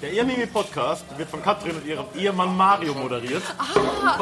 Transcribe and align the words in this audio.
Der 0.00 0.12
Irmimi-Podcast 0.12 1.04
wird 1.16 1.28
von 1.28 1.42
Katrin 1.42 1.76
und 1.76 1.84
ihrem 1.84 2.06
Ehemann 2.14 2.56
Mario 2.56 2.94
moderiert. 2.94 3.42
Ah. 3.58 4.18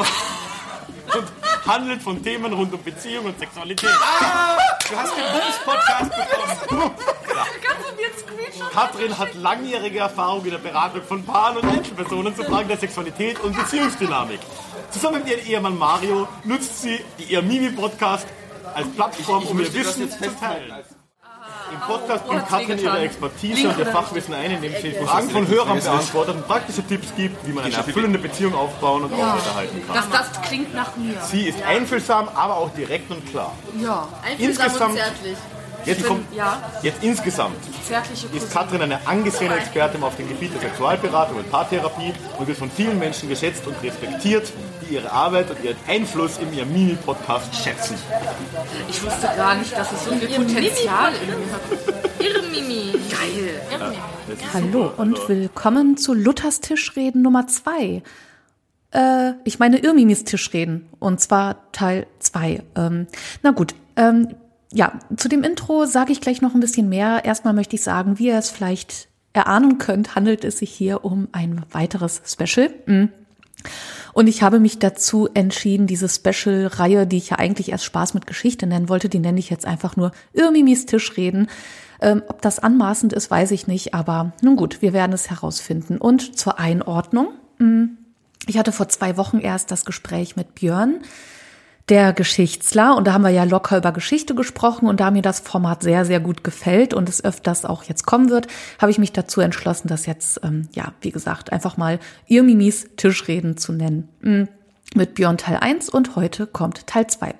Und 1.15 1.27
handelt 1.67 2.01
von 2.01 2.23
Themen 2.23 2.51
rund 2.51 2.73
um 2.73 2.81
Beziehung 2.81 3.25
und 3.25 3.37
Sexualität. 3.37 3.89
Ah, 4.01 4.57
du 4.89 4.95
hast 4.95 5.13
den 5.15 5.23
Bums-Podcast 5.33 6.67
bekommen. 6.67 6.91
Ja. 7.29 7.45
Katrin 8.71 9.17
hat 9.17 9.35
langjährige 9.35 9.99
Erfahrung 9.99 10.43
in 10.45 10.51
der 10.51 10.57
Beratung 10.57 11.03
von 11.03 11.23
Paaren 11.23 11.57
und 11.57 11.69
Einzelpersonen 11.69 12.35
zu 12.35 12.43
Fragen 12.43 12.67
der 12.67 12.77
Sexualität 12.77 13.39
und 13.41 13.55
Beziehungsdynamik. 13.55 14.39
Zusammen 14.89 15.23
mit 15.23 15.29
ihrem 15.29 15.45
Ehemann 15.45 15.77
Mario 15.77 16.27
nutzt 16.43 16.81
sie 16.81 16.99
die 17.19 17.25
ihr 17.25 17.41
Mimi-Podcast 17.41 18.27
als 18.73 18.87
Plattform, 18.89 19.45
um 19.45 19.59
ihr 19.59 19.73
Wissen 19.73 20.09
zu 20.09 20.35
teilen. 20.35 20.73
Im 21.71 21.79
Podcast 21.79 22.25
bringt 22.25 22.47
Katrin 22.47 22.79
ihre 22.79 22.99
Expertise 22.99 23.69
und 23.69 23.77
ihr 23.77 23.85
Fachwissen 23.85 24.33
ein, 24.33 24.51
indem 24.51 24.73
sie 24.81 24.91
Fragen 24.91 25.29
von 25.29 25.47
Hörern 25.47 25.79
beantwortet 25.79 26.35
und 26.35 26.47
praktische 26.47 26.85
Tipps 26.85 27.13
gibt, 27.15 27.45
wie 27.47 27.51
man 27.51 27.65
eine 27.65 27.75
erfüllende 27.75 28.19
Beziehung 28.19 28.55
aufbauen 28.55 29.03
und 29.03 29.17
ja. 29.17 29.33
aufrechterhalten 29.33 29.83
kann. 29.85 29.95
Das, 29.95 30.09
das 30.09 30.41
klingt 30.41 30.73
nach 30.73 30.95
mir. 30.95 31.19
Sie 31.21 31.47
ist 31.47 31.61
einfühlsam, 31.63 32.29
aber 32.29 32.57
auch 32.57 32.69
direkt 32.73 33.11
und 33.11 33.25
klar. 33.29 33.53
Ja, 33.81 34.07
einfühlsam 34.23 34.65
Insgesamt 34.65 34.91
und 34.91 34.97
zärtlich. 34.97 35.37
Jetzt, 35.85 36.05
kommt, 36.05 36.35
ja. 36.35 36.61
jetzt 36.81 37.01
insgesamt 37.01 37.55
ist 38.33 38.51
Katrin 38.51 38.81
eine 38.81 39.07
angesehene 39.07 39.55
Expertin 39.55 40.03
auf 40.03 40.17
dem 40.17 40.27
Gebiet 40.27 40.53
der 40.53 40.61
Sexualberatung 40.61 41.37
und 41.37 41.49
Paartherapie 41.49 42.13
und 42.37 42.47
wird 42.47 42.57
von 42.57 42.69
vielen 42.69 42.99
Menschen 42.99 43.29
geschätzt 43.29 43.65
und 43.65 43.81
respektiert, 43.81 44.51
die 44.87 44.95
ihre 44.95 45.11
Arbeit 45.11 45.49
und 45.49 45.63
ihren 45.63 45.77
Einfluss 45.87 46.37
in 46.37 46.53
ihrem 46.53 46.71
Mini-Podcast 46.71 47.53
schätzen. 47.55 47.95
Ich 48.89 49.03
wusste 49.03 49.27
gar 49.35 49.55
nicht, 49.55 49.71
dass 49.73 49.91
es 49.91 50.05
so 50.05 50.11
viel 50.11 50.27
Potenzial 50.27 51.13
in 51.13 51.27
mir 51.27 51.51
hat. 51.51 51.61
Ihre 52.19 52.41
Mimi. 52.43 52.91
Geil. 53.09 53.61
Ja, 53.71 53.93
Hallo 54.53 54.91
und 54.97 55.29
willkommen 55.29 55.97
zu 55.97 56.13
Luthers 56.13 56.61
Tischreden 56.61 57.21
Nummer 57.21 57.47
2. 57.47 58.01
Äh, 58.91 59.33
ich 59.43 59.59
meine 59.59 59.79
Irmimis 59.79 60.23
Tischreden 60.23 60.87
und 60.99 61.19
zwar 61.19 61.71
Teil 61.71 62.07
2. 62.19 62.63
Ähm, 62.75 63.07
na 63.43 63.51
gut, 63.51 63.75
ähm, 63.95 64.35
ja, 64.71 64.99
zu 65.15 65.29
dem 65.29 65.43
Intro 65.43 65.85
sage 65.85 66.11
ich 66.11 66.21
gleich 66.21 66.41
noch 66.41 66.53
ein 66.53 66.59
bisschen 66.59 66.89
mehr. 66.89 67.25
Erstmal 67.25 67.53
möchte 67.53 67.75
ich 67.75 67.83
sagen, 67.83 68.19
wie 68.19 68.27
ihr 68.27 68.37
es 68.37 68.49
vielleicht 68.49 69.07
erahnen 69.33 69.77
könnt, 69.77 70.15
handelt 70.15 70.43
es 70.43 70.59
sich 70.59 70.71
hier 70.71 71.05
um 71.05 71.27
ein 71.31 71.63
weiteres 71.71 72.21
Special. 72.25 72.69
Mm. 72.85 73.05
Und 74.13 74.27
ich 74.27 74.41
habe 74.41 74.59
mich 74.59 74.79
dazu 74.79 75.27
entschieden, 75.33 75.87
diese 75.87 76.09
Special-Reihe, 76.09 77.07
die 77.07 77.17
ich 77.17 77.29
ja 77.29 77.39
eigentlich 77.39 77.71
erst 77.71 77.85
Spaß 77.85 78.13
mit 78.13 78.27
Geschichte 78.27 78.67
nennen 78.67 78.89
wollte, 78.89 79.09
die 79.09 79.19
nenne 79.19 79.39
ich 79.39 79.49
jetzt 79.49 79.65
einfach 79.65 79.95
nur 79.95 80.11
Irmimis 80.33 80.85
Tischreden. 80.85 81.47
Ähm, 81.99 82.23
ob 82.27 82.41
das 82.41 82.59
anmaßend 82.59 83.13
ist, 83.13 83.31
weiß 83.31 83.51
ich 83.51 83.67
nicht, 83.67 83.93
aber 83.93 84.33
nun 84.41 84.55
gut, 84.55 84.81
wir 84.81 84.93
werden 84.93 85.13
es 85.13 85.29
herausfinden. 85.29 85.97
Und 85.97 86.37
zur 86.37 86.59
Einordnung. 86.59 87.29
Mm. 87.57 87.85
Ich 88.45 88.57
hatte 88.57 88.71
vor 88.71 88.87
zwei 88.87 89.17
Wochen 89.17 89.39
erst 89.39 89.71
das 89.71 89.83
Gespräch 89.83 90.35
mit 90.35 90.55
Björn 90.55 91.01
der 91.89 92.13
Geschichtsler. 92.13 92.95
Und 92.95 93.07
da 93.07 93.13
haben 93.13 93.23
wir 93.23 93.29
ja 93.29 93.43
locker 93.43 93.77
über 93.77 93.91
Geschichte 93.91 94.35
gesprochen 94.35 94.87
und 94.87 94.99
da 94.99 95.11
mir 95.11 95.21
das 95.21 95.39
Format 95.39 95.83
sehr, 95.83 96.05
sehr 96.05 96.19
gut 96.19 96.43
gefällt 96.43 96.93
und 96.93 97.07
es 97.09 97.23
öfters 97.23 97.65
auch 97.65 97.83
jetzt 97.83 98.05
kommen 98.05 98.29
wird, 98.29 98.47
habe 98.79 98.91
ich 98.91 98.99
mich 98.99 99.13
dazu 99.13 99.41
entschlossen, 99.41 99.87
das 99.87 100.05
jetzt, 100.05 100.41
ähm, 100.43 100.67
ja, 100.73 100.93
wie 101.01 101.11
gesagt, 101.11 101.51
einfach 101.51 101.77
mal 101.77 101.99
ihr 102.27 102.43
Mimis 102.43 102.87
Tischreden 102.97 103.57
zu 103.57 103.71
nennen. 103.71 104.09
Mhm. 104.21 104.47
Mit 104.95 105.15
Björn 105.15 105.37
Teil 105.37 105.57
1 105.57 105.89
und 105.89 106.15
heute 106.15 106.47
kommt 106.47 106.87
Teil 106.87 107.07
2. 107.07 107.35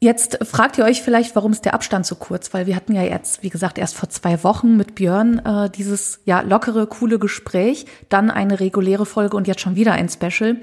Jetzt 0.00 0.38
fragt 0.42 0.78
ihr 0.78 0.84
euch 0.84 1.00
vielleicht, 1.00 1.36
warum 1.36 1.52
ist 1.52 1.64
der 1.64 1.74
Abstand 1.74 2.06
so 2.06 2.16
kurz? 2.16 2.52
Weil 2.52 2.66
wir 2.66 2.74
hatten 2.74 2.92
ja 2.92 3.02
jetzt, 3.02 3.44
wie 3.44 3.50
gesagt, 3.50 3.78
erst 3.78 3.94
vor 3.94 4.08
zwei 4.08 4.42
Wochen 4.42 4.76
mit 4.76 4.96
Björn 4.96 5.38
äh, 5.38 5.70
dieses 5.70 6.20
ja 6.24 6.40
lockere, 6.40 6.88
coole 6.88 7.20
Gespräch, 7.20 7.86
dann 8.08 8.28
eine 8.28 8.58
reguläre 8.58 9.06
Folge 9.06 9.36
und 9.36 9.46
jetzt 9.46 9.60
schon 9.60 9.76
wieder 9.76 9.92
ein 9.92 10.08
Special. 10.08 10.56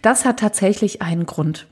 Das 0.00 0.24
hat 0.24 0.38
tatsächlich 0.38 1.02
einen 1.02 1.26
Grund. 1.26 1.66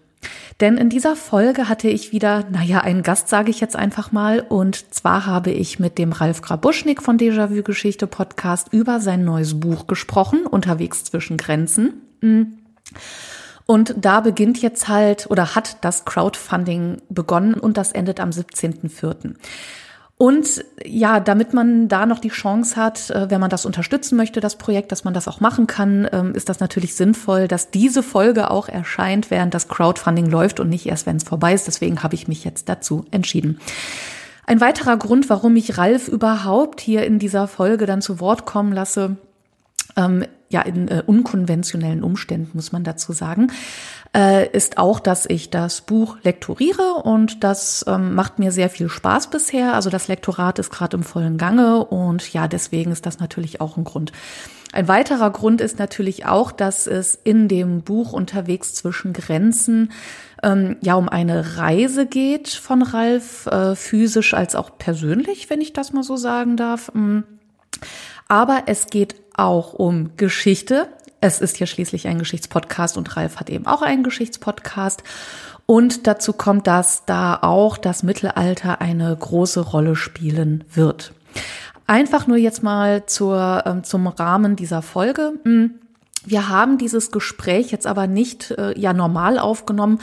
Denn 0.61 0.77
in 0.77 0.89
dieser 0.89 1.17
Folge 1.17 1.69
hatte 1.69 1.89
ich 1.89 2.12
wieder, 2.12 2.44
naja, 2.50 2.81
einen 2.81 3.03
Gast, 3.03 3.28
sage 3.28 3.50
ich 3.50 3.60
jetzt 3.60 3.76
einfach 3.76 4.12
mal. 4.12 4.41
Und 4.41 4.94
zwar 4.94 5.26
habe 5.26 5.50
ich 5.50 5.78
mit 5.78 5.99
dem 5.99 6.12
Ralf 6.12 6.43
Grabuschnik 6.43 7.03
von 7.03 7.19
Déjà-vu 7.19 7.62
Geschichte 7.62 8.06
Podcast 8.06 8.69
über 8.72 9.00
sein 9.00 9.25
neues 9.25 9.59
Buch 9.59 9.87
gesprochen, 9.87 10.47
Unterwegs 10.47 11.04
zwischen 11.04 11.37
Grenzen. 11.37 12.03
Und 13.66 13.94
da 13.97 14.21
beginnt 14.21 14.60
jetzt 14.60 14.88
halt 14.88 15.26
oder 15.31 15.54
hat 15.54 15.78
das 15.82 16.04
Crowdfunding 16.04 16.99
begonnen 17.09 17.54
und 17.54 17.76
das 17.76 17.93
endet 17.93 18.20
am 18.20 18.31
17.04. 18.31 19.34
Und 20.16 20.64
ja, 20.84 21.19
damit 21.19 21.54
man 21.54 21.88
da 21.88 22.06
noch 22.06 22.20
die 22.20 22.28
Chance 22.28 22.76
hat, 22.76 23.10
äh, 23.10 23.30
wenn 23.30 23.41
man 23.41 23.50
das 23.50 23.66
unterstützen 23.66 24.16
möchte, 24.16 24.41
das 24.41 24.56
Projekt, 24.56 24.92
dass 24.92 25.02
man 25.02 25.12
das 25.12 25.26
auch 25.26 25.41
machen 25.41 25.66
kann, 25.66 26.08
ähm, 26.12 26.34
ist 26.34 26.48
das 26.48 26.60
natürlich 26.60 26.94
sinnvoll, 26.94 27.48
dass 27.48 27.70
diese 27.70 28.02
Folge 28.02 28.50
auch 28.50 28.69
erscheint, 28.69 29.30
während 29.30 29.54
das 29.54 29.66
Crowdfunding 29.69 30.26
läuft 30.26 30.60
und 30.60 30.69
nicht 30.69 30.86
erst, 30.86 31.06
wenn 31.06 31.16
es 31.16 31.25
vorbei 31.25 31.52
ist. 31.52 31.66
Deswegen 31.66 32.02
habe 32.04 32.14
ich 32.14 32.28
mich 32.28 32.44
jetzt 32.44 32.69
dazu 32.69 33.04
entschieden. 33.10 33.58
Ein 34.47 34.60
weiterer 34.60 34.97
Grund, 34.98 35.28
warum 35.30 35.56
ich 35.56 35.78
Ralf 35.78 36.06
überhaupt 36.06 36.81
hier 36.81 37.04
in 37.04 37.19
dieser 37.19 37.48
Folge 37.48 37.86
dann 37.86 38.02
zu 38.02 38.20
Wort 38.20 38.46
kommen 38.46 38.72
lasse, 38.72 39.16
ähm, 39.96 40.25
ja, 40.54 40.62
in 40.62 40.87
äh, 40.87 41.03
unkonventionellen 41.04 42.04
Umständen, 42.04 42.53
muss 42.54 42.70
man 42.70 42.84
dazu 42.84 43.12
sagen, 43.12 43.50
äh, 44.16 44.48
ist 44.50 44.78
auch, 44.78 45.00
dass 45.00 45.26
ich 45.26 45.50
das 45.50 45.81
Buch 45.81 46.16
lektoriere 46.22 47.03
und 47.03 47.42
das 47.42 47.84
ähm, 47.88 48.15
macht 48.15 48.38
mir 48.38 48.53
sehr 48.53 48.70
viel 48.70 48.88
Spaß 48.88 49.31
bisher. 49.31 49.75
Also 49.75 49.91
das 49.91 50.06
Lektorat 50.06 50.60
ist 50.60 50.70
gerade 50.70 50.97
im 50.97 51.03
vollen 51.03 51.38
Gange 51.38 51.84
und 51.84 52.32
ja, 52.32 52.47
deswegen 52.47 52.93
ist 52.93 53.04
das 53.04 53.19
natürlich 53.19 53.60
auch 53.60 53.76
ein 53.76 53.82
Grund. 53.82 54.12
Ein 54.72 54.87
weiterer 54.87 55.31
Grund 55.31 55.60
ist 55.60 55.81
natürlich 55.81 56.25
auch, 56.25 56.53
dass 56.53 56.87
es 56.87 57.16
in 57.16 57.48
dem 57.48 57.82
Buch 57.82 58.12
unterwegs 58.12 58.75
zwischen 58.75 59.12
Grenzen 59.12 59.91
ähm, 60.44 60.76
ja 60.82 60.94
um 60.94 61.09
eine 61.09 61.56
Reise 61.56 62.06
geht 62.06 62.48
von 62.48 62.82
Ralf, 62.82 63.47
äh, 63.47 63.75
physisch 63.75 64.34
als 64.34 64.54
auch 64.54 64.78
persönlich, 64.78 65.50
wenn 65.50 65.60
ich 65.60 65.72
das 65.72 65.93
mal 65.93 66.04
so 66.04 66.16
sagen 66.16 66.56
darf. 66.56 66.93
Aber 68.29 68.65
es 68.67 68.87
geht 68.87 69.17
auch 69.37 69.73
um 69.75 70.17
Geschichte. 70.17 70.89
Es 71.21 71.41
ist 71.41 71.59
ja 71.59 71.67
schließlich 71.67 72.07
ein 72.07 72.19
Geschichtspodcast 72.19 72.97
und 72.97 73.17
Ralf 73.17 73.37
hat 73.37 73.51
eben 73.51 73.67
auch 73.67 73.83
einen 73.83 74.03
Geschichtspodcast. 74.03 75.03
Und 75.67 76.07
dazu 76.07 76.33
kommt, 76.33 76.67
dass 76.67 77.07
da 77.07 77.39
auch 77.41 77.79
das 77.79 78.03
Mittelalter 78.03 78.81
eine 78.81 79.17
große 79.17 79.61
Rolle 79.61 79.97
spielen 79.97 80.65
wird. 80.73 81.12
Einfach 81.87 82.27
nur 82.27 82.37
jetzt 82.37 82.62
mal 82.62 83.07
zur, 83.07 83.62
ähm, 83.67 83.85
zum 83.85 84.07
Rahmen 84.07 84.56
dieser 84.56 84.83
Folge. 84.83 85.33
Hm, 85.45 85.75
wir 86.27 86.49
haben 86.49 86.79
dieses 86.79 87.11
Gespräch 87.11 87.71
jetzt 87.71 87.87
aber 87.87 88.06
nicht 88.06 88.51
äh, 88.53 88.79
ja 88.79 88.93
normal 88.93 89.39
aufgenommen, 89.39 89.99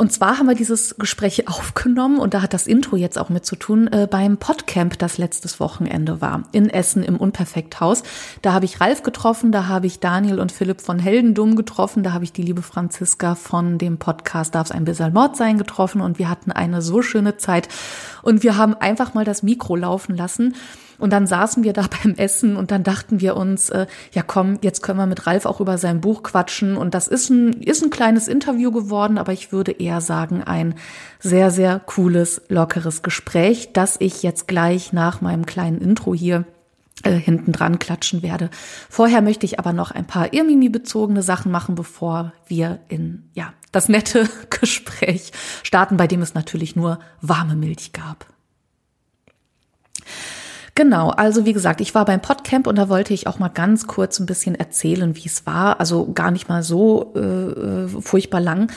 und 0.00 0.12
zwar 0.12 0.38
haben 0.38 0.46
wir 0.46 0.54
dieses 0.54 0.96
Gespräch 0.96 1.48
aufgenommen 1.48 2.20
und 2.20 2.32
da 2.32 2.40
hat 2.40 2.54
das 2.54 2.68
Intro 2.68 2.94
jetzt 2.94 3.18
auch 3.18 3.30
mit 3.30 3.44
zu 3.44 3.56
tun 3.56 3.88
äh, 3.88 4.06
beim 4.08 4.36
Podcamp, 4.36 4.96
das 4.96 5.18
letztes 5.18 5.58
Wochenende 5.58 6.20
war 6.20 6.44
in 6.52 6.70
Essen 6.70 7.02
im 7.02 7.16
Unperfekthaus. 7.16 8.04
Da 8.40 8.52
habe 8.52 8.64
ich 8.64 8.80
Ralf 8.80 9.02
getroffen, 9.02 9.50
da 9.50 9.66
habe 9.66 9.88
ich 9.88 9.98
Daniel 9.98 10.38
und 10.38 10.52
Philipp 10.52 10.82
von 10.82 11.00
Heldendum 11.00 11.56
getroffen, 11.56 12.04
da 12.04 12.12
habe 12.12 12.22
ich 12.22 12.32
die 12.32 12.42
liebe 12.42 12.62
Franziska 12.62 13.34
von 13.34 13.78
dem 13.78 13.98
Podcast 13.98 14.54
Darf 14.54 14.68
es 14.68 14.70
ein 14.70 14.84
bisschen 14.84 15.12
Mord 15.12 15.36
sein 15.36 15.58
getroffen 15.58 16.00
und 16.00 16.20
wir 16.20 16.30
hatten 16.30 16.52
eine 16.52 16.80
so 16.80 17.02
schöne 17.02 17.36
Zeit 17.36 17.68
und 18.22 18.44
wir 18.44 18.56
haben 18.56 18.74
einfach 18.74 19.14
mal 19.14 19.24
das 19.24 19.42
Mikro 19.42 19.74
laufen 19.74 20.16
lassen 20.16 20.54
und 20.98 21.12
dann 21.12 21.26
saßen 21.26 21.62
wir 21.64 21.72
da 21.72 21.86
beim 22.02 22.14
Essen 22.14 22.56
und 22.56 22.70
dann 22.70 22.82
dachten 22.82 23.20
wir 23.20 23.36
uns, 23.36 23.70
äh, 23.70 23.86
ja 24.12 24.22
komm, 24.22 24.58
jetzt 24.62 24.82
können 24.82 24.98
wir 24.98 25.06
mit 25.06 25.26
Ralf 25.26 25.46
auch 25.46 25.60
über 25.60 25.78
sein 25.78 26.00
Buch 26.00 26.22
quatschen. 26.22 26.76
Und 26.76 26.94
das 26.94 27.08
ist 27.08 27.30
ein, 27.30 27.52
ist 27.62 27.82
ein 27.82 27.90
kleines 27.90 28.28
Interview 28.28 28.72
geworden, 28.72 29.18
aber 29.18 29.32
ich 29.32 29.52
würde 29.52 29.72
eher 29.72 30.00
sagen, 30.00 30.42
ein 30.42 30.74
sehr, 31.20 31.50
sehr 31.50 31.80
cooles, 31.80 32.42
lockeres 32.48 33.02
Gespräch, 33.02 33.72
das 33.72 33.96
ich 33.98 34.22
jetzt 34.22 34.48
gleich 34.48 34.92
nach 34.92 35.20
meinem 35.20 35.46
kleinen 35.46 35.80
Intro 35.80 36.14
hier 36.14 36.44
äh, 37.04 37.12
hinten 37.12 37.52
dran 37.52 37.78
klatschen 37.78 38.22
werde. 38.22 38.50
Vorher 38.88 39.22
möchte 39.22 39.46
ich 39.46 39.58
aber 39.58 39.72
noch 39.72 39.92
ein 39.92 40.06
paar 40.06 40.32
Irmimi-bezogene 40.32 41.22
Sachen 41.22 41.52
machen, 41.52 41.76
bevor 41.76 42.32
wir 42.48 42.80
in, 42.88 43.30
ja, 43.34 43.52
das 43.70 43.88
nette 43.88 44.28
Gespräch 44.50 45.30
starten, 45.62 45.96
bei 45.96 46.08
dem 46.08 46.22
es 46.22 46.34
natürlich 46.34 46.74
nur 46.74 46.98
warme 47.20 47.54
Milch 47.54 47.92
gab. 47.92 48.26
Genau, 50.78 51.08
also 51.08 51.44
wie 51.44 51.52
gesagt, 51.52 51.80
ich 51.80 51.96
war 51.96 52.04
beim 52.04 52.22
Podcamp 52.22 52.68
und 52.68 52.76
da 52.76 52.88
wollte 52.88 53.12
ich 53.12 53.26
auch 53.26 53.40
mal 53.40 53.48
ganz 53.48 53.88
kurz 53.88 54.20
ein 54.20 54.26
bisschen 54.26 54.54
erzählen, 54.54 55.16
wie 55.16 55.26
es 55.26 55.44
war. 55.44 55.80
Also 55.80 56.12
gar 56.12 56.30
nicht 56.30 56.48
mal 56.48 56.62
so 56.62 57.12
äh, 57.16 57.18
äh, 57.18 57.88
furchtbar 57.88 58.38
lang. 58.38 58.70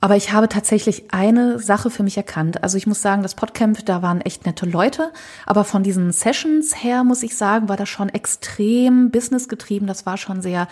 Aber 0.00 0.16
ich 0.16 0.32
habe 0.32 0.48
tatsächlich 0.48 1.12
eine 1.12 1.58
Sache 1.58 1.90
für 1.90 2.02
mich 2.02 2.16
erkannt. 2.16 2.62
Also 2.62 2.78
ich 2.78 2.86
muss 2.86 3.02
sagen, 3.02 3.22
das 3.22 3.34
Podcamp, 3.34 3.84
da 3.84 4.00
waren 4.00 4.22
echt 4.22 4.46
nette 4.46 4.64
Leute. 4.64 5.12
Aber 5.44 5.64
von 5.64 5.82
diesen 5.82 6.12
Sessions 6.12 6.82
her, 6.82 7.04
muss 7.04 7.22
ich 7.22 7.36
sagen, 7.36 7.68
war 7.68 7.76
das 7.76 7.90
schon 7.90 8.08
extrem 8.08 9.10
businessgetrieben. 9.10 9.86
Das 9.86 10.06
war 10.06 10.16
schon 10.16 10.40
sehr 10.40 10.66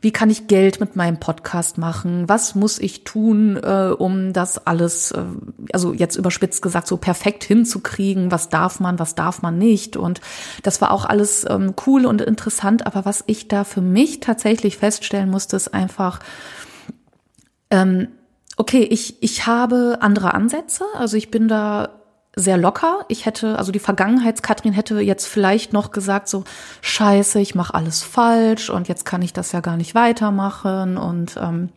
wie 0.00 0.12
kann 0.12 0.30
ich 0.30 0.46
Geld 0.46 0.80
mit 0.80 0.96
meinem 0.96 1.18
Podcast 1.18 1.76
machen? 1.78 2.28
Was 2.28 2.54
muss 2.54 2.78
ich 2.78 3.04
tun, 3.04 3.56
äh, 3.56 3.90
um 3.96 4.32
das 4.32 4.66
alles, 4.66 5.10
äh, 5.10 5.24
also 5.72 5.92
jetzt 5.92 6.16
überspitzt 6.16 6.62
gesagt, 6.62 6.86
so 6.86 6.96
perfekt 6.96 7.42
hinzukriegen? 7.44 8.30
Was 8.30 8.48
darf 8.48 8.78
man, 8.78 8.98
was 8.98 9.14
darf 9.14 9.42
man 9.42 9.58
nicht? 9.58 9.96
Und 9.96 10.20
das 10.62 10.80
war 10.80 10.92
auch 10.92 11.04
alles 11.04 11.44
ähm, 11.48 11.74
cool 11.86 12.06
und 12.06 12.20
interessant. 12.20 12.86
Aber 12.86 13.04
was 13.04 13.24
ich 13.26 13.48
da 13.48 13.64
für 13.64 13.80
mich 13.80 14.20
tatsächlich 14.20 14.76
feststellen 14.76 15.30
musste, 15.30 15.56
ist 15.56 15.74
einfach, 15.74 16.20
ähm, 17.70 18.08
okay, 18.56 18.82
ich, 18.82 19.22
ich 19.22 19.46
habe 19.46 19.98
andere 20.00 20.34
Ansätze. 20.34 20.84
Also 20.94 21.16
ich 21.16 21.30
bin 21.30 21.48
da 21.48 21.97
sehr 22.38 22.56
locker. 22.56 23.04
Ich 23.08 23.26
hätte, 23.26 23.58
also 23.58 23.72
die 23.72 23.78
Vergangenheitskatrin 23.78 24.72
hätte 24.72 25.00
jetzt 25.00 25.26
vielleicht 25.26 25.72
noch 25.72 25.90
gesagt, 25.90 26.28
so 26.28 26.44
scheiße, 26.80 27.40
ich 27.40 27.54
mache 27.54 27.74
alles 27.74 28.02
falsch 28.02 28.70
und 28.70 28.88
jetzt 28.88 29.04
kann 29.04 29.22
ich 29.22 29.32
das 29.32 29.52
ja 29.52 29.60
gar 29.60 29.76
nicht 29.76 29.94
weitermachen. 29.94 30.96
Und 30.96 31.36
ähm, 31.42 31.70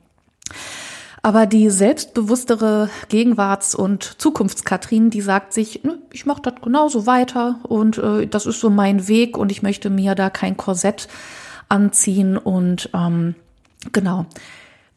aber 1.24 1.46
die 1.46 1.70
selbstbewusstere 1.70 2.90
Gegenwarts- 3.10 3.76
und 3.76 4.04
Zukunftskatrin, 4.04 5.10
die 5.10 5.22
sagt 5.22 5.54
sich, 5.54 5.82
ich 6.12 6.26
mache 6.26 6.42
das 6.42 6.56
genauso 6.64 7.06
weiter 7.06 7.60
und 7.64 7.98
äh, 7.98 8.28
das 8.28 8.46
ist 8.46 8.60
so 8.60 8.70
mein 8.70 9.08
Weg 9.08 9.38
und 9.38 9.52
ich 9.52 9.62
möchte 9.62 9.90
mir 9.90 10.16
da 10.16 10.30
kein 10.30 10.58
Korsett 10.58 11.08
anziehen 11.70 12.38
und 12.38 12.90
ähm, 12.94 13.36
genau. 13.92 14.26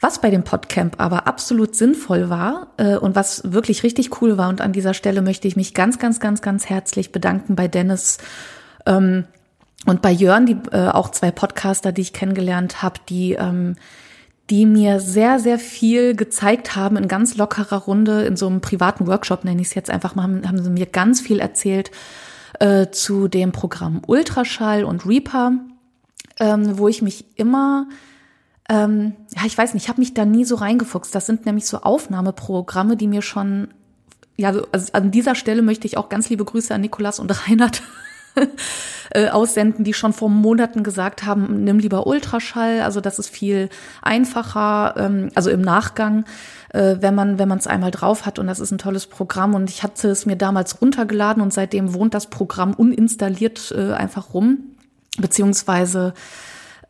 Was 0.05 0.21
bei 0.21 0.29
dem 0.29 0.45
Podcamp 0.45 0.97
aber 1.01 1.27
absolut 1.27 1.75
sinnvoll 1.75 2.29
war 2.29 2.67
äh, 2.77 2.97
und 2.97 3.17
was 3.17 3.41
wirklich 3.55 3.85
richtig 3.85 4.21
cool 4.21 4.37
war, 4.37 4.51
und 4.51 4.61
an 4.61 4.75
dieser 4.75 4.93
Stelle 4.93 5.23
möchte 5.23 5.49
ich 5.49 5.57
mich 5.57 5.73
ganz, 5.73 5.99
ganz, 5.99 6.21
ganz, 6.21 6.43
ganz 6.43 6.67
herzlich 6.67 7.11
bedanken 7.11 7.57
bei 7.57 7.69
Dennis 7.69 8.19
ähm, 8.85 9.25
und 9.87 10.03
bei 10.03 10.13
Jörn, 10.13 10.45
die 10.45 10.59
äh, 10.73 10.89
auch 10.89 11.11
zwei 11.11 11.31
Podcaster, 11.31 11.91
die 11.91 12.03
ich 12.03 12.13
kennengelernt 12.13 12.83
habe, 12.83 13.01
die 13.09 13.33
ähm, 13.33 13.77
die 14.51 14.67
mir 14.67 15.01
sehr, 15.01 15.39
sehr 15.39 15.59
viel 15.59 16.15
gezeigt 16.15 16.77
haben 16.77 16.99
in 16.99 17.09
ganz 17.09 17.39
lockerer 17.39 17.79
Runde, 17.79 18.27
in 18.27 18.37
so 18.37 18.47
einem 18.47 18.61
privaten 18.61 19.07
Workshop 19.07 19.43
nenne 19.45 19.63
ich 19.63 19.69
es 19.69 19.75
jetzt 19.75 19.89
einfach 19.89 20.15
mal, 20.15 20.25
haben, 20.25 20.47
haben 20.47 20.63
sie 20.63 20.69
mir 20.69 20.85
ganz 20.85 21.23
viel 21.23 21.41
erzählt 21.41 21.91
äh, 22.61 22.89
zu 22.91 23.27
dem 23.27 23.53
Programm 23.53 24.03
Ultraschall 24.07 24.85
und 24.85 25.07
Reaper, 25.07 25.53
ähm, 26.41 26.77
wo 26.77 26.89
ich 26.89 27.01
mich 27.01 27.25
immer 27.39 27.87
ähm, 28.69 29.15
ja, 29.37 29.43
ich 29.45 29.57
weiß 29.57 29.75
nicht, 29.75 29.85
ich 29.85 29.89
habe 29.89 30.01
mich 30.01 30.15
da 30.15 30.25
nie 30.25 30.45
so 30.45 30.57
reingefuchst. 30.57 31.15
Das 31.15 31.27
sind 31.27 31.45
nämlich 31.47 31.67
so 31.67 31.79
Aufnahmeprogramme, 31.79 32.97
die 32.97 33.09
mir 33.09 33.23
schon, 33.23 33.69
ja, 34.37 34.53
also 34.73 34.93
an 34.93 35.11
dieser 35.11 35.35
Stelle 35.35 35.63
möchte 35.63 35.87
ich 35.87 35.97
auch 35.99 36.09
ganz 36.09 36.31
liebe 36.31 36.45
Grüße 36.45 36.75
an 36.75 36.81
Nikolas 36.81 37.19
und 37.19 37.31
Reinhard 37.49 37.83
äh, 39.11 39.29
aussenden, 39.29 39.85
die 39.85 39.93
schon 39.93 40.13
vor 40.13 40.31
Monaten 40.31 40.83
gesagt 40.83 41.25
haben, 41.25 41.63
nimm 41.65 41.79
lieber 41.79 42.07
Ultraschall. 42.07 42.81
Also 42.81 43.01
das 43.01 43.19
ist 43.19 43.29
viel 43.29 43.69
einfacher, 44.03 44.95
ähm, 44.97 45.29
also 45.35 45.51
im 45.51 45.61
Nachgang, 45.61 46.25
äh, 46.71 46.97
wenn 47.01 47.15
man 47.15 47.39
wenn 47.39 47.49
man 47.49 47.59
es 47.59 47.67
einmal 47.67 47.91
drauf 47.91 48.25
hat 48.25 48.39
und 48.39 48.47
das 48.47 48.61
ist 48.61 48.71
ein 48.71 48.79
tolles 48.79 49.07
Programm. 49.07 49.55
Und 49.55 49.69
ich 49.69 49.83
hatte 49.83 50.09
es 50.09 50.25
mir 50.25 50.37
damals 50.37 50.81
runtergeladen 50.81 51.43
und 51.43 51.53
seitdem 51.53 51.93
wohnt 51.93 52.15
das 52.15 52.29
Programm 52.29 52.73
uninstalliert 52.73 53.75
äh, 53.77 53.93
einfach 53.93 54.33
rum, 54.33 54.59
beziehungsweise 55.19 56.15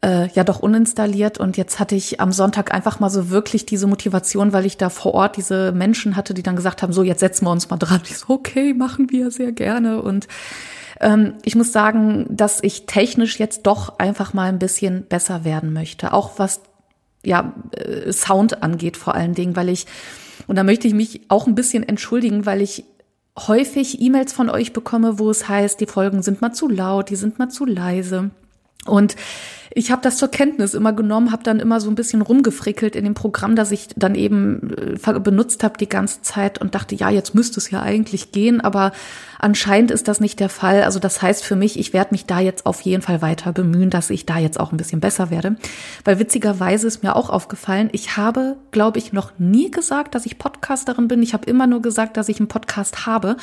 äh, 0.04 0.28
ja 0.34 0.44
doch 0.44 0.60
uninstalliert 0.60 1.38
und 1.38 1.56
jetzt 1.56 1.80
hatte 1.80 1.94
ich 1.94 2.20
am 2.20 2.30
Sonntag 2.30 2.74
einfach 2.74 3.00
mal 3.00 3.08
so 3.08 3.30
wirklich 3.30 3.64
diese 3.64 3.86
Motivation, 3.86 4.52
weil 4.52 4.66
ich 4.66 4.76
da 4.76 4.90
vor 4.90 5.14
Ort 5.14 5.36
diese 5.38 5.72
Menschen 5.72 6.14
hatte, 6.14 6.34
die 6.34 6.42
dann 6.42 6.56
gesagt 6.56 6.82
haben, 6.82 6.92
so 6.92 7.02
jetzt 7.02 7.20
setzen 7.20 7.46
wir 7.46 7.50
uns 7.50 7.70
mal 7.70 7.78
dran. 7.78 8.02
Ich 8.04 8.18
so, 8.18 8.34
okay, 8.34 8.74
machen 8.74 9.10
wir 9.10 9.30
sehr 9.30 9.52
gerne 9.52 10.02
und 10.02 10.28
ähm, 11.00 11.34
ich 11.42 11.56
muss 11.56 11.72
sagen, 11.72 12.26
dass 12.28 12.62
ich 12.62 12.84
technisch 12.84 13.38
jetzt 13.38 13.62
doch 13.62 13.98
einfach 13.98 14.34
mal 14.34 14.48
ein 14.48 14.58
bisschen 14.58 15.06
besser 15.06 15.44
werden 15.44 15.72
möchte, 15.72 16.12
auch 16.12 16.38
was 16.38 16.60
ja 17.24 17.54
äh, 17.72 18.12
Sound 18.12 18.62
angeht 18.62 18.98
vor 18.98 19.14
allen 19.14 19.34
Dingen, 19.34 19.56
weil 19.56 19.70
ich 19.70 19.86
und 20.46 20.56
da 20.56 20.64
möchte 20.64 20.86
ich 20.86 20.94
mich 20.94 21.22
auch 21.28 21.46
ein 21.46 21.54
bisschen 21.54 21.82
entschuldigen, 21.88 22.44
weil 22.44 22.60
ich 22.60 22.84
häufig 23.38 24.02
E-Mails 24.02 24.34
von 24.34 24.50
euch 24.50 24.74
bekomme, 24.74 25.18
wo 25.18 25.30
es 25.30 25.48
heißt, 25.48 25.80
die 25.80 25.86
Folgen 25.86 26.22
sind 26.22 26.42
mal 26.42 26.52
zu 26.52 26.68
laut, 26.68 27.08
die 27.08 27.16
sind 27.16 27.38
mal 27.38 27.48
zu 27.48 27.64
leise. 27.64 28.30
Und 28.86 29.16
ich 29.76 29.90
habe 29.90 30.02
das 30.02 30.18
zur 30.18 30.28
Kenntnis 30.28 30.72
immer 30.72 30.92
genommen, 30.92 31.32
habe 31.32 31.42
dann 31.42 31.58
immer 31.58 31.80
so 31.80 31.90
ein 31.90 31.96
bisschen 31.96 32.22
rumgefrickelt 32.22 32.94
in 32.94 33.04
dem 33.04 33.14
Programm, 33.14 33.56
das 33.56 33.72
ich 33.72 33.88
dann 33.96 34.14
eben 34.14 34.72
äh, 34.76 35.20
benutzt 35.20 35.64
habe 35.64 35.78
die 35.78 35.88
ganze 35.88 36.22
Zeit 36.22 36.60
und 36.60 36.76
dachte, 36.76 36.94
ja, 36.94 37.10
jetzt 37.10 37.34
müsste 37.34 37.58
es 37.58 37.70
ja 37.70 37.82
eigentlich 37.82 38.30
gehen, 38.30 38.60
aber 38.60 38.92
anscheinend 39.40 39.90
ist 39.90 40.06
das 40.06 40.20
nicht 40.20 40.38
der 40.38 40.48
Fall. 40.48 40.84
Also 40.84 41.00
das 41.00 41.20
heißt 41.20 41.44
für 41.44 41.56
mich, 41.56 41.76
ich 41.76 41.92
werde 41.92 42.12
mich 42.12 42.24
da 42.24 42.38
jetzt 42.38 42.66
auf 42.66 42.82
jeden 42.82 43.02
Fall 43.02 43.20
weiter 43.20 43.52
bemühen, 43.52 43.90
dass 43.90 44.10
ich 44.10 44.26
da 44.26 44.38
jetzt 44.38 44.60
auch 44.60 44.70
ein 44.70 44.76
bisschen 44.76 45.00
besser 45.00 45.30
werde. 45.30 45.56
Weil 46.04 46.20
witzigerweise 46.20 46.86
ist 46.86 47.02
mir 47.02 47.16
auch 47.16 47.28
aufgefallen, 47.28 47.88
ich 47.90 48.16
habe, 48.16 48.56
glaube 48.70 48.98
ich, 48.98 49.12
noch 49.12 49.32
nie 49.38 49.72
gesagt, 49.72 50.14
dass 50.14 50.24
ich 50.24 50.38
Podcasterin 50.38 51.08
bin. 51.08 51.20
Ich 51.20 51.34
habe 51.34 51.50
immer 51.50 51.66
nur 51.66 51.82
gesagt, 51.82 52.16
dass 52.16 52.28
ich 52.28 52.38
einen 52.38 52.48
Podcast 52.48 53.06
habe 53.06 53.36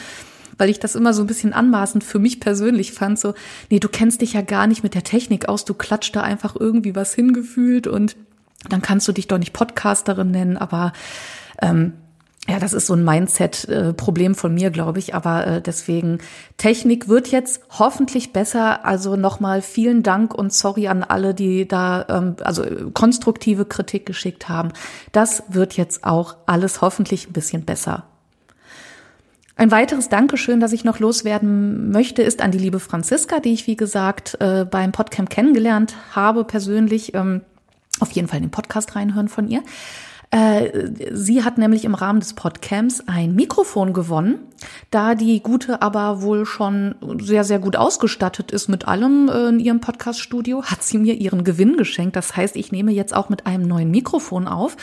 weil 0.58 0.70
ich 0.70 0.80
das 0.80 0.96
immer 0.96 1.14
so 1.14 1.24
ein 1.24 1.28
bisschen 1.28 1.54
anmaßend 1.54 2.04
für 2.04 2.20
mich 2.20 2.40
persönlich 2.40 2.92
fand. 2.92 3.20
So, 3.20 3.34
nee, 3.70 3.80
du 3.80 3.90
kennst 3.90 4.22
dich 4.22 4.34
ja 4.34 4.42
gar 4.42 4.68
nicht 4.68 4.84
mit 4.84 4.94
der 4.94 5.04
Technik 5.04 5.50
aus, 5.50 5.66
du 5.66 5.74
klatscht 5.74 6.16
da 6.16 6.22
einfach 6.22 6.56
irgendwie 6.60 6.96
was 6.96 7.14
hingefühlt 7.14 7.88
und 7.88 8.16
dann 8.70 8.82
kannst 8.82 9.08
du 9.08 9.12
dich 9.12 9.28
doch 9.28 9.40
nicht 9.40 9.54
Podcasterin 9.54 10.30
nennen, 10.30 10.58
aber 10.58 10.94
ähm, 11.62 11.94
ja, 12.50 12.58
das 12.60 12.74
ist 12.74 12.88
so 12.88 12.96
ein 12.96 13.06
Mindset-Problem 13.06 14.34
von 14.34 14.54
mir, 14.54 14.72
glaube 14.72 14.98
ich. 14.98 15.14
Aber 15.14 15.46
äh, 15.46 15.62
deswegen, 15.62 16.18
Technik 16.58 17.08
wird 17.08 17.28
jetzt 17.28 17.62
hoffentlich 17.70 18.34
besser. 18.34 18.84
Also 18.84 19.16
nochmal 19.16 19.62
vielen 19.62 20.02
Dank 20.02 20.34
und 20.34 20.52
sorry 20.52 20.88
an 20.88 21.04
alle, 21.04 21.36
die 21.36 21.68
da 21.68 22.06
ähm, 22.10 22.36
also 22.44 22.64
konstruktive 22.94 23.66
Kritik 23.66 24.08
geschickt 24.08 24.50
haben. 24.50 24.70
Das 25.12 25.44
wird 25.50 25.78
jetzt 25.78 26.04
auch 26.04 26.36
alles 26.48 26.82
hoffentlich 26.82 27.28
ein 27.28 27.34
bisschen 27.34 27.64
besser. 27.64 28.11
Ein 29.62 29.70
weiteres 29.70 30.10
Dankeschön, 30.10 30.60
das 30.60 30.74
ich 30.74 30.86
noch 30.86 30.98
loswerden 30.98 31.92
möchte, 31.92 32.24
ist 32.24 32.42
an 32.42 32.50
die 32.50 32.58
liebe 32.58 32.80
Franziska, 32.80 33.40
die 33.40 33.54
ich, 33.54 33.68
wie 33.68 33.76
gesagt, 33.76 34.36
äh, 34.40 34.66
beim 34.66 34.92
Podcamp 34.92 35.30
kennengelernt 35.30 35.94
habe 36.16 36.46
persönlich. 36.46 37.14
Ähm, 37.14 37.42
auf 38.00 38.10
jeden 38.10 38.28
Fall 38.28 38.38
in 38.38 38.46
den 38.46 38.50
Podcast 38.50 38.96
reinhören 38.96 39.28
von 39.28 39.48
ihr. 39.48 39.62
Äh, 40.32 40.90
sie 41.12 41.44
hat 41.44 41.60
nämlich 41.60 41.86
im 41.86 41.94
Rahmen 41.94 42.22
des 42.22 42.34
Podcamps 42.34 43.04
ein 43.06 43.36
Mikrofon 43.36 43.94
gewonnen, 43.94 44.40
da 44.90 45.14
die 45.14 45.44
gute 45.44 45.84
aber 45.84 46.24
wohl 46.24 46.48
schon 46.48 46.96
sehr, 47.22 47.44
sehr 47.44 47.60
gut 47.60 47.76
ausgestattet 47.76 48.50
ist 48.50 48.68
mit 48.68 48.88
allem 48.88 49.30
äh, 49.30 49.50
in 49.50 49.60
ihrem 49.60 49.80
Podcaststudio, 49.80 50.64
hat 50.64 50.82
sie 50.82 50.98
mir 50.98 51.14
ihren 51.14 51.44
Gewinn 51.44 51.78
geschenkt. 51.78 52.16
Das 52.16 52.36
heißt, 52.36 52.56
ich 52.56 52.72
nehme 52.72 52.94
jetzt 52.94 53.16
auch 53.16 53.30
mit 53.30 53.46
einem 53.46 53.68
neuen 53.68 53.92
Mikrofon 53.92 54.48
auf. 54.48 54.76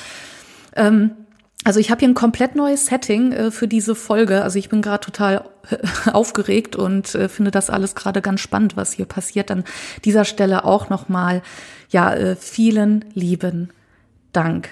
Ähm, 0.77 1.17
also 1.65 1.81
ich 1.81 1.91
habe 1.91 2.01
hier 2.01 2.09
ein 2.09 2.15
komplett 2.15 2.55
neues 2.55 2.87
Setting 2.87 3.33
äh, 3.33 3.51
für 3.51 3.69
diese 3.69 3.95
Folge. 3.95 4.43
Also 4.43 4.59
ich 4.59 4.69
bin 4.69 4.81
gerade 4.81 5.05
total 5.05 5.45
äh, 5.71 5.77
aufgeregt 6.13 6.77
und 6.77 7.15
äh, 7.15 7.29
finde 7.29 7.51
das 7.51 7.71
alles 7.71 7.95
gerade 7.95 8.23
ganz 8.23 8.41
spannend, 8.41 8.77
was 8.77 8.93
hier 8.93 9.07
passiert. 9.07 9.51
An 9.51 9.65
dieser 10.05 10.25
Stelle 10.25 10.65
auch 10.65 10.89
nochmal, 10.89 11.43
ja, 11.91 12.15
äh, 12.15 12.37
vielen 12.37 13.05
lieben 13.15 13.71
Dank. 14.33 14.71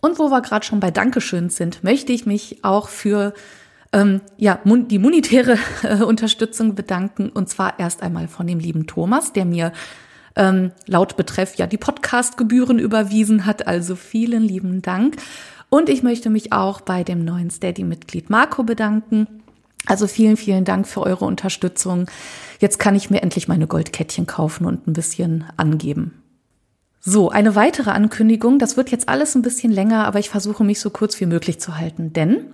Und 0.00 0.18
wo 0.18 0.30
wir 0.30 0.42
gerade 0.42 0.64
schon 0.64 0.78
bei 0.78 0.90
Dankeschön 0.90 1.48
sind, 1.48 1.82
möchte 1.82 2.12
ich 2.12 2.26
mich 2.26 2.62
auch 2.62 2.88
für 2.88 3.32
ähm, 3.92 4.20
ja, 4.36 4.60
die 4.64 4.98
monetäre 4.98 5.58
äh, 5.82 6.02
Unterstützung 6.02 6.74
bedanken. 6.74 7.30
Und 7.30 7.48
zwar 7.48 7.78
erst 7.78 8.02
einmal 8.02 8.28
von 8.28 8.46
dem 8.46 8.58
lieben 8.58 8.86
Thomas, 8.86 9.32
der 9.32 9.46
mir 9.46 9.72
ähm, 10.36 10.72
laut 10.86 11.16
Betreff 11.16 11.56
ja 11.56 11.66
die 11.66 11.78
Podcastgebühren 11.78 12.78
überwiesen 12.78 13.46
hat. 13.46 13.66
Also 13.66 13.96
vielen 13.96 14.42
lieben 14.42 14.82
Dank. 14.82 15.16
Und 15.68 15.88
ich 15.88 16.02
möchte 16.02 16.30
mich 16.30 16.52
auch 16.52 16.80
bei 16.80 17.04
dem 17.04 17.24
neuen 17.24 17.50
Steady-Mitglied 17.50 18.30
Marco 18.30 18.62
bedanken. 18.62 19.26
Also 19.86 20.06
vielen, 20.06 20.36
vielen 20.36 20.64
Dank 20.64 20.86
für 20.86 21.02
eure 21.02 21.24
Unterstützung. 21.24 22.10
Jetzt 22.60 22.78
kann 22.78 22.94
ich 22.94 23.10
mir 23.10 23.22
endlich 23.22 23.48
meine 23.48 23.66
Goldkettchen 23.66 24.26
kaufen 24.26 24.66
und 24.66 24.86
ein 24.86 24.92
bisschen 24.92 25.44
angeben. 25.56 26.22
So, 27.00 27.30
eine 27.30 27.54
weitere 27.54 27.90
Ankündigung. 27.90 28.58
Das 28.58 28.76
wird 28.76 28.90
jetzt 28.90 29.08
alles 29.08 29.36
ein 29.36 29.42
bisschen 29.42 29.70
länger, 29.70 30.06
aber 30.06 30.18
ich 30.18 30.28
versuche 30.28 30.64
mich 30.64 30.80
so 30.80 30.90
kurz 30.90 31.20
wie 31.20 31.26
möglich 31.26 31.60
zu 31.60 31.76
halten, 31.76 32.12
denn 32.12 32.46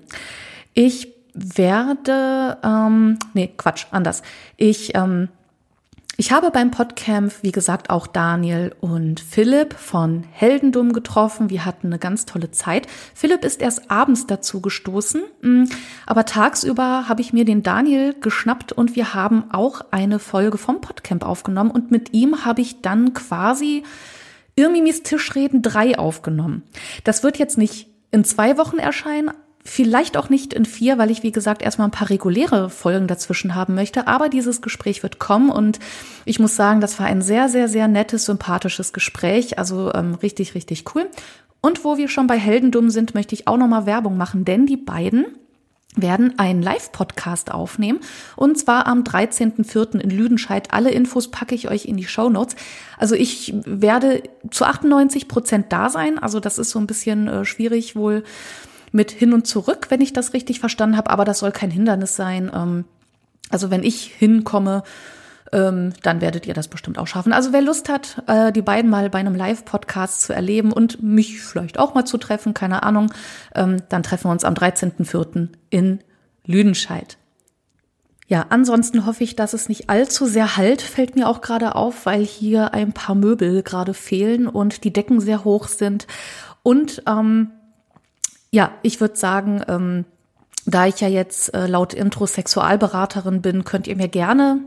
ich 0.74 1.08
werde, 1.32 2.58
ähm, 2.62 3.18
nee, 3.32 3.50
Quatsch, 3.56 3.86
anders. 3.90 4.22
Ich 4.58 4.94
ähm, 4.94 5.28
ich 6.18 6.30
habe 6.30 6.50
beim 6.50 6.70
Podcamp, 6.70 7.32
wie 7.42 7.52
gesagt, 7.52 7.88
auch 7.88 8.06
Daniel 8.06 8.74
und 8.80 9.18
Philipp 9.18 9.74
von 9.74 10.24
Heldendum 10.30 10.92
getroffen. 10.92 11.48
Wir 11.48 11.64
hatten 11.64 11.86
eine 11.86 11.98
ganz 11.98 12.26
tolle 12.26 12.50
Zeit. 12.50 12.86
Philipp 13.14 13.44
ist 13.44 13.62
erst 13.62 13.90
abends 13.90 14.26
dazu 14.26 14.60
gestoßen, 14.60 15.22
mm, 15.40 15.64
aber 16.06 16.26
tagsüber 16.26 17.08
habe 17.08 17.22
ich 17.22 17.32
mir 17.32 17.46
den 17.46 17.62
Daniel 17.62 18.14
geschnappt 18.20 18.72
und 18.72 18.94
wir 18.94 19.14
haben 19.14 19.50
auch 19.52 19.80
eine 19.90 20.18
Folge 20.18 20.58
vom 20.58 20.82
Podcamp 20.82 21.24
aufgenommen 21.24 21.70
und 21.70 21.90
mit 21.90 22.12
ihm 22.12 22.44
habe 22.44 22.60
ich 22.60 22.82
dann 22.82 23.14
quasi 23.14 23.82
Irmimis 24.54 25.02
Tischreden 25.02 25.62
3 25.62 25.98
aufgenommen. 25.98 26.62
Das 27.04 27.22
wird 27.22 27.38
jetzt 27.38 27.56
nicht 27.56 27.88
in 28.10 28.24
zwei 28.24 28.58
Wochen 28.58 28.78
erscheinen, 28.78 29.30
Vielleicht 29.64 30.16
auch 30.16 30.28
nicht 30.28 30.52
in 30.52 30.64
vier, 30.64 30.98
weil 30.98 31.12
ich, 31.12 31.22
wie 31.22 31.30
gesagt, 31.30 31.62
erstmal 31.62 31.86
ein 31.86 31.92
paar 31.92 32.10
reguläre 32.10 32.68
Folgen 32.68 33.06
dazwischen 33.06 33.54
haben 33.54 33.74
möchte. 33.74 34.08
Aber 34.08 34.28
dieses 34.28 34.60
Gespräch 34.60 35.04
wird 35.04 35.20
kommen 35.20 35.50
und 35.50 35.78
ich 36.24 36.40
muss 36.40 36.56
sagen, 36.56 36.80
das 36.80 36.98
war 36.98 37.06
ein 37.06 37.22
sehr, 37.22 37.48
sehr, 37.48 37.68
sehr 37.68 37.86
nettes, 37.86 38.24
sympathisches 38.24 38.92
Gespräch. 38.92 39.58
Also 39.58 39.92
ähm, 39.94 40.14
richtig, 40.16 40.56
richtig 40.56 40.84
cool. 40.94 41.06
Und 41.60 41.84
wo 41.84 41.96
wir 41.96 42.08
schon 42.08 42.26
bei 42.26 42.38
Heldendumm 42.38 42.90
sind, 42.90 43.14
möchte 43.14 43.36
ich 43.36 43.46
auch 43.46 43.56
nochmal 43.56 43.86
Werbung 43.86 44.16
machen, 44.16 44.44
denn 44.44 44.66
die 44.66 44.76
beiden 44.76 45.26
werden 45.94 46.38
einen 46.38 46.62
Live-Podcast 46.62 47.52
aufnehmen 47.52 48.00
und 48.34 48.58
zwar 48.58 48.86
am 48.86 49.02
13.04. 49.02 50.00
in 50.00 50.10
Lüdenscheid. 50.10 50.72
Alle 50.72 50.90
Infos 50.90 51.30
packe 51.30 51.54
ich 51.54 51.68
euch 51.68 51.84
in 51.84 51.98
die 51.98 52.06
Show 52.06 52.30
Notes. 52.30 52.56
Also 52.98 53.14
ich 53.14 53.52
werde 53.66 54.22
zu 54.50 54.64
98 54.64 55.28
Prozent 55.28 55.66
da 55.68 55.90
sein. 55.90 56.18
Also 56.18 56.40
das 56.40 56.58
ist 56.58 56.70
so 56.70 56.78
ein 56.78 56.86
bisschen 56.86 57.28
äh, 57.28 57.44
schwierig 57.44 57.94
wohl 57.94 58.24
mit 58.92 59.10
hin 59.10 59.32
und 59.32 59.46
zurück, 59.46 59.86
wenn 59.88 60.00
ich 60.00 60.12
das 60.12 60.32
richtig 60.32 60.60
verstanden 60.60 60.96
habe. 60.96 61.10
Aber 61.10 61.24
das 61.24 61.40
soll 61.40 61.52
kein 61.52 61.70
Hindernis 61.70 62.14
sein. 62.14 62.50
Ähm, 62.54 62.84
also 63.50 63.70
wenn 63.70 63.82
ich 63.82 64.04
hinkomme, 64.04 64.82
ähm, 65.52 65.92
dann 66.02 66.20
werdet 66.20 66.46
ihr 66.46 66.54
das 66.54 66.68
bestimmt 66.68 66.98
auch 66.98 67.06
schaffen. 67.06 67.32
Also 67.32 67.52
wer 67.52 67.60
Lust 67.60 67.88
hat, 67.88 68.22
äh, 68.26 68.52
die 68.52 68.62
beiden 68.62 68.90
mal 68.90 69.10
bei 69.10 69.18
einem 69.18 69.34
Live-Podcast 69.34 70.22
zu 70.22 70.32
erleben 70.32 70.72
und 70.72 71.02
mich 71.02 71.40
vielleicht 71.42 71.78
auch 71.78 71.94
mal 71.94 72.04
zu 72.04 72.18
treffen, 72.18 72.54
keine 72.54 72.82
Ahnung, 72.82 73.12
ähm, 73.54 73.82
dann 73.88 74.02
treffen 74.02 74.28
wir 74.28 74.32
uns 74.32 74.44
am 74.44 74.54
13.04. 74.54 75.48
in 75.70 76.00
Lüdenscheid. 76.46 77.18
Ja, 78.28 78.46
ansonsten 78.48 79.04
hoffe 79.04 79.24
ich, 79.24 79.36
dass 79.36 79.52
es 79.52 79.68
nicht 79.68 79.90
allzu 79.90 80.24
sehr 80.24 80.56
halt, 80.56 80.80
fällt 80.80 81.16
mir 81.16 81.28
auch 81.28 81.42
gerade 81.42 81.74
auf, 81.74 82.06
weil 82.06 82.24
hier 82.24 82.72
ein 82.72 82.94
paar 82.94 83.14
Möbel 83.14 83.62
gerade 83.62 83.92
fehlen 83.92 84.46
und 84.46 84.84
die 84.84 84.92
Decken 84.92 85.20
sehr 85.20 85.44
hoch 85.44 85.68
sind. 85.68 86.06
Und 86.62 87.02
ähm, 87.06 87.50
ja, 88.52 88.72
ich 88.82 89.00
würde 89.00 89.16
sagen, 89.16 89.62
ähm, 89.66 90.04
da 90.66 90.86
ich 90.86 91.00
ja 91.00 91.08
jetzt 91.08 91.52
äh, 91.54 91.66
laut 91.66 91.94
Intro 91.94 92.26
Sexualberaterin 92.26 93.42
bin, 93.42 93.64
könnt 93.64 93.86
ihr 93.88 93.96
mir 93.96 94.08
gerne 94.08 94.60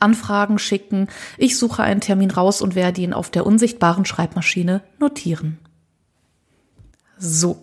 Anfragen 0.00 0.58
schicken. 0.58 1.08
Ich 1.36 1.58
suche 1.58 1.82
einen 1.82 2.00
Termin 2.00 2.30
raus 2.30 2.60
und 2.60 2.74
werde 2.74 3.00
ihn 3.00 3.12
auf 3.12 3.30
der 3.30 3.46
unsichtbaren 3.46 4.04
Schreibmaschine 4.04 4.82
notieren. 4.98 5.58
So. 7.18 7.62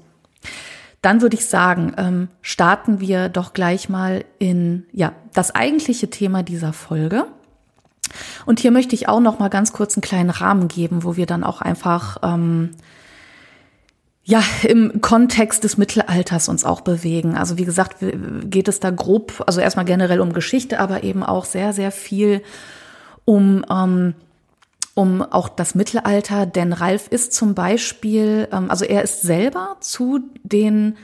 Dann 1.01 1.21
würde 1.21 1.35
ich 1.35 1.47
sagen, 1.47 1.93
ähm, 1.97 2.29
starten 2.41 2.99
wir 2.99 3.29
doch 3.29 3.53
gleich 3.53 3.89
mal 3.89 4.23
in 4.39 4.85
ja 4.93 5.13
das 5.33 5.53
eigentliche 5.53 6.09
Thema 6.09 6.43
dieser 6.43 6.71
Folge. 6.71 7.25
Und 8.45 8.59
hier 8.59 8.71
möchte 8.71 8.95
ich 8.95 9.09
auch 9.09 9.19
noch 9.19 9.39
mal 9.39 9.49
ganz 9.49 9.73
kurz 9.73 9.95
einen 9.95 10.01
kleinen 10.01 10.29
Rahmen 10.29 10.67
geben, 10.67 11.03
wo 11.03 11.15
wir 11.15 11.25
dann 11.25 11.43
auch 11.43 11.61
einfach 11.61 12.17
ähm, 12.23 12.71
ja, 14.25 14.41
im 14.63 15.01
Kontext 15.01 15.63
des 15.63 15.77
Mittelalters 15.77 16.47
uns 16.47 16.63
auch 16.63 16.81
bewegen. 16.81 17.35
Also 17.35 17.57
wie 17.57 17.65
gesagt, 17.65 17.97
geht 18.45 18.67
es 18.69 18.79
da 18.79 18.89
grob, 18.89 19.43
also 19.47 19.59
erstmal 19.59 19.85
generell 19.85 20.21
um 20.21 20.31
Geschichte, 20.31 20.79
aber 20.79 21.03
eben 21.03 21.23
auch 21.23 21.43
sehr, 21.43 21.73
sehr 21.73 21.91
viel 21.91 22.41
um, 23.25 23.65
ähm, 23.69 24.15
um 24.93 25.21
auch 25.21 25.49
das 25.49 25.75
Mittelalter. 25.75 26.45
Denn 26.45 26.71
Ralf 26.71 27.07
ist 27.09 27.33
zum 27.33 27.53
Beispiel, 27.53 28.47
ähm, 28.53 28.69
also 28.69 28.85
er 28.85 29.03
ist 29.03 29.23
selber 29.23 29.75
zu 29.81 30.21
den 30.43 30.95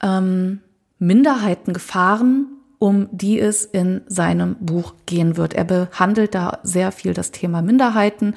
ähm, 0.00 0.60
Minderheiten 1.00 1.72
gefahren, 1.72 2.55
um 2.78 3.08
die 3.10 3.40
es 3.40 3.64
in 3.64 4.02
seinem 4.06 4.56
Buch 4.60 4.94
gehen 5.06 5.36
wird. 5.36 5.54
Er 5.54 5.64
behandelt 5.64 6.34
da 6.34 6.58
sehr 6.62 6.92
viel 6.92 7.14
das 7.14 7.30
Thema 7.30 7.62
Minderheiten 7.62 8.34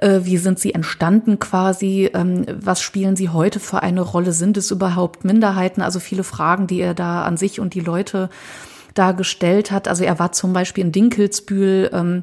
äh, 0.00 0.20
wie 0.22 0.38
sind 0.38 0.58
sie 0.58 0.74
entstanden 0.74 1.38
quasi? 1.38 2.10
Ähm, 2.14 2.46
was 2.52 2.80
spielen 2.80 3.16
sie 3.16 3.28
heute 3.28 3.60
für 3.60 3.82
eine 3.82 4.00
Rolle? 4.00 4.32
Sind 4.32 4.56
es 4.56 4.70
überhaupt 4.70 5.24
Minderheiten? 5.24 5.82
Also 5.82 6.00
viele 6.00 6.24
Fragen, 6.24 6.66
die 6.66 6.80
er 6.80 6.94
da 6.94 7.22
an 7.22 7.36
sich 7.36 7.60
und 7.60 7.74
die 7.74 7.80
Leute 7.80 8.30
da 8.94 9.12
gestellt 9.12 9.70
hat. 9.70 9.88
Also 9.88 10.04
er 10.04 10.18
war 10.18 10.32
zum 10.32 10.52
Beispiel 10.52 10.84
in 10.84 10.92
Dinkelsbühl 10.92 11.90
ähm, 11.92 12.22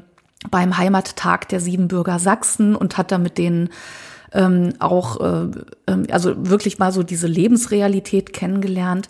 beim 0.50 0.78
Heimattag 0.78 1.48
der 1.48 1.60
Siebenbürger 1.60 2.18
Sachsen 2.18 2.74
und 2.76 2.98
hat 2.98 3.12
da 3.12 3.18
mit 3.18 3.38
denen 3.38 3.70
ähm, 4.32 4.72
auch, 4.78 5.20
äh, 5.20 5.48
also 6.10 6.34
wirklich 6.48 6.78
mal 6.78 6.92
so 6.92 7.02
diese 7.02 7.26
Lebensrealität 7.26 8.32
kennengelernt. 8.32 9.08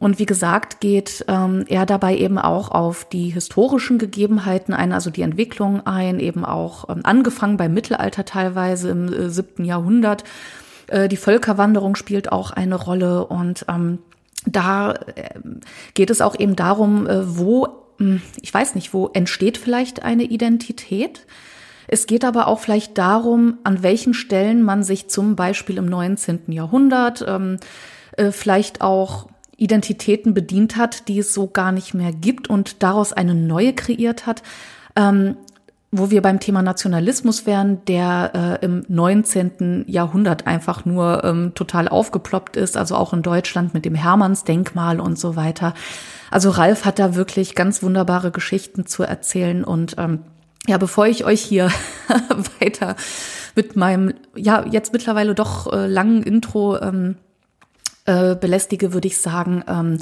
Und 0.00 0.18
wie 0.18 0.26
gesagt, 0.26 0.80
geht 0.80 1.26
ähm, 1.28 1.66
er 1.68 1.84
dabei 1.84 2.16
eben 2.16 2.38
auch 2.38 2.70
auf 2.70 3.04
die 3.04 3.28
historischen 3.28 3.98
Gegebenheiten 3.98 4.72
ein, 4.72 4.92
also 4.94 5.10
die 5.10 5.20
Entwicklung 5.20 5.86
ein, 5.86 6.18
eben 6.20 6.46
auch 6.46 6.88
ähm, 6.88 7.00
angefangen 7.04 7.58
beim 7.58 7.74
Mittelalter 7.74 8.24
teilweise 8.24 8.88
im 8.88 9.12
äh, 9.12 9.28
siebten 9.28 9.66
Jahrhundert. 9.66 10.24
Äh, 10.86 11.08
die 11.08 11.18
Völkerwanderung 11.18 11.96
spielt 11.96 12.32
auch 12.32 12.50
eine 12.50 12.76
Rolle 12.76 13.26
und 13.26 13.66
ähm, 13.68 13.98
da 14.46 14.92
äh, 14.92 15.38
geht 15.92 16.08
es 16.08 16.22
auch 16.22 16.38
eben 16.38 16.56
darum, 16.56 17.06
äh, 17.06 17.36
wo, 17.36 17.68
hm, 17.98 18.22
ich 18.40 18.54
weiß 18.54 18.76
nicht, 18.76 18.94
wo 18.94 19.08
entsteht 19.12 19.58
vielleicht 19.58 20.02
eine 20.02 20.24
Identität. 20.24 21.26
Es 21.88 22.06
geht 22.06 22.24
aber 22.24 22.46
auch 22.46 22.60
vielleicht 22.60 22.96
darum, 22.96 23.58
an 23.64 23.82
welchen 23.82 24.14
Stellen 24.14 24.62
man 24.62 24.82
sich 24.82 25.08
zum 25.08 25.36
Beispiel 25.36 25.76
im 25.76 25.84
19. 25.84 26.52
Jahrhundert 26.52 27.22
ähm, 27.28 27.58
äh, 28.16 28.30
vielleicht 28.30 28.80
auch 28.80 29.26
Identitäten 29.60 30.34
bedient 30.34 30.76
hat, 30.76 31.08
die 31.08 31.18
es 31.18 31.34
so 31.34 31.46
gar 31.46 31.70
nicht 31.70 31.94
mehr 31.94 32.12
gibt 32.12 32.48
und 32.48 32.82
daraus 32.82 33.12
eine 33.12 33.34
neue 33.34 33.74
kreiert 33.74 34.26
hat. 34.26 34.42
Ähm, 34.96 35.36
wo 35.92 36.10
wir 36.10 36.22
beim 36.22 36.38
Thema 36.38 36.62
Nationalismus 36.62 37.46
wären, 37.46 37.84
der 37.86 38.58
äh, 38.62 38.64
im 38.64 38.84
19. 38.86 39.86
Jahrhundert 39.88 40.46
einfach 40.46 40.84
nur 40.84 41.24
ähm, 41.24 41.52
total 41.54 41.88
aufgeploppt 41.88 42.56
ist, 42.56 42.76
also 42.76 42.94
auch 42.94 43.12
in 43.12 43.22
Deutschland 43.22 43.74
mit 43.74 43.84
dem 43.84 43.96
Hermannsdenkmal 43.96 45.00
und 45.00 45.18
so 45.18 45.34
weiter. 45.34 45.74
Also 46.30 46.50
Ralf 46.50 46.84
hat 46.84 47.00
da 47.00 47.16
wirklich 47.16 47.56
ganz 47.56 47.82
wunderbare 47.82 48.30
Geschichten 48.30 48.86
zu 48.86 49.02
erzählen 49.02 49.64
und 49.64 49.96
ähm, 49.98 50.20
ja, 50.68 50.78
bevor 50.78 51.06
ich 51.06 51.24
euch 51.24 51.40
hier 51.40 51.72
weiter 52.60 52.94
mit 53.56 53.74
meinem 53.74 54.14
ja 54.36 54.64
jetzt 54.70 54.92
mittlerweile 54.92 55.34
doch 55.34 55.72
äh, 55.72 55.88
langen 55.88 56.22
Intro 56.22 56.78
ähm, 56.78 57.16
äh, 58.06 58.34
belästige, 58.34 58.92
würde 58.92 59.08
ich 59.08 59.20
sagen, 59.20 59.64
ähm, 59.68 59.98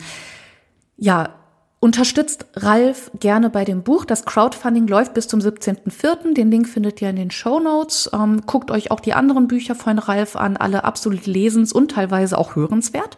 ja, 0.96 1.34
Unterstützt 1.80 2.46
Ralf 2.56 3.08
gerne 3.20 3.50
bei 3.50 3.64
dem 3.64 3.84
Buch. 3.84 4.04
Das 4.04 4.24
Crowdfunding 4.24 4.88
läuft 4.88 5.14
bis 5.14 5.28
zum 5.28 5.38
17.04. 5.38 6.34
Den 6.34 6.50
Link 6.50 6.68
findet 6.68 7.00
ihr 7.00 7.10
in 7.10 7.14
den 7.14 7.30
Show 7.30 7.60
Notes. 7.60 8.10
Ähm, 8.12 8.42
guckt 8.46 8.72
euch 8.72 8.90
auch 8.90 8.98
die 8.98 9.12
anderen 9.12 9.46
Bücher 9.46 9.76
von 9.76 10.00
Ralf 10.00 10.34
an, 10.34 10.56
alle 10.56 10.82
absolut 10.82 11.26
lesens- 11.26 11.72
und 11.72 11.92
teilweise 11.92 12.36
auch 12.36 12.56
hörenswert. 12.56 13.16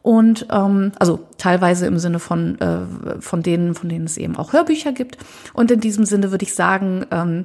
Und 0.00 0.46
ähm, 0.50 0.92
also 0.98 1.20
teilweise 1.36 1.86
im 1.86 1.98
Sinne 1.98 2.20
von, 2.20 2.58
äh, 2.58 3.20
von 3.20 3.42
denen, 3.42 3.74
von 3.74 3.90
denen 3.90 4.06
es 4.06 4.16
eben 4.16 4.36
auch 4.36 4.54
Hörbücher 4.54 4.92
gibt. 4.92 5.18
Und 5.52 5.70
in 5.70 5.80
diesem 5.80 6.06
Sinne 6.06 6.30
würde 6.30 6.44
ich 6.44 6.54
sagen, 6.54 7.04
ähm, 7.10 7.44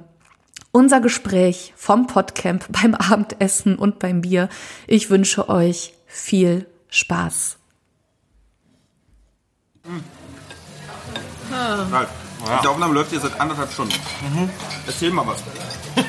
unser 0.71 1.01
Gespräch 1.01 1.73
vom 1.75 2.07
Podcamp 2.07 2.65
beim 2.81 2.95
Abendessen 2.95 3.75
und 3.75 3.99
beim 3.99 4.21
Bier. 4.21 4.47
Ich 4.87 5.09
wünsche 5.09 5.49
euch 5.49 5.93
viel 6.09 6.67
Spaß. 6.89 7.57
Mhm. 9.85 10.03
Die 12.61 12.67
Aufnahme 12.67 12.93
läuft 12.93 13.11
hier 13.11 13.19
seit 13.19 13.39
anderthalb 13.39 13.71
Stunden. 13.71 13.93
Mhm. 14.21 14.49
Erzähl 14.85 15.11
mal 15.11 15.25
was. 15.25 15.43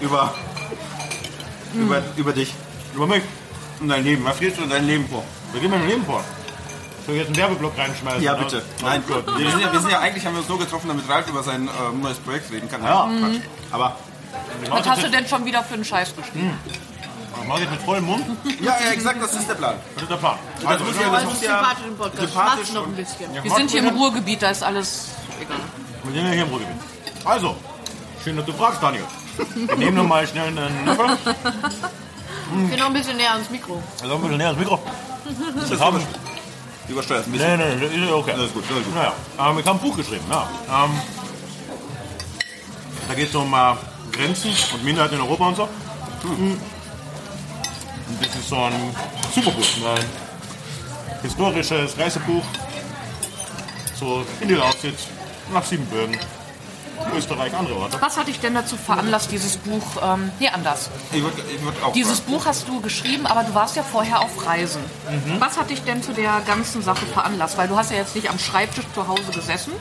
über, 0.00 0.34
mhm. 1.72 1.82
über, 1.82 2.02
über 2.16 2.32
dich. 2.32 2.54
Über 2.94 3.06
mich. 3.06 3.22
Und 3.80 3.88
dein 3.88 4.04
Leben. 4.04 4.24
Was 4.24 4.38
gehst 4.38 4.58
du 4.58 4.62
in 4.62 4.70
dein 4.70 4.86
Leben 4.86 5.08
vor? 5.08 5.24
Wir 5.52 5.60
gehen 5.60 5.70
mein 5.70 5.86
Leben 5.86 6.04
vor. 6.04 6.24
Soll 7.06 7.14
ich 7.14 7.20
jetzt 7.20 7.28
einen 7.28 7.36
Werbeblock 7.36 7.76
reinschmeißen? 7.78 8.22
Ja, 8.22 8.34
bitte. 8.34 8.62
Nein, 8.82 9.02
gut. 9.06 9.26
Wir 9.38 9.50
sind, 9.50 9.60
ja, 9.60 9.72
wir 9.72 9.80
sind 9.80 9.90
ja 9.90 10.00
eigentlich, 10.00 10.24
haben 10.26 10.34
wir 10.34 10.40
uns 10.40 10.48
so 10.48 10.58
getroffen, 10.58 10.88
damit 10.88 11.08
Ralf 11.08 11.28
über 11.28 11.42
sein 11.42 11.68
äh, 11.68 11.96
neues 11.96 12.18
Projekt 12.18 12.50
reden 12.52 12.68
kann. 12.68 12.82
Ja. 12.82 13.06
Mhm. 13.06 13.42
Aber. 13.70 13.96
Was 14.68 14.88
hast 14.88 15.02
du 15.02 15.10
denn 15.10 15.26
schon 15.26 15.44
wieder 15.44 15.64
für 15.64 15.74
einen 15.74 15.84
Scheiß 15.84 16.14
geschrieben? 16.14 16.58
Mhm. 17.42 17.48
Mach 17.48 17.60
ich 17.60 17.70
mit 17.70 17.82
vollem 17.82 18.04
Mund? 18.04 18.24
Ja, 18.60 18.76
ja, 18.80 18.90
exakt, 18.92 19.22
das 19.22 19.34
ist 19.34 19.48
der 19.48 19.54
Plan. 19.54 19.74
Das 19.94 20.02
ist 20.02 20.10
der 20.10 20.16
Plan. 20.16 20.38
Also, 20.64 20.84
das 20.84 20.94
muss 20.94 21.02
ja, 21.02 21.10
das 21.10 21.24
muss 21.24 21.42
ja 21.42 21.48
sympathisch 21.58 21.86
im 21.86 21.96
Podcast. 21.96 22.32
Sympathisch 22.32 22.72
noch 22.72 22.86
ein 22.86 22.96
bisschen. 22.96 23.34
Ja, 23.34 23.44
Wir 23.44 23.50
sind 23.52 23.70
hier 23.70 23.82
im 23.82 23.96
Ruhrgebiet, 23.96 24.42
da 24.42 24.50
ist 24.50 24.62
alles 24.62 25.08
egal. 25.40 25.56
Wir 26.04 26.12
sind 26.14 26.26
ja 26.26 26.32
hier 26.32 26.42
im 26.42 26.48
Ruhrgebiet. 26.50 26.76
Also, 27.24 27.56
schön, 28.22 28.36
dass 28.36 28.46
du 28.46 28.52
fragst, 28.52 28.82
Daniel. 28.82 29.04
Wir 29.54 29.76
nehmen 29.76 29.96
noch 29.96 30.06
mal 30.06 30.26
schnell 30.26 30.48
einen 30.48 30.84
Löffel. 30.86 31.16
Ich 32.72 32.78
noch 32.78 32.86
ein 32.86 32.92
bisschen 32.92 33.16
näher 33.16 33.32
ans 33.32 33.48
Mikro. 33.48 33.82
Also 34.02 34.14
ein 34.14 34.20
bisschen 34.22 34.36
näher 34.38 34.48
ans 34.48 34.58
Mikro. 34.58 34.78
Das, 35.56 35.70
das 35.70 35.80
haben 35.80 35.98
wir. 35.98 36.06
Übersteuert 36.88 37.26
ein 37.26 37.32
bisschen. 37.32 37.56
Nee, 37.58 37.76
nee, 37.76 38.04
ist 38.04 38.12
okay. 38.12 38.32
Das 38.36 38.46
ist 38.46 38.54
gut, 38.54 38.64
das 38.68 38.78
ist 38.78 38.84
gut. 38.86 38.94
Naja, 38.96 39.12
ähm, 39.38 39.58
ich 39.58 39.66
habe 39.66 39.78
ein 39.78 39.80
Buch 39.80 39.96
geschrieben. 39.96 40.24
Ja. 40.28 40.48
Ähm, 40.68 40.90
da 43.08 43.14
geht 43.14 43.28
es 43.28 43.34
um 43.34 43.54
äh, 43.54 43.74
Grenzen 44.12 44.50
und 44.74 44.84
Minderheiten 44.84 45.14
in 45.14 45.20
Europa 45.20 45.46
und 45.46 45.56
so. 45.56 45.68
Hm. 46.22 46.60
Und 48.10 48.26
das 48.26 48.34
ist 48.34 48.48
so 48.48 48.56
ein 48.56 48.72
super 49.34 49.52
Buch, 49.52 49.64
ein 49.96 50.04
historisches 51.22 51.96
Reisebuch. 51.96 52.42
So 53.94 54.24
in 54.40 54.48
die 54.48 54.54
Lausitz, 54.54 55.06
nach 55.52 55.64
Siebenbürgen. 55.64 56.18
Österreich, 57.16 57.54
andere 57.54 57.76
Orte. 57.76 57.96
Was 58.00 58.18
hat 58.18 58.28
dich 58.28 58.40
denn 58.40 58.54
dazu 58.54 58.76
veranlasst, 58.76 59.30
dieses 59.30 59.56
Buch, 59.56 59.82
ähm, 60.02 60.30
nee, 60.38 60.48
anders. 60.48 60.90
Ich 61.12 61.22
würde 61.22 61.42
ich 61.54 61.62
würd 61.62 61.82
auch 61.82 61.92
Dieses. 61.92 62.20
Buch 62.20 62.44
hast 62.44 62.68
du 62.68 62.80
geschrieben, 62.82 63.26
aber 63.26 63.42
du 63.42 63.54
warst 63.54 63.74
ja 63.76 63.82
vorher 63.82 64.20
auf 64.20 64.46
Reisen. 64.46 64.82
Mhm. 65.08 65.40
Was 65.40 65.58
hat 65.58 65.70
dich 65.70 65.82
denn 65.82 66.02
zu 66.02 66.12
der 66.12 66.42
ganzen 66.46 66.82
Sache 66.82 67.06
veranlasst? 67.06 67.56
Weil 67.56 67.68
du 67.68 67.76
hast 67.76 67.90
ja 67.90 67.96
jetzt 67.96 68.14
nicht 68.14 68.28
am 68.28 68.38
Schreibtisch 68.38 68.84
zu 68.94 69.08
Hause 69.08 69.32
gesessen. 69.34 69.72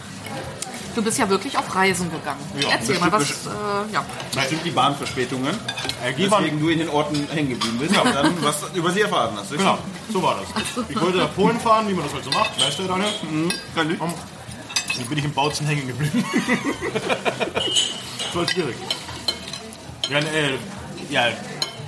Du 0.96 1.02
bist 1.04 1.18
ja 1.18 1.30
wirklich 1.30 1.58
auf 1.58 1.74
Reisen 1.76 2.10
gegangen. 2.12 2.40
Ja, 2.60 2.70
Erzähl 2.72 3.00
mal, 3.00 3.12
was, 3.12 3.28
bestimmt, 3.28 3.56
äh, 3.56 3.94
ja. 3.94 4.06
Bestimmt 4.34 4.66
die 4.66 4.72
Bahnverspätungen, 4.72 5.56
waren- 5.56 6.16
weswegen 6.44 6.60
du 6.60 6.70
in 6.70 6.80
den 6.80 6.90
Orten 6.90 7.28
hängen 7.32 7.50
geblieben 7.50 7.78
bist 7.80 7.98
und 7.98 8.14
dann 8.16 8.34
was 8.44 8.58
über 8.74 8.92
sie 8.92 9.02
erfahren 9.02 9.34
hast. 9.38 9.52
Genau, 9.52 9.78
so 10.12 10.22
war 10.22 10.38
das. 10.42 10.86
Ich 10.90 11.00
wollte 11.00 11.20
nach 11.20 11.34
Polen 11.36 11.60
fahren, 11.60 11.88
wie 11.88 11.94
man 11.94 12.06
das 12.06 12.14
halt 12.14 12.24
so 12.26 12.32
macht. 12.32 12.60
Weißt 12.62 12.80
du, 12.80 12.84
Daniel? 12.84 13.10
Kann 13.76 13.92
ich? 13.92 14.00
Dann 14.00 15.06
bin 15.08 15.18
ich 15.18 15.24
im 15.26 15.34
Bautzen 15.34 15.66
hängen 15.68 15.88
geblieben. 15.88 16.26
das 17.54 18.36
war 18.36 18.48
schwierig. 18.50 18.76
Ja, 20.10 20.18
äh, 20.20 20.58
ja, 21.10 21.28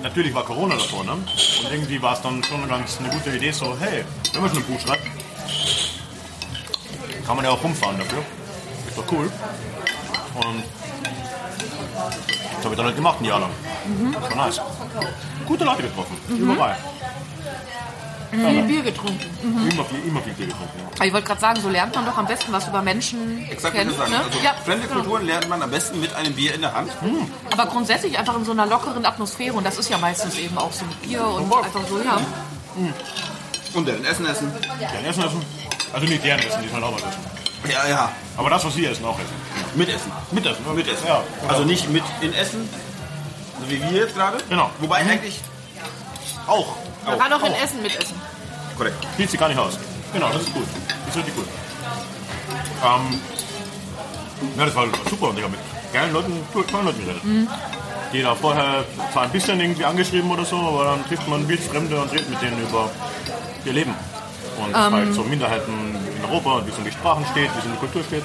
natürlich 0.04 0.34
war 0.34 0.46
Corona 0.46 0.76
davor, 0.76 1.04
ne? 1.04 1.14
Und 1.14 1.26
irgendwie 1.72 2.02
war 2.02 2.14
es 2.14 2.22
dann 2.22 2.44
schon 2.44 2.68
ganz 2.70 3.00
eine 3.00 3.10
gute 3.10 3.32
Idee, 3.36 3.52
so, 3.52 3.76
hey, 3.80 4.06
wenn 4.34 4.42
man 4.42 4.50
schon 4.52 4.60
ein 4.60 4.66
Buch 4.66 4.80
schreibt, 4.80 5.04
kann 7.26 7.36
man 7.36 7.46
ja 7.46 7.52
auch 7.52 7.64
rumfahren 7.64 7.98
dafür. 7.98 8.24
Ist 8.92 8.98
doch 8.98 9.12
cool. 9.14 9.32
Und 10.36 10.64
das 12.56 12.66
habe 12.66 12.74
ich 12.74 12.76
dann 12.78 12.86
halt 12.86 12.96
gemacht 12.98 13.22
ein 13.22 13.26
Jahr 13.26 13.40
lang. 13.40 13.50
Das 14.14 14.22
war 14.22 14.36
nice. 14.46 14.62
Gute 15.48 15.64
Leute 15.64 15.84
getroffen, 15.84 16.18
überall. 16.28 16.76
Viel 18.32 18.64
Bier 18.64 18.82
getrunken. 18.84 19.26
Immer, 19.72 19.86
viel, 19.86 20.00
immer 20.08 20.22
viel 20.22 20.34
Bier 20.34 20.48
getrunken. 20.48 20.80
Ja. 20.80 20.86
Aber 20.96 21.06
Ich 21.06 21.14
wollte 21.14 21.28
gerade 21.28 21.42
sagen, 21.42 21.62
so 21.62 21.70
lernt 21.70 21.96
man 21.96 22.06
doch 22.06 22.18
am 22.18 22.28
besten 22.28 22.52
was 22.52 22.68
über 22.68 22.82
Menschen 22.82 23.46
Exakt, 23.50 23.76
sagst. 23.76 23.98
Ne? 23.98 24.04
Also, 24.04 24.40
Ja, 24.44 24.54
fremde 24.66 24.88
genau. 24.88 25.02
Kulturen 25.02 25.26
lernt 25.26 25.48
man 25.50 25.62
am 25.62 25.72
besten 25.72 26.00
mit 26.02 26.14
einem 26.14 26.34
Bier 26.34 26.54
in 26.54 26.62
der 26.62 26.74
Hand. 26.74 26.92
Aber 27.52 27.66
grundsätzlich 27.66 28.18
einfach 28.18 28.36
in 28.36 28.46
so 28.46 28.52
einer 28.52 28.66
lockeren 28.66 29.06
Atmosphäre. 29.06 29.54
Und 29.54 29.66
das 29.66 29.78
ist 29.78 29.90
ja 29.90 29.98
meistens 29.98 30.38
eben 30.38 30.58
auch 30.58 30.72
so 30.72 30.86
mit 30.86 31.02
Bier 31.02 31.26
und 31.26 31.48
Voll. 31.50 31.64
einfach 31.64 31.82
so, 31.88 31.98
ja. 32.02 32.20
Und 33.74 33.88
dann 33.88 34.04
Essen 34.06 34.26
essen. 34.26 34.52
Deren 34.80 35.06
Essen 35.06 35.24
essen. 35.24 35.46
Also 35.94 36.08
nicht 36.08 36.24
deren 36.24 36.40
Essen, 36.40 36.62
die 36.64 36.72
halt 36.74 36.84
auch 36.84 36.98
essen. 36.98 37.41
Ja, 37.70 37.88
ja. 37.88 38.12
Aber 38.38 38.50
das, 38.50 38.66
was 38.66 38.74
sie 38.74 38.86
essen, 38.86 39.06
auch 39.06 39.18
essen. 39.20 39.36
Mitessen. 39.76 40.12
Mitessen. 40.32 40.66
ne? 40.66 40.74
Mitessen. 40.74 41.08
Ja. 41.08 41.24
Also 41.48 41.64
nicht 41.64 41.90
mit 41.90 42.04
in 42.22 42.34
Essen, 42.34 42.68
so 43.60 43.70
wie 43.70 43.82
wir 43.82 43.92
jetzt 43.92 44.16
gerade. 44.16 44.38
Genau. 44.50 44.70
Wobei 44.80 44.98
eigentlich 44.98 45.40
Auch. 46.48 46.76
Man 47.06 47.18
kann 47.20 47.34
auch 47.34 47.44
in 47.44 47.54
Essen 47.54 47.82
mitessen. 47.82 48.16
korrekt. 48.78 48.96
Spielt 49.14 49.32
sie 49.32 49.38
gar 49.38 49.48
nicht 49.50 49.60
aus. 49.60 49.78
Genau, 50.14 50.30
das 50.30 50.42
ist 50.42 50.54
gut. 50.54 50.66
Das 51.06 51.10
ist 51.10 51.18
richtig 51.18 51.36
gut. 51.36 51.46
Ähm, 52.84 53.20
ja, 54.58 54.66
das 54.66 54.76
war 54.76 54.86
super 55.10 55.30
und 55.30 55.38
ich 55.38 55.44
habe 55.44 55.52
mit 55.56 55.94
geilen 55.94 56.14
Leuten, 56.14 56.34
tollen 56.54 56.86
Leuten 56.86 57.00
geredet. 57.06 57.22
Die 58.12 58.22
da 58.22 58.36
vorher 58.36 58.84
zwar 59.14 59.24
ein 59.24 59.30
bisschen 59.30 59.60
irgendwie 59.60 59.86
angeschrieben 59.86 60.30
oder 60.32 60.44
so, 60.44 60.58
aber 60.58 60.84
dann 60.86 61.06
trifft 61.08 61.28
man 61.28 61.48
Wildfremde 61.48 62.00
und 62.02 62.12
redet 62.12 62.30
mit 62.30 62.42
denen 62.42 62.62
über 62.62 62.90
ihr 63.66 63.74
Leben. 63.74 63.96
Und 64.66 64.76
halt 64.76 65.14
so 65.14 65.24
Minderheiten 65.24 65.91
in 66.22 66.30
Europa 66.30 66.58
und 66.58 66.68
wie 66.68 66.72
es 66.72 66.78
um 66.78 66.84
die 66.84 66.92
Sprachen 66.92 67.26
steht, 67.32 67.54
wie 67.54 67.60
es 67.60 67.66
um 67.66 67.72
die 67.72 67.78
Kultur 67.78 68.04
steht. 68.04 68.24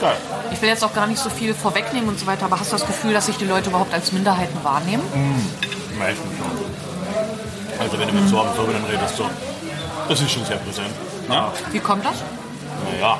Geil. 0.00 0.16
Ich 0.52 0.60
will 0.60 0.68
jetzt 0.68 0.84
auch 0.84 0.94
gar 0.94 1.06
nicht 1.06 1.18
so 1.18 1.30
viel 1.30 1.54
vorwegnehmen 1.54 2.08
und 2.08 2.18
so 2.18 2.26
weiter, 2.26 2.46
aber 2.46 2.58
hast 2.58 2.72
du 2.72 2.76
das 2.76 2.86
Gefühl, 2.86 3.12
dass 3.12 3.26
sich 3.26 3.36
die 3.36 3.44
Leute 3.44 3.70
überhaupt 3.70 3.94
als 3.94 4.12
Minderheiten 4.12 4.62
wahrnehmen? 4.62 5.02
Meistens 5.98 6.26
schon. 6.36 6.50
Also 7.78 7.98
wenn 7.98 8.08
du 8.08 8.14
mit 8.14 8.28
Sorgen 8.28 8.50
Sorgen 8.54 8.84
redest, 8.90 9.16
so, 9.16 9.24
das 10.08 10.20
ist 10.20 10.30
schon 10.30 10.44
sehr 10.44 10.56
präsent. 10.56 10.90
Ja. 11.28 11.52
Wie 11.72 11.78
kommt 11.78 12.04
das? 12.04 12.16
Naja. 12.92 13.18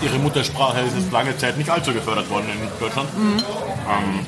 Ihre 0.00 0.18
Muttersprache 0.18 0.80
ist 0.80 0.96
jetzt 0.96 1.10
lange 1.10 1.36
Zeit 1.36 1.58
nicht 1.58 1.70
allzu 1.70 1.92
gefördert 1.92 2.30
worden 2.30 2.46
in 2.52 2.68
Deutschland. 2.78 3.08
Ähm, 3.16 4.26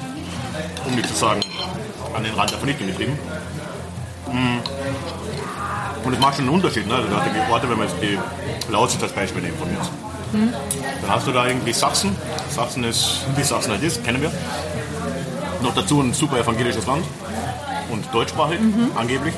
um 0.84 0.94
nicht 0.96 1.08
zu 1.08 1.14
sagen, 1.14 1.40
an 2.14 2.24
den 2.24 2.34
Rand 2.34 2.50
der 2.50 2.58
Vernichtung 2.58 2.88
getrieben. 2.88 3.16
Mm. 4.32 4.58
Und 6.04 6.12
es 6.14 6.18
macht 6.18 6.36
schon 6.36 6.44
einen 6.46 6.54
Unterschied. 6.54 6.86
Ne? 6.86 6.94
Also 6.94 7.08
gerade 7.08 7.30
die 7.30 7.52
Orte, 7.52 7.68
wenn 7.68 7.76
wir 7.78 7.84
jetzt 7.84 7.96
die 8.00 8.18
Lausitz 8.72 9.02
als 9.02 9.12
Beispiel 9.12 9.42
nehmen 9.42 9.58
von 9.58 9.68
jetzt. 9.70 9.90
Dann 10.32 11.10
hast 11.10 11.26
du 11.26 11.32
da 11.32 11.46
irgendwie 11.46 11.72
Sachsen. 11.72 12.16
Sachsen 12.50 12.84
ist, 12.84 13.22
wie 13.36 13.42
Sachsen 13.42 13.72
halt 13.72 13.82
ist, 13.82 14.04
kennen 14.04 14.22
wir. 14.22 14.30
Noch 15.62 15.74
dazu 15.74 16.00
ein 16.00 16.12
super 16.14 16.38
evangelisches 16.38 16.86
Land. 16.86 17.04
Und 17.90 18.04
deutschsprachig, 18.14 18.60
angeblich. 18.94 19.34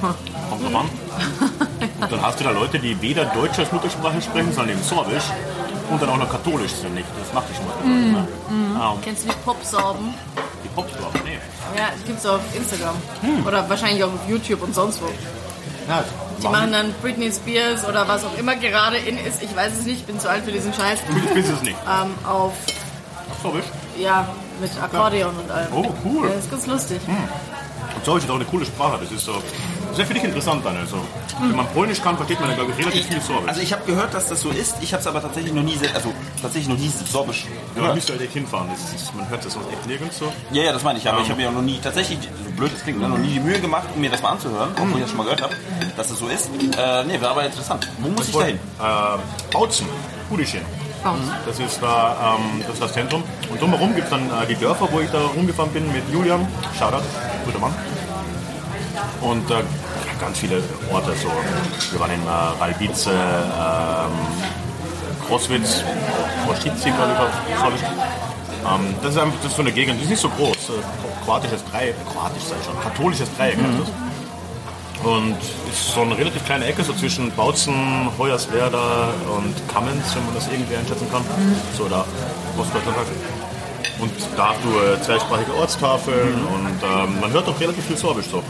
Kommt 0.00 0.62
drauf 0.64 0.74
an. 0.82 0.88
Und 2.00 2.12
dann 2.12 2.22
hast 2.22 2.38
du 2.38 2.44
da 2.44 2.50
Leute, 2.50 2.78
die 2.78 3.00
weder 3.02 3.24
Deutsch 3.26 3.58
als 3.58 3.72
Muttersprache 3.72 4.22
sprechen, 4.22 4.52
sondern 4.52 4.76
eben 4.76 4.82
Sorbisch. 4.84 5.24
Und 5.90 6.00
dann 6.02 6.10
auch 6.10 6.16
noch 6.18 6.30
katholisch 6.30 6.72
sind. 6.72 6.94
Nicht. 6.94 7.06
Das 7.20 7.32
macht 7.32 7.48
dich 7.48 7.56
schon 7.56 7.66
mal. 7.66 8.22
Ne? 8.22 8.28
Ah, 8.78 8.90
und 8.90 9.02
Kennst 9.02 9.24
du 9.24 9.28
die 9.28 9.34
Popsorben? 9.44 10.14
die 10.64 10.68
Popsprache, 10.68 11.18
nee. 11.24 11.38
Ja, 11.76 11.88
die 12.00 12.06
gibt's 12.06 12.26
auf 12.26 12.40
Instagram. 12.54 12.94
Oder 13.46 13.68
wahrscheinlich 13.68 14.02
auch 14.04 14.12
auf 14.12 14.28
YouTube 14.28 14.62
und 14.62 14.74
sonst 14.74 15.00
wo. 15.02 15.06
Ja, 15.88 16.04
Die 16.42 16.48
machen 16.48 16.72
dann 16.72 16.92
Britney 17.00 17.30
Spears 17.32 17.86
oder 17.86 18.06
was 18.08 18.24
auch 18.24 18.36
immer 18.38 18.56
gerade 18.56 18.96
in 18.96 19.16
ist. 19.18 19.42
Ich 19.42 19.54
weiß 19.54 19.72
es 19.72 19.84
nicht, 19.86 20.00
ich 20.00 20.04
bin 20.06 20.18
zu 20.20 20.28
alt 20.28 20.44
für 20.44 20.52
diesen 20.52 20.72
Scheiß. 20.72 20.98
Ich 21.08 21.32
bin 21.32 21.44
es 21.44 21.62
nicht. 21.62 21.76
Ähm, 21.86 22.10
auf, 22.28 22.52
Sorbisch. 23.42 23.64
ja, 23.98 24.28
mit 24.60 24.70
Akkordeon 24.82 25.34
und 25.36 25.50
allem. 25.50 25.68
Oh, 25.72 25.84
cool. 26.04 26.28
Ja, 26.28 26.34
das 26.34 26.44
ist 26.44 26.50
ganz 26.50 26.66
lustig. 26.66 27.00
Und 27.06 28.04
Sorbisch 28.04 28.24
ist 28.24 28.30
auch 28.30 28.34
eine 28.36 28.44
coole 28.44 28.66
Sprache. 28.66 28.98
Das 29.02 29.12
ist 29.12 29.24
so 29.24 29.34
sehr 29.96 30.06
für 30.06 30.14
dich 30.14 30.24
interessant 30.24 30.64
dann. 30.64 30.76
Also, 30.76 30.96
wenn 31.40 31.56
man 31.56 31.66
Polnisch 31.68 32.00
kann, 32.00 32.16
versteht 32.16 32.38
man 32.40 32.48
dann, 32.48 32.58
glaube 32.58 32.72
ich, 32.72 32.78
relativ 32.78 33.06
viel 33.06 33.20
Sorbisch. 33.20 33.48
Also 33.48 33.60
ich 33.60 33.72
habe 33.72 33.84
gehört, 33.84 34.14
dass 34.14 34.28
das 34.28 34.40
so 34.40 34.50
ist. 34.50 34.76
Ich 34.80 34.92
habe 34.92 35.00
es 35.00 35.06
aber 35.06 35.20
tatsächlich 35.20 35.52
noch 35.52 35.62
nie, 35.62 35.76
also 35.94 36.12
tatsächlich 36.40 36.68
noch 36.68 36.78
nie 36.78 36.90
Sorbisch 37.10 37.46
Ja, 37.74 37.82
man 37.82 37.94
müsste 37.94 38.12
halt 38.12 38.22
echt 38.22 38.32
hinfahren. 38.32 38.68
Das 38.70 38.94
ist, 38.94 39.14
man 39.14 39.28
hört 39.28 39.44
das 39.44 39.52
sonst 39.52 39.70
echt 39.72 39.86
nirgends 39.86 40.18
so. 40.18 40.32
Ja, 40.52 40.62
ja, 40.62 40.72
das 40.72 40.82
meine 40.82 40.98
ich. 40.98 41.08
Aber 41.08 41.20
ich 41.20 41.28
habe 41.28 41.40
mir 41.40 41.48
auch 41.48 41.54
noch 41.54 41.62
nie, 41.62 41.78
tatsächlich, 41.82 42.18
so 42.20 42.50
blöd 42.56 42.70
es 42.74 42.82
klingt, 42.82 43.00
ne, 43.00 43.08
noch 43.08 43.18
nie 43.18 43.34
die 43.34 43.40
Mühe 43.40 43.60
gemacht, 43.60 43.88
um 43.94 44.00
mir 44.00 44.10
das 44.10 44.22
mal 44.22 44.30
anzuhören, 44.30 44.70
obwohl 44.72 44.96
ich 44.96 45.00
das 45.00 45.10
schon 45.10 45.18
mal 45.18 45.24
gehört 45.24 45.42
habe, 45.42 45.54
dass 45.96 46.08
das 46.08 46.18
so 46.18 46.28
ist. 46.28 46.48
Äh, 46.48 47.04
nee, 47.04 47.20
wäre 47.20 47.30
aber 47.30 47.44
interessant. 47.44 47.88
Wo 47.98 48.08
muss 48.08 48.28
ich 48.28 48.34
da 48.34 48.44
hin? 48.44 48.58
Äh, 48.80 49.52
Bautzen, 49.52 49.86
Kudischin. 50.28 50.62
Das 51.46 51.60
ist 51.60 51.80
da 51.80 52.36
ähm, 52.36 52.62
das, 52.62 52.74
ist 52.74 52.82
das 52.82 52.92
Zentrum. 52.92 53.22
Und 53.48 53.60
drumherum 53.60 53.94
gibt 53.94 54.06
es 54.06 54.10
dann 54.10 54.28
äh, 54.28 54.46
die 54.48 54.56
Dörfer, 54.56 54.88
wo 54.90 55.00
ich 55.00 55.10
da 55.10 55.20
rumgefahren 55.20 55.70
bin 55.70 55.86
mit 55.92 56.02
Julian. 56.12 56.48
Shoutout, 56.76 57.04
guter 57.44 57.60
Mann. 57.60 57.72
Und 59.20 59.48
äh, 59.50 59.62
ganz 60.20 60.38
viele 60.38 60.62
Orte. 60.92 61.12
So. 61.14 61.30
Wir 61.92 62.00
waren 62.00 62.10
in 62.10 62.22
äh, 62.22 62.60
Ralbice, 62.60 63.06
ähm, 63.06 64.12
Kroswitz, 65.26 65.82
Kroszice, 66.44 66.94
glaube 66.94 67.12
ich, 67.12 67.18
auf 67.18 67.60
Sorbisch. 67.60 67.80
Ähm, 67.82 68.94
das 69.02 69.12
ist 69.12 69.18
einfach 69.18 69.38
das 69.42 69.50
ist 69.50 69.56
so 69.56 69.62
eine 69.62 69.72
Gegend, 69.72 69.98
die 69.98 70.04
ist 70.04 70.10
nicht 70.10 70.22
so 70.22 70.28
groß. 70.28 70.50
Äh, 70.50 71.24
kroatisches 71.24 71.64
Dreieck, 71.64 71.94
kroatisch 72.12 72.44
sei 72.44 72.56
schon, 72.64 72.80
katholisches 72.80 73.28
Dreieck 73.36 73.56
heißt 73.56 73.80
das. 73.80 73.90
Und 75.04 75.36
ist 75.70 75.92
so 75.92 76.00
eine 76.00 76.16
relativ 76.16 76.44
kleine 76.46 76.64
Ecke, 76.66 76.82
so 76.82 76.92
zwischen 76.94 77.30
Bautzen, 77.32 78.08
Hoyerswerda 78.18 79.10
und 79.36 79.54
Kamenz, 79.72 80.14
wenn 80.14 80.24
man 80.24 80.34
das 80.34 80.48
irgendwie 80.48 80.74
einschätzen 80.74 81.06
kann. 81.12 81.22
So 81.76 81.86
da 81.88 82.04
Ostdeutschland 82.58 82.96
halt. 82.96 83.08
Und 83.98 84.12
da 84.36 84.48
hast 84.50 84.58
du 84.64 84.68
äh, 84.78 85.00
zweisprachige 85.02 85.54
Ortstafeln 85.54 86.34
und 86.34 86.78
ähm, 86.82 87.20
man 87.20 87.32
hört 87.32 87.48
auch 87.48 87.58
relativ 87.60 87.84
viel 87.84 87.96
Sorbisch 87.96 88.26
so. 88.26 88.42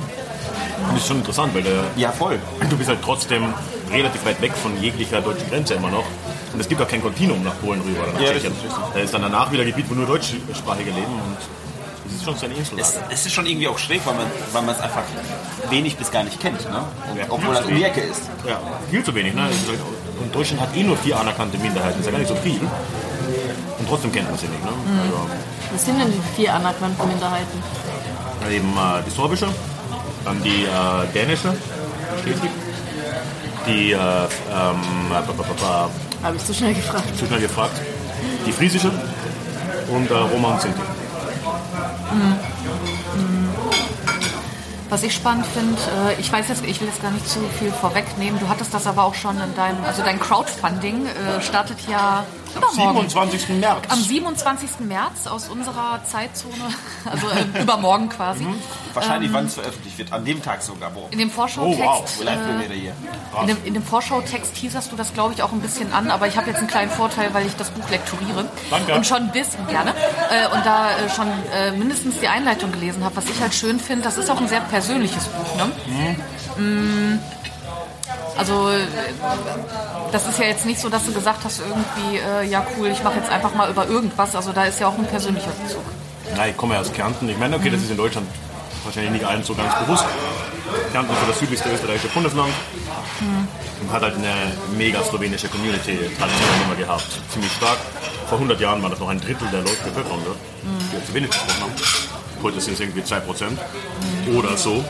Das 0.93 1.01
ist 1.03 1.07
schon 1.09 1.19
interessant, 1.19 1.55
weil 1.55 1.62
der, 1.62 1.85
Ja, 1.97 2.12
voll. 2.12 2.39
du 2.69 2.77
bist 2.77 2.89
halt 2.89 3.01
trotzdem 3.03 3.53
relativ 3.91 4.25
weit 4.25 4.41
weg 4.41 4.53
von 4.55 4.81
jeglicher 4.81 5.21
deutschen 5.21 5.49
Grenze 5.51 5.75
immer 5.75 5.91
noch. 5.91 6.05
Und 6.53 6.61
es 6.61 6.69
gibt 6.69 6.81
auch 6.83 6.89
kein 6.89 7.03
Kontinuum 7.03 7.43
nach 7.45 7.59
Polen 7.61 7.81
rüber. 7.81 8.03
oder 8.03 8.12
nach 8.12 8.21
Ja, 8.21 8.33
Tschechien. 8.33 8.53
richtig, 8.53 8.71
richtig. 8.71 8.85
Da 8.95 9.01
ist 9.01 9.15
dann 9.15 9.23
danach 9.23 9.51
wieder 9.53 9.62
ein 9.62 9.69
Gebiet, 9.69 9.87
wo 9.89 9.95
nur 9.95 10.07
Deutschsprachige 10.07 10.91
leben 10.91 11.12
und 11.12 11.37
das 12.05 12.15
ist 12.15 12.25
schon 12.25 12.37
so 12.37 12.47
eine 12.47 12.55
Insel. 12.55 12.79
Es, 12.79 12.95
es 13.11 13.27
ist 13.27 13.33
schon 13.33 13.47
irgendwie 13.47 13.69
auch 13.69 13.79
schräg, 13.79 14.01
weil 14.07 14.15
man 14.15 14.27
weil 14.53 14.62
man 14.62 14.75
es 14.75 14.81
einfach 14.81 15.03
wenig 15.71 15.97
bis 15.97 16.11
gar 16.11 16.23
nicht 16.25 16.39
kennt. 16.41 16.61
Ne? 16.71 16.79
Und, 17.11 17.19
Ja. 17.19 17.25
obwohl 17.29 17.55
das 17.55 17.65
um 17.67 17.75
die 17.75 17.83
Ecke 17.85 18.01
ist. 18.01 18.23
Ja, 18.49 18.61
viel 18.91 19.03
zu 19.03 19.15
wenig. 19.15 19.35
Ne? 19.35 19.49
Es 19.51 19.69
halt- 19.69 19.81
Und 20.21 20.35
Deutschland 20.35 20.61
hat 20.62 20.75
eh 20.77 20.83
nur 20.83 20.97
vier 20.97 21.19
anerkannte 21.21 21.59
Minderheiten, 21.59 21.99
das 21.99 22.01
ist 22.01 22.07
ja 22.07 22.12
gar 22.12 22.19
nicht 22.19 22.29
so 22.29 22.37
viel. 22.37 22.61
Und 23.79 23.89
trotzdem 23.89 24.12
kennt 24.12 24.31
man 24.31 24.39
sie 24.39 24.47
nicht. 24.47 24.65
Ne? 24.65 24.71
Also, 24.71 25.27
Was 25.75 25.85
sind 25.85 26.01
denn 26.01 26.11
die 26.11 26.23
vier 26.37 26.55
anerkannten 26.55 27.07
Minderheiten? 27.09 27.62
eben 28.51 28.73
äh, 28.77 29.03
die 29.05 29.11
sorbische, 29.11 29.49
dann 30.27 30.43
die 30.43 30.65
äh, 30.65 31.07
dänische, 31.15 31.55
Schleswig, 32.23 32.51
die, 33.67 33.93
äh, 33.93 33.97
ähm, 33.97 35.12
Habe 36.23 36.37
ich 36.37 36.45
zu 36.45 36.53
schnell 36.53 36.75
gefragt. 36.75 37.17
zu 37.17 37.27
schnell 37.27 37.41
gefragt, 37.41 37.81
die 38.45 38.53
friesische 38.53 38.91
und 39.89 40.11
äh, 40.11 40.15
Roma 40.15 40.49
und 40.55 40.61
Sinti. 40.61 40.81
Was 44.89 45.03
ich 45.03 45.15
spannend 45.15 45.47
finde, 45.47 45.81
äh, 46.09 46.21
ich 46.21 46.33
weiß 46.33 46.49
jetzt, 46.49 46.65
ich 46.65 46.81
will 46.81 46.89
jetzt 46.89 47.03
gar 47.03 47.12
nicht 47.12 47.29
zu 47.29 47.41
viel 47.59 47.71
vorwegnehmen. 47.71 48.41
Du 48.41 48.49
hattest 48.49 48.75
das 48.75 48.87
aber 48.87 49.05
auch 49.05 49.15
schon 49.15 49.41
in 49.41 49.55
deinem, 49.55 49.83
also 49.85 50.03
dein 50.03 50.19
Crowdfunding 50.19 51.07
äh, 51.07 51.41
startet 51.41 51.79
ja 51.89 52.25
Übermorgen. 52.57 53.09
27. 53.09 53.49
März. 53.61 53.85
Am 53.88 53.99
27. 54.01 54.71
März 54.81 55.27
aus 55.27 55.49
unserer 55.49 56.01
Zeitzone, 56.05 56.55
also 57.05 57.27
äh, 57.29 57.62
übermorgen 57.62 58.09
quasi. 58.09 58.45
Mhm. 58.45 58.55
Wahrscheinlich, 58.95 59.33
wann 59.33 59.47
es 59.47 59.55
veröffentlicht 59.55 59.99
wird. 59.99 60.12
An 60.12 60.25
dem 60.25 60.42
Tag 60.42 60.62
sogar. 60.62 60.90
Boah. 60.90 61.09
In 61.11 61.19
dem 61.19 61.29
Oh, 61.29 61.33
Vorschautext, 61.33 61.81
wow. 62.19 62.25
Live-Premiere 62.25 62.73
hier. 62.73 62.90
äh, 62.92 63.40
in 63.42 63.47
dem, 63.49 63.64
in 63.64 63.75
dem 63.75 63.83
Vorschautext 63.83 64.55
teaserst 64.55 64.90
du 64.90 64.97
das, 64.97 65.12
glaube 65.12 65.35
ich, 65.35 65.42
auch 65.42 65.53
ein 65.53 65.61
bisschen 65.61 65.92
an, 65.92 66.11
aber 66.11 66.27
ich 66.29 66.37
habe 66.37 66.47
jetzt 66.49 66.59
einen 66.59 66.69
kleinen 66.69 66.90
Vorteil, 66.90 67.33
weil 67.35 67.47
ich 67.47 67.55
das 67.57 67.71
Buch 67.71 67.88
lekturiere 67.90 68.47
Danke. 68.71 68.95
und 68.95 69.07
schon 69.07 69.31
bisschen 69.33 69.66
gerne 69.66 69.90
äh, 70.31 70.55
und 70.55 70.64
da 70.64 70.90
äh, 70.92 71.11
schon 71.14 71.27
äh, 71.53 71.73
mindestens 71.73 72.19
die 72.21 72.29
Einleitung 72.29 72.73
gelesen 72.73 73.05
habe. 73.05 73.16
Was 73.16 73.27
ich 73.29 73.38
halt 73.40 73.53
schön 73.55 73.79
finde, 73.79 74.05
das 74.05 74.16
ist 74.16 74.31
auch 74.31 74.40
ein 74.40 74.49
sehr 74.49 74.61
persönliches 74.61 75.25
Buch. 75.27 75.57
Ne? 75.57 76.62
Mm. 76.62 77.19
Also 78.38 78.71
äh, 78.71 78.79
das 80.12 80.27
ist 80.29 80.38
ja 80.38 80.47
jetzt 80.47 80.66
nicht 80.66 80.81
so, 80.81 80.88
dass 80.88 81.05
du 81.05 81.12
gesagt 81.12 81.45
hast 81.45 81.61
irgendwie, 81.61 82.19
äh, 82.19 82.45
ja 82.49 82.66
cool, 82.77 82.88
ich 82.88 83.03
mache 83.03 83.16
jetzt 83.16 83.31
einfach 83.31 83.55
mal 83.55 83.71
über 83.71 83.87
irgendwas. 83.87 84.35
Also 84.35 84.53
da 84.53 84.64
ist 84.64 84.81
ja 84.81 84.88
auch 84.88 84.99
ein 84.99 85.07
persönlicher 85.07 85.51
Bezug. 85.62 85.83
Nein, 86.37 86.51
ich 86.51 86.57
komme 86.57 86.75
ja 86.75 86.81
aus 86.81 86.92
Kärnten. 86.92 87.29
Ich 87.29 87.38
meine, 87.38 87.57
okay, 87.57 87.71
das 87.71 87.83
ist 87.83 87.90
in 87.90 87.97
Deutschland 87.97 88.27
wahrscheinlich 88.85 89.12
nicht 89.12 89.25
allen 89.25 89.42
so 89.42 89.55
ganz 89.55 89.75
bewusst. 89.81 90.05
Kärnten 90.92 91.12
ist 91.12 91.21
so 91.21 91.27
das 91.27 91.38
südlichste 91.38 91.71
österreichische 91.71 92.09
Bundesland 92.09 92.53
und 93.81 93.92
hat 93.92 94.03
halt 94.03 94.14
eine 94.16 94.33
mega 94.77 95.03
slowenische 95.03 95.49
Community-Tradition 95.49 96.62
immer 96.64 96.77
gehabt. 96.77 97.07
Ziemlich 97.31 97.53
stark. 97.53 97.79
Vor 98.29 98.38
100 98.38 98.61
Jahren 98.61 98.83
war 98.83 98.90
das 98.90 98.99
noch 98.99 99.09
ein 99.09 99.21
Drittel 99.21 99.49
der 99.53 99.61
Leute 99.61 99.83
Bevölkerung 99.85 100.21
dort, 100.25 100.38
die 100.90 100.97
halt 100.97 101.07
Slowenisch 101.07 101.31
gesprochen 101.31 101.62
haben. 101.62 101.73
Heute 102.42 102.61
sind 102.61 102.75
es 102.75 102.81
irgendwie 102.81 103.03
2% 103.03 103.23
oder 104.37 104.57
so. 104.57 104.85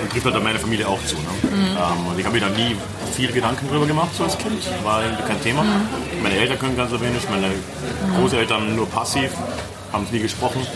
Und 0.00 0.10
trifft 0.10 0.24
halt 0.24 0.34
dann 0.34 0.42
meine 0.44 0.58
Familie 0.58 0.86
auch 0.86 1.02
zu. 1.04 1.16
Ne? 1.16 1.28
Ähm, 1.52 2.06
und 2.06 2.18
ich 2.18 2.24
habe 2.24 2.34
mir 2.34 2.40
da 2.40 2.48
nie 2.50 2.76
viel 3.14 3.32
Gedanken 3.32 3.68
drüber 3.68 3.86
gemacht, 3.86 4.10
so 4.16 4.24
als 4.24 4.38
Kind. 4.38 4.62
War 4.84 5.02
irgendwie 5.02 5.22
kein 5.24 5.42
Thema. 5.42 5.64
Meine 6.22 6.36
Eltern 6.36 6.58
können 6.58 6.76
ganz 6.76 6.90
Slowenisch, 6.90 7.24
meine 7.30 7.50
Großeltern 8.18 8.76
nur 8.76 8.88
passiv, 8.88 9.30
haben 9.92 10.04
es 10.04 10.12
nie 10.12 10.20
gesprochen. 10.20 10.66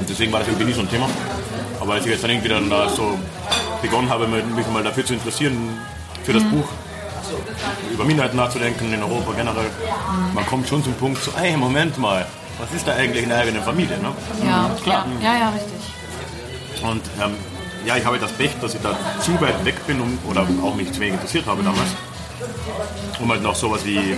Und 0.00 0.08
deswegen 0.08 0.32
war 0.32 0.40
das 0.40 0.48
irgendwie 0.48 0.66
nie 0.66 0.72
so 0.72 0.80
ein 0.80 0.90
Thema. 0.90 1.08
Aber 1.80 1.94
als 1.94 2.04
ich 2.04 2.12
jetzt 2.12 2.22
dann 2.22 2.30
irgendwie 2.30 2.48
dann 2.48 2.68
da 2.70 2.88
so 2.88 3.18
begonnen 3.80 4.08
habe, 4.08 4.26
mich 4.26 4.66
mal 4.68 4.82
dafür 4.82 5.04
zu 5.04 5.14
interessieren, 5.14 5.56
für 6.24 6.32
das 6.32 6.44
Buch, 6.44 6.68
über 7.92 8.04
Minderheiten 8.04 8.36
nachzudenken 8.36 8.92
in 8.92 9.02
Europa 9.02 9.32
generell, 9.32 9.70
man 10.34 10.46
kommt 10.46 10.68
schon 10.68 10.82
zum 10.82 10.94
Punkt, 10.94 11.22
so, 11.22 11.32
hey, 11.36 11.56
Moment 11.56 11.98
mal, 11.98 12.26
was 12.58 12.72
ist 12.74 12.86
da 12.86 12.92
eigentlich 12.94 13.22
in 13.24 13.28
der 13.30 13.38
eigenen 13.38 13.62
Familie? 13.62 13.98
Ne? 13.98 14.12
Ja, 14.44 14.70
klar. 14.82 15.06
Ja, 15.20 15.34
ja, 15.36 15.48
richtig. 15.50 16.82
Und 16.82 17.02
ähm, 17.22 17.34
ja, 17.84 17.96
ich 17.96 18.04
habe 18.04 18.18
das 18.18 18.32
Pech, 18.32 18.52
dass 18.60 18.74
ich 18.74 18.80
da 18.80 18.96
zu 19.20 19.40
weit 19.40 19.64
weg 19.64 19.86
bin 19.86 20.00
um, 20.00 20.18
oder 20.28 20.46
auch 20.62 20.74
mich 20.74 20.92
zu 20.92 21.00
wenig 21.00 21.14
interessiert 21.14 21.46
habe 21.46 21.62
damals. 21.62 21.90
Um 23.20 23.30
halt 23.30 23.42
noch 23.42 23.54
sowas 23.54 23.84
wie 23.84 24.16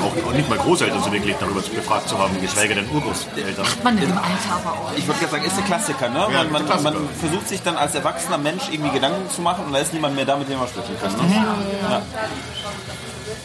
auch 0.00 0.32
nicht 0.32 0.48
mal 0.48 0.58
Großeltern 0.58 1.02
so 1.02 1.10
wirklich 1.12 1.34
darüber 1.40 1.60
befragt 1.60 2.08
zu 2.08 2.18
haben, 2.18 2.40
geschweige 2.40 2.74
denn 2.74 2.88
Urgroßeltern. 2.90 3.66
Man 3.82 3.98
im 3.98 4.12
Alter 4.12 4.28
aber 4.52 4.72
auch. 4.72 4.92
Ich 4.96 5.06
würde 5.06 5.18
gerade 5.18 5.32
sagen, 5.32 5.44
ist 5.44 5.56
der 5.56 5.64
Klassiker, 5.64 6.08
ne? 6.08 6.20
Ja, 6.20 6.44
Man, 6.44 6.52
man, 6.52 6.66
Klassiker. 6.66 6.92
man 6.92 7.08
versucht 7.18 7.48
sich 7.48 7.62
dann 7.62 7.76
als 7.76 7.94
erwachsener 7.94 8.38
Mensch 8.38 8.64
irgendwie 8.70 8.90
Gedanken 8.92 9.28
zu 9.30 9.40
machen 9.42 9.64
und 9.66 9.72
da 9.72 9.78
ist 9.78 9.92
niemand 9.92 10.14
mehr 10.14 10.24
da, 10.24 10.36
mit 10.36 10.48
dem 10.48 10.58
man 10.58 10.68
sprechen 10.68 10.94
kann. 11.00 11.12
Ne? 11.12 11.34
Ja. 11.90 12.02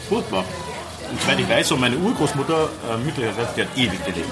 Furchtbar. 0.08 0.44
Und 1.14 1.22
soweit 1.22 1.38
ich 1.38 1.48
weiß, 1.48 1.68
so 1.68 1.76
meine 1.76 1.96
Urgroßmutter, 1.96 2.68
äh, 2.90 2.96
mütterlicherseits, 2.96 3.54
die 3.54 3.62
hat 3.62 3.68
ewig 3.76 4.04
gelebt. 4.04 4.28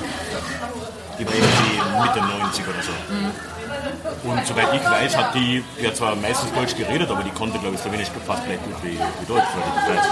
Die 1.16 1.24
war 1.24 1.32
irgendwie 1.32 2.02
Mitte 2.02 2.20
90 2.42 2.64
oder 2.66 2.82
so. 2.82 4.28
Und 4.28 4.44
soweit 4.44 4.74
ich 4.74 4.84
weiß, 4.84 5.16
hat 5.16 5.32
die 5.32 5.62
ja 5.80 5.94
zwar 5.94 6.16
meistens 6.16 6.52
Deutsch 6.52 6.74
geredet, 6.74 7.08
aber 7.08 7.22
die 7.22 7.30
konnte, 7.30 7.60
glaube 7.60 7.76
ich, 7.76 7.80
Slowenisch 7.80 8.08
fast 8.26 8.44
gleich 8.46 8.58
gut 8.64 8.74
wie, 8.82 8.98
wie 8.98 9.26
Deutsch. 9.28 9.46
Weil 9.54 9.94
ich 9.94 9.96
weiß. 9.96 10.06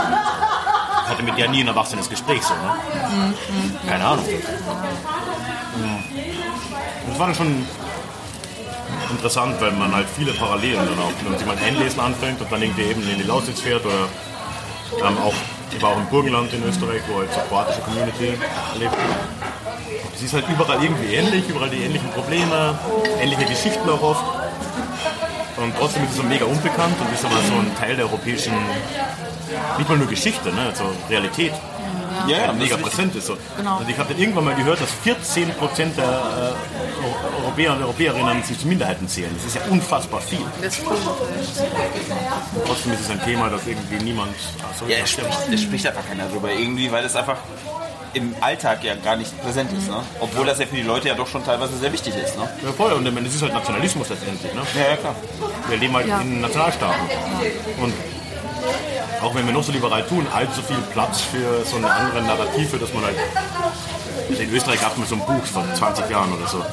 Hatte 1.08 1.22
mit 1.24 1.36
der 1.36 1.48
nie 1.48 1.62
ein 1.62 1.66
erwachsenes 1.66 2.08
Gespräch 2.08 2.40
so, 2.40 2.54
ne? 2.54 3.34
Keine 3.88 4.04
Ahnung. 4.04 4.24
Das 7.08 7.18
war 7.18 7.26
dann 7.26 7.34
schon 7.34 7.66
interessant, 9.10 9.60
weil 9.60 9.72
man 9.72 9.92
halt 9.92 10.06
viele 10.16 10.32
Parallelen 10.34 10.86
dann 10.86 10.98
auch, 11.00 11.10
wenn 11.20 11.30
man 11.30 11.38
sich 11.38 11.48
mal 11.48 11.56
einlesen 11.56 11.98
anfängt 11.98 12.40
und 12.40 12.52
dann 12.52 12.62
irgendwie 12.62 12.82
eben 12.82 13.02
in 13.10 13.18
die 13.18 13.24
Lausitz 13.24 13.60
fährt 13.60 13.84
oder 13.84 14.06
ähm, 15.04 15.18
auch, 15.18 15.34
ich 15.72 15.82
war 15.82 15.90
auch 15.90 15.98
im 15.98 16.06
Burgenland 16.06 16.52
in 16.52 16.62
Österreich, 16.64 17.02
wo 17.08 17.18
halt 17.18 17.32
so 17.32 17.40
kroatische 17.48 17.80
Community 17.80 18.34
lebt. 18.78 18.96
Es 20.14 20.22
ist 20.22 20.34
halt 20.34 20.48
überall 20.48 20.82
irgendwie 20.82 21.14
ähnlich, 21.14 21.48
überall 21.48 21.70
die 21.70 21.82
ähnlichen 21.82 22.10
Probleme, 22.10 22.78
ähnliche 23.20 23.44
Geschichten 23.44 23.88
auch 23.88 24.02
oft. 24.02 24.24
Und 25.56 25.74
trotzdem 25.78 26.04
ist 26.04 26.10
es 26.10 26.16
so 26.16 26.22
mega 26.22 26.44
unbekannt 26.44 26.96
und 27.00 27.12
ist 27.12 27.24
aber 27.24 27.36
so 27.36 27.54
ein 27.54 27.74
Teil 27.78 27.96
der 27.96 28.06
europäischen, 28.06 28.54
nicht 29.78 29.88
mal 29.88 29.98
nur 29.98 30.08
Geschichte, 30.08 30.50
ne, 30.52 30.66
also 30.68 30.84
Realität, 31.08 31.52
Ja, 32.28 32.36
ja, 32.38 32.44
ja, 32.46 32.52
mega 32.52 32.76
präsent 32.76 33.14
ist. 33.16 33.26
So. 33.26 33.36
Genau. 33.56 33.78
Und 33.78 33.88
ich 33.88 33.98
habe 33.98 34.12
dann 34.12 34.20
irgendwann 34.20 34.44
mal 34.44 34.54
gehört, 34.54 34.80
dass 34.80 34.90
14% 35.04 35.94
der 35.96 36.04
äh, 36.04 37.40
Europäer 37.42 37.72
und 37.74 37.82
Europäerinnen 37.82 38.42
sich 38.42 38.58
zu 38.58 38.66
Minderheiten 38.68 39.08
zählen. 39.08 39.30
Das 39.36 39.46
ist 39.46 39.54
ja 39.56 39.62
unfassbar 39.70 40.20
viel. 40.20 40.38
Das 40.62 40.78
ist 40.78 40.84
Trotzdem 42.66 42.92
ist 42.92 43.00
es 43.00 43.10
ein 43.10 43.22
Thema, 43.24 43.48
das 43.50 43.66
irgendwie 43.66 44.02
niemand. 44.04 44.34
Ach 44.62 44.78
so, 44.78 44.86
Ja, 44.86 44.98
es 45.02 45.10
spricht, 45.10 45.38
es 45.52 45.62
spricht 45.62 45.86
einfach 45.86 46.06
keiner 46.06 46.26
drüber 46.28 46.50
irgendwie, 46.52 46.90
weil 46.90 47.04
es 47.04 47.16
einfach 47.16 47.36
im 48.12 48.34
Alltag 48.40 48.82
ja 48.82 48.94
gar 48.96 49.16
nicht 49.16 49.40
präsent 49.42 49.70
ist. 49.72 49.88
Ne? 49.88 50.02
Obwohl 50.18 50.44
das 50.46 50.58
ja 50.58 50.66
für 50.66 50.74
die 50.76 50.82
Leute 50.82 51.08
ja 51.08 51.14
doch 51.14 51.28
schon 51.28 51.44
teilweise 51.44 51.76
sehr 51.78 51.92
wichtig 51.92 52.14
ist. 52.16 52.36
Ne? 52.36 52.48
Ja, 52.64 52.72
voll. 52.72 52.92
Und 52.92 53.04
das 53.04 53.34
ist 53.34 53.42
halt 53.42 53.52
Nationalismus 53.52 54.08
letztendlich. 54.08 54.52
Ne? 54.52 54.62
Ja, 54.74 54.90
ja, 54.90 54.96
klar. 54.96 55.14
Wir 55.68 55.76
leben 55.76 55.94
halt 55.94 56.08
Ja. 56.08 56.20
in 56.20 56.40
Nationalstaaten. 56.40 57.00
Und 57.80 57.94
auch 59.22 59.34
wenn 59.34 59.46
wir 59.46 59.52
noch 59.52 59.62
so 59.62 59.72
liberal 59.72 60.04
tun, 60.06 60.26
allzu 60.32 60.62
viel 60.62 60.78
Platz 60.92 61.20
für 61.20 61.64
so 61.64 61.76
eine 61.76 61.90
andere 61.90 62.22
Narrative, 62.22 62.78
dass 62.78 62.92
man 62.94 63.04
halt. 63.04 63.16
In 64.38 64.52
Österreich 64.54 64.80
gab 64.80 64.92
es 64.92 64.98
mal 64.98 65.06
so 65.06 65.16
ein 65.16 65.20
Buch 65.26 65.44
vor 65.44 65.64
20 65.74 66.08
Jahren 66.08 66.32
oder 66.32 66.46
so. 66.46 66.64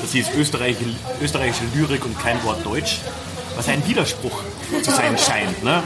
Das 0.00 0.12
hieß 0.12 0.30
Österreich, 0.36 0.76
österreichische 1.22 1.64
Lyrik 1.74 2.04
und 2.04 2.18
kein 2.18 2.42
Wort 2.44 2.64
Deutsch. 2.64 2.98
Was 3.56 3.68
ein 3.68 3.86
Widerspruch 3.86 4.42
zu 4.82 4.90
sein 4.90 5.16
scheint, 5.16 5.62
ne? 5.62 5.82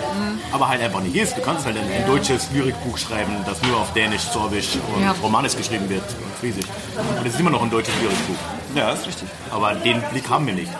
aber 0.52 0.68
halt 0.68 0.80
einfach 0.80 1.00
nicht 1.00 1.14
ist. 1.14 1.36
Du 1.36 1.42
kannst 1.42 1.66
halt 1.66 1.76
ein, 1.76 1.84
ein 1.90 2.06
deutsches 2.06 2.48
Lyrikbuch 2.52 2.96
schreiben, 2.96 3.32
das 3.44 3.60
nur 3.62 3.76
auf 3.78 3.92
Dänisch, 3.92 4.22
Sorbisch 4.22 4.70
und 4.94 5.02
Ja. 5.02 5.14
Romanisch 5.22 5.54
geschrieben 5.54 5.88
wird 5.90 6.02
und 6.02 6.34
Friesisch. 6.40 6.64
Und 7.18 7.26
es 7.26 7.34
ist 7.34 7.40
immer 7.40 7.50
noch 7.50 7.62
ein 7.62 7.70
deutsches 7.70 7.94
Lyrikbuch. 8.00 8.36
Ja, 8.74 8.90
das 8.90 9.00
ist 9.00 9.08
richtig. 9.08 9.28
Aber 9.50 9.74
den 9.74 10.00
Blick 10.10 10.28
haben 10.30 10.46
wir 10.46 10.54
nicht. 10.54 10.70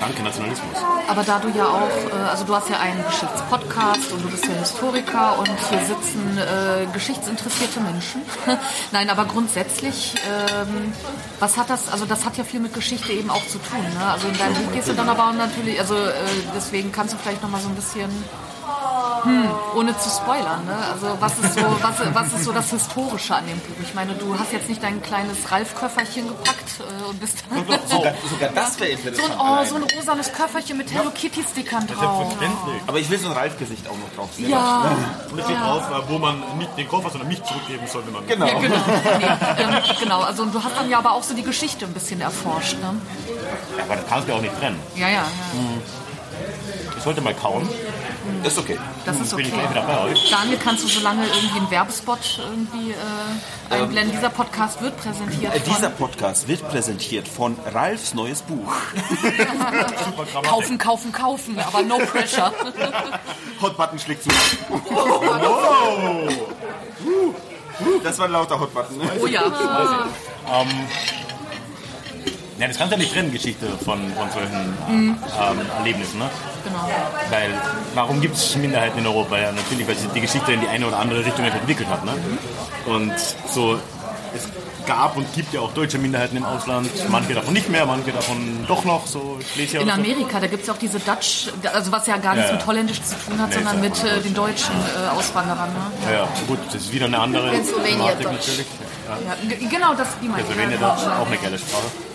Danke 0.00 0.22
Nationalismus. 0.22 0.76
Aber 1.08 1.22
da 1.22 1.38
du 1.38 1.48
ja 1.48 1.66
auch, 1.66 2.10
äh, 2.10 2.30
also 2.30 2.44
du 2.44 2.54
hast 2.54 2.68
ja 2.68 2.78
einen 2.78 3.04
Geschichtspodcast 3.04 4.12
und 4.12 4.24
du 4.24 4.30
bist 4.30 4.46
ja 4.46 4.54
Historiker 4.54 5.38
und 5.38 5.48
hier 5.48 5.78
sitzen 5.80 6.38
äh, 6.38 6.86
geschichtsinteressierte 6.92 7.80
Menschen. 7.80 8.22
Nein, 8.92 9.10
aber 9.10 9.24
grundsätzlich, 9.24 10.14
ähm, 10.28 10.92
was 11.40 11.56
hat 11.56 11.70
das, 11.70 11.88
also 11.90 12.04
das 12.04 12.24
hat 12.24 12.36
ja 12.36 12.44
viel 12.44 12.60
mit 12.60 12.74
Geschichte 12.74 13.12
eben 13.12 13.30
auch 13.30 13.46
zu 13.46 13.58
tun. 13.58 13.84
Ne? 13.98 14.06
Also 14.06 14.28
in 14.28 14.38
deinem 14.38 14.54
Buch 14.54 14.72
gehst 14.72 14.88
du 14.88 14.92
dann 14.94 15.08
aber 15.08 15.28
auch 15.28 15.34
natürlich, 15.34 15.78
also 15.78 15.94
äh, 15.94 16.12
deswegen 16.54 16.92
kannst 16.92 17.14
du 17.14 17.18
vielleicht 17.18 17.42
nochmal 17.42 17.60
so 17.60 17.68
ein 17.68 17.74
bisschen, 17.74 18.10
hm, 19.24 19.48
ohne 19.76 19.96
zu 19.98 20.08
spoilern, 20.10 20.64
ne? 20.66 20.76
also 20.92 21.16
was 21.20 21.38
ist, 21.38 21.54
so, 21.54 21.62
was, 21.80 22.14
was 22.14 22.32
ist 22.34 22.44
so 22.44 22.52
das 22.52 22.70
Historische 22.70 23.34
an 23.34 23.46
dem 23.46 23.58
Buch? 23.58 23.74
Ich 23.82 23.94
meine, 23.94 24.12
du 24.14 24.38
hast 24.38 24.52
jetzt 24.52 24.68
nicht 24.68 24.82
dein 24.82 25.02
kleines 25.02 25.50
Ralf-Köfferchen 25.50 26.28
gepackt 26.28 26.80
äh, 26.80 27.08
und 27.08 27.20
bist 27.20 27.38
Sogar, 27.88 28.14
sogar 28.30 28.48
das 28.54 28.78
wäre 28.80 28.96
so 28.96 29.02
ein, 29.08 29.14
interessant. 29.14 29.40
oh, 29.40 29.64
so 29.64 29.74
ein 29.76 29.82
rosanes 29.96 30.32
Köfferchen 30.32 30.76
mit 30.76 30.92
Hello 30.92 31.10
Kitty-Stickern 31.10 31.86
drauf. 31.86 31.98
Selbstverständlich. 32.28 32.82
Aber 32.86 32.98
ich 32.98 33.10
will 33.10 33.18
so 33.18 33.26
ein 33.28 33.32
Ralf-Gesicht 33.32 33.88
auch 33.88 33.96
noch 33.96 34.14
drauf 34.16 34.28
sehen. 34.36 34.50
Ja, 34.50 34.96
Und 35.30 35.38
es 35.38 35.44
steht 35.44 35.58
drauf, 35.58 35.82
wo 36.08 36.18
man 36.18 36.42
nicht 36.58 36.76
den 36.76 36.88
Koffer, 36.88 37.10
sondern 37.10 37.28
mich 37.28 37.42
zurückgeben 37.44 37.86
soll, 37.86 38.04
wenn 38.06 38.12
man 38.12 38.26
Genau. 38.26 38.46
ja, 38.46 38.58
genau. 38.58 38.76
Nee, 39.18 39.62
ähm, 39.62 39.82
genau. 40.00 40.20
Also 40.22 40.42
und 40.42 40.54
du 40.54 40.62
hast 40.62 40.76
dann 40.76 40.88
ja 40.90 40.98
aber 40.98 41.12
auch 41.12 41.22
so 41.22 41.34
die 41.34 41.42
Geschichte 41.42 41.84
ein 41.86 41.92
bisschen 41.92 42.20
erforscht. 42.20 42.74
Ne? 42.80 42.94
Ja, 43.78 43.84
aber 43.84 43.96
das 43.96 44.04
kannst 44.08 44.28
du 44.28 44.32
auch 44.34 44.40
nicht 44.40 44.58
trennen. 44.58 44.78
Ja, 44.96 45.08
ja, 45.08 45.14
ja. 45.14 45.24
Ich 46.96 47.02
sollte 47.02 47.20
mal 47.20 47.34
kauen. 47.34 47.68
Ist 48.44 48.58
okay. 48.58 48.78
Das 49.04 49.20
ist 49.20 49.36
Bin 49.36 49.46
ich 49.46 49.52
okay. 49.52 50.14
Daniel, 50.30 50.58
kannst 50.62 50.84
du 50.84 50.88
so 50.88 51.00
lange 51.00 51.26
irgendwie 51.26 51.58
einen 51.58 51.70
Werbespot 51.70 52.18
irgendwie 52.38 52.90
äh, 52.92 53.74
einblenden? 53.74 54.16
Dieser 54.16 54.30
Podcast 54.30 54.80
wird 54.80 54.96
präsentiert 54.96 55.54
Äh, 55.54 55.60
Dieser 55.60 55.90
von 55.90 56.08
Podcast 56.08 56.48
wird 56.48 56.68
präsentiert 56.68 57.28
von 57.28 57.56
Ralfs 57.72 58.14
neues 58.14 58.42
Buch. 58.42 58.72
Kaufen, 60.42 60.78
kaufen, 60.78 61.12
kaufen, 61.12 61.58
aber 61.58 61.82
no 61.82 61.98
pressure. 61.98 62.52
Hot 63.62 63.76
Button 63.76 63.98
schlägt 63.98 64.22
zu. 64.24 64.28
Das 68.04 68.18
war 68.18 68.26
ein 68.26 68.32
lauter 68.32 68.60
Hot 68.60 68.72
Button. 68.72 69.00
Oh 69.20 69.26
ja. 69.26 69.42
Ja, 72.64 72.68
das 72.68 72.78
kannst 72.78 72.92
du 72.92 72.96
ja 72.96 73.02
nicht 73.02 73.12
trennen, 73.12 73.30
Geschichte 73.30 73.66
von, 73.84 74.00
von 74.14 74.30
solchen 74.32 74.74
Mhm. 74.88 75.16
ähm, 75.38 75.60
Erlebnissen. 75.78 76.18
Ne? 76.18 76.30
Genau. 76.64 76.88
Weil, 77.30 77.50
warum 77.94 78.22
gibt 78.22 78.36
es 78.36 78.56
Minderheiten 78.56 78.98
in 79.00 79.06
Europa? 79.06 79.36
Ja, 79.36 79.52
natürlich, 79.52 79.86
weil 79.86 79.96
sich 79.96 80.08
die 80.14 80.20
Geschichte 80.22 80.50
in 80.52 80.60
die 80.62 80.68
eine 80.68 80.86
oder 80.86 80.98
andere 80.98 81.22
Richtung 81.22 81.44
halt 81.44 81.54
entwickelt 81.54 81.88
hat. 81.90 82.02
Ne? 82.06 82.12
Und 82.86 83.12
so, 83.52 83.78
es 84.34 84.48
gab 84.86 85.14
und 85.18 85.30
gibt 85.34 85.52
ja 85.52 85.60
auch 85.60 85.72
deutsche 85.74 85.98
Minderheiten 85.98 86.38
im 86.38 86.44
Ausland. 86.46 86.88
Manche 87.10 87.34
davon 87.34 87.52
nicht 87.52 87.68
mehr, 87.68 87.84
manche 87.84 88.12
davon 88.12 88.64
doch 88.66 88.82
noch. 88.86 89.06
So, 89.06 89.38
ja 89.56 89.80
In 89.80 89.86
oder 89.88 89.96
so. 89.96 90.00
Amerika, 90.00 90.40
da 90.40 90.46
gibt 90.46 90.62
es 90.62 90.68
ja 90.68 90.72
auch 90.72 90.78
diese 90.78 91.00
Dutch, 91.00 91.48
also 91.70 91.92
was 91.92 92.06
ja 92.06 92.16
gar 92.16 92.34
nichts 92.34 92.48
Ja, 92.48 92.54
ja. 92.54 92.58
mit 92.60 92.66
Holländisch 92.66 93.02
zu 93.02 93.14
tun 93.26 93.38
hat, 93.42 93.48
Nee, 93.50 93.54
sondern 93.56 93.80
mit 93.82 94.02
äh, 94.04 94.20
den 94.22 94.32
deutschen 94.32 94.74
äh, 94.74 95.08
Auswanderern. 95.10 95.68
Ne? 95.68 96.12
Ja, 96.12 96.18
ja, 96.20 96.28
gut, 96.46 96.58
das 96.68 96.76
ist 96.76 96.92
wieder 96.92 97.06
eine 97.06 97.18
andere 97.18 97.50
Pennsylvania 97.50 97.90
Thematik 98.14 98.22
Dutch. 98.22 98.32
natürlich. 98.48 98.66
Ja, 99.06 99.68
genau, 99.68 99.94
das 99.94 100.08
die 100.22 100.28
meine 100.28 100.40
ich. 100.40 100.46
Pennsylvania 100.48 100.78
Ja, 100.80 100.94
Dutch, 100.94 101.06
auch 101.06 101.26
eine 101.26 101.36
geile 101.36 101.58
Sprache. 101.58 102.13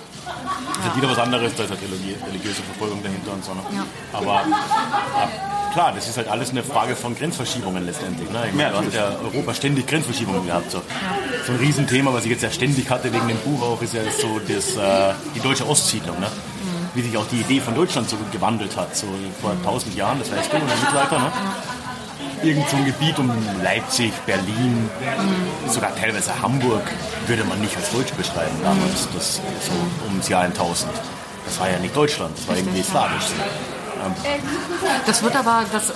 Das 0.78 0.88
ist 0.92 0.98
wieder 0.98 1.10
was 1.12 1.18
anderes, 1.20 1.54
da 1.56 1.64
ist 1.64 1.70
halt 1.72 1.82
religi 1.82 2.16
religiöse 2.26 2.62
Verfolgung 2.64 3.04
dahinter 3.04 3.34
und 3.34 3.44
so. 3.44 3.54
Ne? 3.54 3.62
Ja. 3.76 3.86
Aber 4.14 4.34
ja, 4.50 5.30
klar, 5.74 5.92
das 5.94 6.08
ist 6.08 6.16
halt 6.18 6.28
alles 6.30 6.52
eine 6.52 6.64
Frage 6.64 6.96
von 6.96 7.16
Grenzverschiebungen 7.16 7.86
letztendlich. 7.86 8.30
Ne? 8.32 8.44
Ich 8.48 8.54
meine, 8.54 8.72
Ja, 8.74 8.80
du 8.82 8.88
hast 8.88 8.94
ja 8.96 9.12
Europa 9.24 9.54
ständig 9.54 9.88
Grenzverschiebungen 9.88 10.46
gehabt. 10.46 10.72
So. 10.72 10.82
so 11.46 11.52
ein 11.52 11.58
Riesenthema, 11.60 12.14
was 12.14 12.24
ich 12.24 12.32
jetzt 12.32 12.44
ja 12.44 12.52
ständig 12.52 12.90
hatte 12.90 13.12
wegen 13.12 13.28
dem 13.28 13.38
Buch 13.40 13.62
auch, 13.62 13.82
ist 13.82 13.94
ja 13.94 14.02
so 14.04 14.40
das, 14.40 14.76
äh, 14.78 15.14
die 15.36 15.42
deutsche 15.42 15.68
Ostsiedlung. 15.68 16.20
Ne? 16.20 16.28
Wie 16.96 17.02
sich 17.02 17.16
auch 17.18 17.28
die 17.28 17.42
Idee 17.42 17.60
von 17.60 17.76
Deutschland 17.76 18.10
so 18.10 18.18
gewandelt 18.32 18.76
hat. 18.78 18.96
So 18.96 19.08
vor 19.42 19.52
tausend 19.64 19.96
Jahren, 19.96 20.18
das 20.20 20.32
weißt 20.32 20.52
du, 20.52 20.58
im 20.58 20.64
Mittelalter. 20.66 21.20
Ne? 21.20 21.32
Irgend 22.42 22.70
so 22.70 22.78
ein 22.78 22.86
Gebiet 22.86 23.20
um 23.20 23.30
Leipzig, 23.62 24.14
Berlin, 24.26 24.90
sogar 25.68 25.94
teilweise 25.96 26.42
Hamburg 26.42 26.84
würde 27.28 27.44
man 27.44 27.60
nicht 27.60 27.76
als 27.76 27.92
Deutsch 27.92 28.14
beschreiben 28.14 28.56
damals, 28.64 29.08
das, 29.14 29.36
so 29.36 30.08
ums 30.08 30.30
Jahr 30.30 30.44
1000. 30.44 30.92
Das 31.46 31.60
war 31.60 31.70
ja 31.70 31.78
nicht 31.80 31.96
Deutschland, 31.96 32.38
das 32.38 32.48
war 32.48 32.56
irgendwie 32.56 32.82
slawisch. 32.82 33.26
Das 35.06 35.24
wird 35.24 35.36
aber, 35.36 35.64
das 35.72 35.90
äh, 35.90 35.94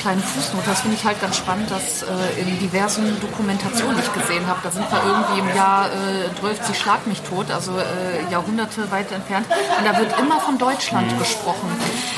kleine 0.00 0.20
Fußnote, 0.20 0.64
das 0.66 0.80
finde 0.80 0.96
ich 0.96 1.04
halt 1.04 1.20
ganz 1.20 1.36
spannend, 1.36 1.70
dass 1.70 2.02
äh, 2.02 2.40
in 2.40 2.58
diversen 2.58 3.20
Dokumentationen, 3.20 3.96
die 3.96 4.02
ich 4.02 4.12
gesehen 4.12 4.46
habe, 4.46 4.60
da 4.62 4.70
sind 4.70 4.90
wir 4.90 5.02
irgendwie 5.04 5.40
im 5.40 5.56
Jahr 5.56 5.86
äh, 5.86 6.40
12, 6.40 6.66
sie 6.66 6.74
schlag 6.74 7.06
mich 7.06 7.20
tot, 7.22 7.50
also 7.50 7.72
äh, 7.78 8.30
Jahrhunderte 8.30 8.90
weit 8.90 9.10
entfernt, 9.12 9.46
und 9.78 9.84
da 9.84 9.98
wird 9.98 10.18
immer 10.18 10.40
von 10.40 10.58
Deutschland 10.58 11.18
gesprochen. 11.18 11.68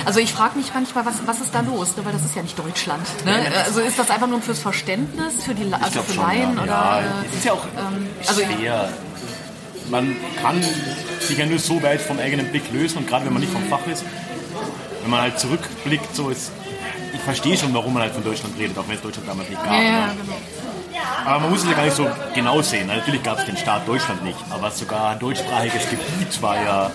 Also 0.04 0.20
ich 0.20 0.32
frage 0.32 0.58
mich 0.58 0.72
manchmal, 0.74 1.06
was, 1.06 1.26
was 1.26 1.40
ist 1.40 1.54
da 1.54 1.60
los, 1.60 1.96
ne? 1.96 2.04
weil 2.04 2.12
das 2.12 2.24
ist 2.24 2.34
ja 2.34 2.42
nicht 2.42 2.58
Deutschland. 2.58 3.06
Ne? 3.24 3.34
Also 3.64 3.80
ist 3.80 3.98
das 3.98 4.10
einfach 4.10 4.26
nur 4.26 4.40
fürs 4.40 4.58
Verständnis, 4.60 5.44
für 5.44 5.54
die 5.54 5.72
also 5.72 6.02
für 6.02 6.14
schon, 6.14 6.24
Laien 6.24 6.56
ja. 6.56 6.62
oder? 6.62 6.72
Ja, 6.72 7.00
äh, 7.00 7.04
es 7.30 7.36
ist 7.38 7.44
ja 7.44 7.52
auch 7.52 7.66
also- 8.26 8.42
schwer. 8.42 8.88
Man 9.90 10.16
kann 10.40 10.64
sich 11.20 11.36
ja 11.36 11.44
nur 11.44 11.58
so 11.58 11.82
weit 11.82 12.00
vom 12.00 12.18
eigenen 12.18 12.50
Blick 12.50 12.72
lösen 12.72 12.98
und 12.98 13.06
gerade 13.06 13.26
wenn 13.26 13.34
man 13.34 13.42
nicht 13.42 13.52
vom 13.52 13.64
Fach 13.64 13.86
ist, 13.86 14.02
wenn 15.04 15.10
man 15.10 15.20
halt 15.20 15.38
zurückblickt, 15.38 16.16
so 16.16 16.30
ist, 16.30 16.50
ich 17.12 17.20
verstehe 17.20 17.56
schon, 17.56 17.72
warum 17.74 17.92
man 17.92 18.02
halt 18.02 18.14
von 18.14 18.24
Deutschland 18.24 18.58
redet, 18.58 18.76
auch 18.78 18.88
wenn 18.88 18.96
es 18.96 19.02
Deutschland 19.02 19.28
damals 19.28 19.48
nicht 19.48 19.62
gab. 19.62 19.72
ja, 19.72 19.82
ja, 19.82 20.06
ne? 20.06 20.14
genau. 20.20 20.36
Aber 21.24 21.40
man 21.40 21.50
muss 21.50 21.62
es 21.62 21.68
ja 21.68 21.74
gar 21.74 21.84
nicht 21.84 21.96
so 21.96 22.06
genau 22.34 22.60
sehen. 22.62 22.86
Natürlich 22.86 23.22
gab 23.22 23.38
es 23.38 23.46
den 23.46 23.56
Staat 23.56 23.86
Deutschland 23.88 24.22
nicht, 24.24 24.38
aber 24.50 24.70
sogar 24.70 25.10
ein 25.10 25.18
deutschsprachiges 25.18 25.88
Gebiet 25.88 26.42
war 26.42 26.56
ja 26.56 26.90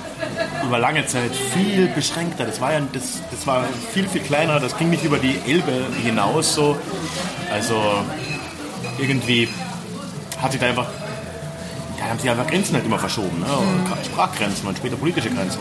über 0.63 0.77
lange 0.77 1.05
Zeit 1.05 1.31
viel 1.35 1.87
beschränkter. 1.87 2.45
Das 2.45 2.61
war 2.61 2.73
ja 2.73 2.81
das, 2.93 3.21
das 3.31 3.47
war 3.47 3.65
viel, 3.91 4.07
viel 4.07 4.21
kleiner. 4.21 4.59
Das 4.59 4.77
ging 4.77 4.89
nicht 4.89 5.03
über 5.03 5.17
die 5.17 5.39
Elbe 5.47 5.85
hinaus 6.03 6.55
so. 6.55 6.77
Also 7.51 8.03
irgendwie 8.99 9.49
hat 10.39 10.51
sich 10.51 10.61
da 10.61 10.67
einfach, 10.67 10.87
da 11.97 12.05
haben 12.05 12.19
sich 12.19 12.29
einfach 12.29 12.47
Grenzen 12.47 12.75
halt 12.75 12.85
immer 12.85 12.99
verschoben. 12.99 13.39
Ne? 13.39 13.47
Sprachgrenzen 14.05 14.67
und 14.67 14.77
später 14.77 14.95
politische 14.95 15.29
Grenzen. 15.29 15.59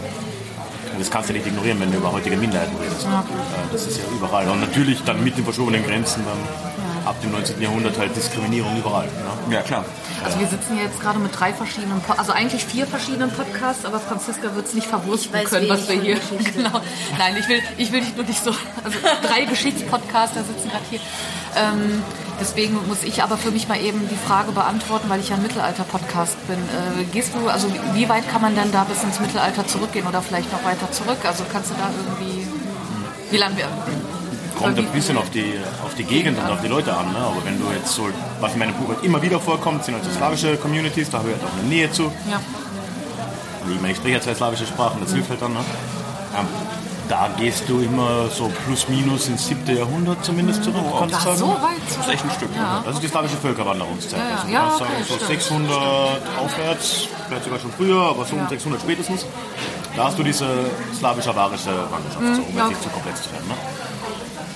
Und 0.98 1.04
das 1.04 1.12
kannst 1.12 1.28
du 1.28 1.32
nicht 1.32 1.46
ignorieren, 1.46 1.78
wenn 1.78 1.92
du 1.92 1.98
über 1.98 2.10
heutige 2.10 2.36
Minderheiten 2.36 2.74
redest. 2.76 3.04
Äh, 3.04 3.72
Das 3.72 3.86
ist 3.86 3.98
ja 3.98 4.04
überall. 4.12 4.48
Und 4.48 4.58
natürlich 4.60 5.00
dann 5.04 5.22
mit 5.22 5.36
den 5.38 5.44
verschobenen 5.44 5.84
Grenzen 5.86 6.24
dann 6.24 7.06
ab 7.06 7.14
dem 7.22 7.30
19. 7.30 7.62
Jahrhundert 7.62 7.96
halt 7.96 8.16
Diskriminierung 8.16 8.76
überall. 8.78 9.06
Ne? 9.06 9.54
Ja, 9.54 9.62
klar. 9.62 9.84
Also 10.24 10.40
wir 10.40 10.48
sitzen 10.48 10.74
hier 10.74 10.82
jetzt 10.86 10.98
gerade 11.00 11.20
mit 11.20 11.38
drei 11.38 11.52
verschiedenen, 11.54 12.00
Po- 12.00 12.14
also 12.14 12.32
eigentlich 12.32 12.64
vier 12.64 12.84
verschiedenen 12.88 13.30
Podcasts, 13.30 13.84
aber 13.84 14.00
Franziska 14.00 14.56
wird 14.56 14.66
es 14.66 14.74
nicht 14.74 14.88
verwursten 14.88 15.32
können, 15.44 15.68
was 15.68 15.88
wir 15.88 16.00
hier. 16.00 16.16
Genau. 16.56 16.80
Nein, 17.16 17.36
ich 17.38 17.48
will, 17.48 17.60
ich 17.76 17.92
will 17.92 18.00
dich 18.00 18.16
nur 18.16 18.24
nicht 18.24 18.42
so. 18.42 18.50
Also 18.82 18.98
drei 19.22 19.44
Geschichtspodcaster 19.44 20.40
sitzen 20.42 20.68
gerade 20.68 20.84
hier. 20.90 21.00
Ähm, 21.56 22.02
deswegen 22.40 22.78
muss 22.86 23.02
ich 23.02 23.22
aber 23.22 23.36
für 23.36 23.50
mich 23.50 23.68
mal 23.68 23.80
eben 23.80 24.08
die 24.08 24.16
Frage 24.16 24.52
beantworten, 24.52 25.08
weil 25.08 25.20
ich 25.20 25.28
ja 25.28 25.36
ein 25.36 25.42
Mittelalter-Podcast 25.42 26.36
bin. 26.46 26.56
Äh, 26.56 27.04
gehst 27.12 27.32
du, 27.34 27.48
also 27.48 27.68
wie 27.94 28.08
weit 28.08 28.28
kann 28.28 28.42
man 28.42 28.54
denn 28.54 28.72
da 28.72 28.84
bis 28.84 29.02
ins 29.02 29.20
Mittelalter 29.20 29.66
zurückgehen 29.66 30.06
oder 30.06 30.22
vielleicht 30.22 30.52
noch 30.52 30.64
weiter 30.64 30.90
zurück? 30.90 31.18
Also 31.24 31.44
kannst 31.50 31.70
du 31.70 31.74
da 31.74 31.90
irgendwie. 31.90 32.46
Wie 33.30 33.36
lange 33.36 33.56
wir. 33.56 33.68
Kommt 34.58 34.78
ein 34.78 34.86
bisschen 34.86 35.16
auf 35.16 35.30
die, 35.30 35.54
auf 35.84 35.94
die 35.94 36.04
Gegend 36.04 36.38
und 36.38 36.50
auf 36.50 36.60
die 36.60 36.68
Leute 36.68 36.96
an. 36.96 37.12
Ne? 37.12 37.18
Aber 37.18 37.44
wenn 37.44 37.60
du 37.60 37.66
jetzt 37.72 37.92
so, 37.92 38.08
was 38.40 38.54
in 38.54 38.58
meinem 38.58 38.74
Buch 38.74 38.88
halt 38.88 39.04
immer 39.04 39.22
wieder 39.22 39.38
vorkommt, 39.38 39.84
sind 39.84 39.94
halt 39.94 40.04
so 40.04 40.10
slawische 40.10 40.56
Communities, 40.56 41.10
da 41.10 41.20
ich 41.20 41.26
halt 41.26 41.44
auch 41.44 41.58
eine 41.58 41.68
Nähe 41.68 41.90
zu. 41.92 42.10
Ja. 42.28 42.40
Ich 43.70 43.80
meine, 43.80 43.92
ich 43.92 43.98
spreche 43.98 44.14
ja 44.14 44.20
zwei 44.20 44.34
slawische 44.34 44.66
Sprachen, 44.66 45.00
das 45.00 45.12
hilft 45.12 45.30
halt 45.30 45.42
dann. 45.42 45.52
Ne? 45.52 45.60
Ähm, 46.36 46.46
da 47.08 47.28
gehst 47.38 47.68
du 47.68 47.80
immer 47.80 48.28
so 48.28 48.50
plus 48.66 48.88
minus 48.88 49.28
ins 49.28 49.46
siebte 49.46 49.72
Jahrhundert 49.72 50.24
zumindest 50.24 50.62
zurück, 50.64 50.82
kannst 50.98 51.14
du 51.14 51.18
Ach, 51.18 51.24
sagen. 51.24 51.36
so 51.38 51.46
weit 51.48 51.78
Das 51.86 51.94
zurück. 51.94 52.06
ist 52.06 52.12
echt 52.14 52.24
ein 52.24 52.30
Stück. 52.30 52.48
Ja. 52.54 52.82
Das 52.84 52.94
ist 52.94 53.02
die 53.02 53.08
slawische 53.08 53.36
Völkerwanderungszeit. 53.36 54.18
Ja. 54.20 54.34
Also 54.36 54.46
du 54.46 54.52
Ja, 54.52 54.60
kannst 54.60 54.80
okay, 54.80 54.90
sagen, 54.92 55.04
so 55.08 55.14
stimmt. 55.14 55.28
600 55.30 56.22
aufwärts, 56.38 57.08
vielleicht 57.26 57.44
sogar 57.44 57.58
schon 57.60 57.72
früher, 57.72 58.00
aber 58.02 58.24
so 58.24 58.34
um 58.34 58.42
Ja. 58.42 58.48
600 58.48 58.80
spätestens. 58.80 59.26
Da 59.96 60.04
hast 60.04 60.18
du 60.18 60.22
diese 60.22 60.46
slawisch-avarische 60.96 61.70
Wanderschaft, 61.90 62.36
so, 62.36 62.42
um 62.42 62.56
ja, 62.56 62.64
jetzt 62.64 62.68
nicht 62.68 62.82
zu 62.82 62.88
komplex 62.90 63.22
zu 63.22 63.32
werden. 63.32 63.48
Ne? 63.48 63.54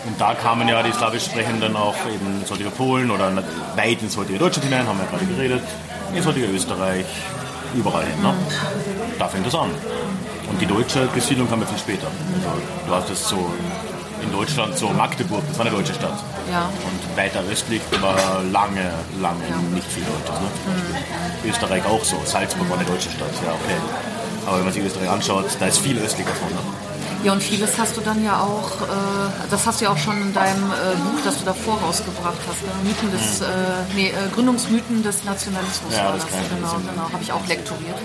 Und 0.07 0.21
da 0.21 0.35
kamen 0.35 0.69
ja 0.69 0.83
die 0.83 0.93
slawisch 0.93 1.25
Sprechenden 1.27 1.75
auch 1.77 1.95
eben 2.13 2.41
ins 2.41 2.51
heutige 2.51 2.71
Polen 2.71 3.11
oder 3.11 3.31
weit 3.77 4.03
ins 4.03 4.17
heutige 4.17 4.39
Deutschland 4.39 4.65
hinein, 4.69 4.87
haben 4.87 4.99
wir 4.99 5.05
ja 5.05 5.11
gerade 5.11 5.25
geredet, 5.27 5.63
ins 6.15 6.27
heutige 6.27 6.47
Österreich, 6.47 7.07
überall 7.75 8.05
hin. 8.05 8.21
Ne? 8.23 8.35
Da 9.19 9.29
fängt 9.29 9.47
es 9.47 9.55
an. 9.55 9.71
Und 10.53 10.61
die 10.61 10.67
deutsche 10.67 11.07
Besiedlung 11.15 11.49
kam 11.49 11.61
ja 11.61 11.67
viel 11.67 11.79
später. 11.79 12.07
Also, 12.07 12.63
du 12.87 12.95
hast 12.95 13.11
es 13.11 13.29
so 13.29 13.51
in 14.23 14.31
Deutschland 14.31 14.79
so 14.79 14.89
Magdeburg, 14.91 15.43
das 15.49 15.59
war 15.59 15.67
eine 15.67 15.75
deutsche 15.75 15.95
Stadt. 15.95 16.23
Ja. 16.51 16.67
Und 16.67 17.17
weiter 17.17 17.43
östlich 17.51 17.83
war 18.01 18.43
lange, 18.53 18.93
lange 19.21 19.45
nicht 19.75 19.87
viel 19.87 20.05
Deutsches. 20.05 20.41
Ne? 20.41 20.49
Beispiel 21.43 21.51
Österreich 21.51 21.85
auch 21.87 22.05
so. 22.05 22.17
Salzburg 22.25 22.69
war 22.71 22.79
eine 22.79 22.87
deutsche 22.87 23.11
Stadt, 23.11 23.33
ja 23.45 23.53
okay. 23.53 23.77
Aber 24.47 24.59
wenn 24.59 24.65
man 24.65 24.73
sich 24.73 24.85
Österreich 24.85 25.09
anschaut, 25.09 25.47
da 25.59 25.67
ist 25.67 25.79
viel 25.79 25.99
östlich 25.99 26.27
davon. 26.27 26.49
Ne? 26.51 26.82
Ja, 27.25 27.33
und 27.33 27.43
vieles 27.43 27.79
hast 27.79 27.97
du 27.97 28.01
dann 28.01 28.25
ja 28.25 28.41
auch, 28.41 28.83
äh, 28.83 29.31
das 29.51 29.65
hast 29.67 29.81
du 29.81 29.85
ja 29.85 29.93
auch 29.93 29.99
schon 29.99 30.21
in 30.21 30.33
deinem 30.33 30.73
äh, 30.73 30.97
Buch, 30.97 31.21
das 31.25 31.39
du 31.39 31.45
davor 31.45 31.79
rausgebracht 31.79 32.39
hast, 32.49 32.63
ne? 32.63 32.73
Mythen 32.83 33.13
des, 33.13 33.41
äh, 33.41 33.45
nee, 33.95 34.13
Gründungsmythen 34.35 35.03
des 35.05 35.23
Nationalismus 35.25 35.95
Ja, 35.95 36.13
das 36.13 36.25
ich 36.25 36.31
Genau, 36.31 36.77
genau, 36.91 37.13
habe 37.13 37.23
ich 37.23 37.33
auch 37.33 37.47
lektoriert. 37.47 37.97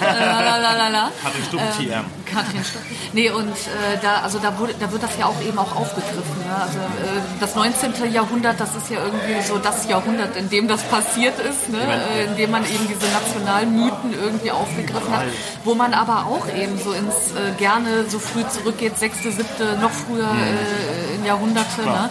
Lalalala. 0.00 1.10
Katrin 1.22 1.44
Stupp, 1.44 1.60
TM. 1.76 2.04
Katrin 2.26 2.64
Stupp. 2.64 2.82
Nee, 3.12 3.30
und 3.30 3.48
äh, 3.48 3.98
da, 4.02 4.20
also 4.22 4.38
da, 4.38 4.58
wurde, 4.58 4.74
da 4.78 4.90
wird 4.92 5.02
das 5.02 5.16
ja 5.18 5.26
auch 5.26 5.40
eben 5.40 5.58
auch 5.58 5.74
aufgegriffen. 5.74 6.38
Ne? 6.46 6.54
Also 6.54 6.78
äh, 6.78 7.20
das 7.40 7.54
19. 7.54 8.12
Jahrhundert, 8.12 8.60
das 8.60 8.74
ist 8.74 8.90
ja 8.90 8.98
irgendwie 9.02 9.40
so 9.42 9.58
das 9.58 9.88
Jahrhundert, 9.88 10.36
in 10.36 10.50
dem 10.50 10.68
das 10.68 10.82
passiert 10.84 11.38
ist, 11.38 11.68
ne? 11.68 11.80
äh, 11.80 12.24
in 12.24 12.36
dem 12.36 12.50
man 12.50 12.64
eben 12.64 12.86
diese 12.88 13.06
Nationalmythen 13.12 14.12
irgendwie 14.12 14.50
aufgegriffen 14.50 15.12
hat, 15.16 15.24
wo 15.64 15.74
man 15.74 15.94
aber 15.94 16.26
auch 16.26 16.46
eben 16.54 16.78
so 16.78 16.92
ins 16.92 17.32
äh, 17.32 17.52
gerne 17.56 18.04
so 18.08 18.18
früh 18.18 18.44
zurückgeht, 18.48 18.98
sechste, 18.98 19.30
siebte, 19.30 19.78
noch 19.80 19.90
früher 19.90 20.30
äh, 20.30 21.14
in 21.16 21.24
Jahrhunderte. 21.24 21.82
Ne? 21.82 22.10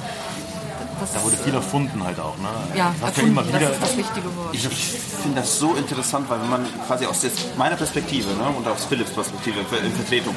Das 0.99 1.13
Da 1.13 1.23
wurde 1.23 1.38
viel 1.38 1.53
erfunden 1.53 2.03
halt 2.03 2.19
auch. 2.19 2.38
Ne? 2.38 2.47
ja, 2.75 2.93
ja 2.99 3.08
erfunden, 3.08 3.31
immer 3.31 3.47
wieder, 3.47 3.60
das 3.60 3.71
ist 3.71 3.81
das 3.81 3.97
wichtige 3.97 4.36
Wort. 4.36 4.53
Ich 4.53 4.67
finde 4.67 5.41
das 5.41 5.60
so 5.60 5.75
interessant, 5.75 6.29
weil 6.29 6.41
wenn 6.41 6.49
man 6.49 6.65
quasi 6.88 7.05
aus 7.05 7.21
meiner 7.58 7.75
Perspektive 7.75 8.29
ne, 8.34 8.47
und 8.58 8.67
aus 8.67 8.86
Philips 8.86 9.12
Perspektive 9.12 9.60
in 9.60 9.93
Vertretung, 9.93 10.36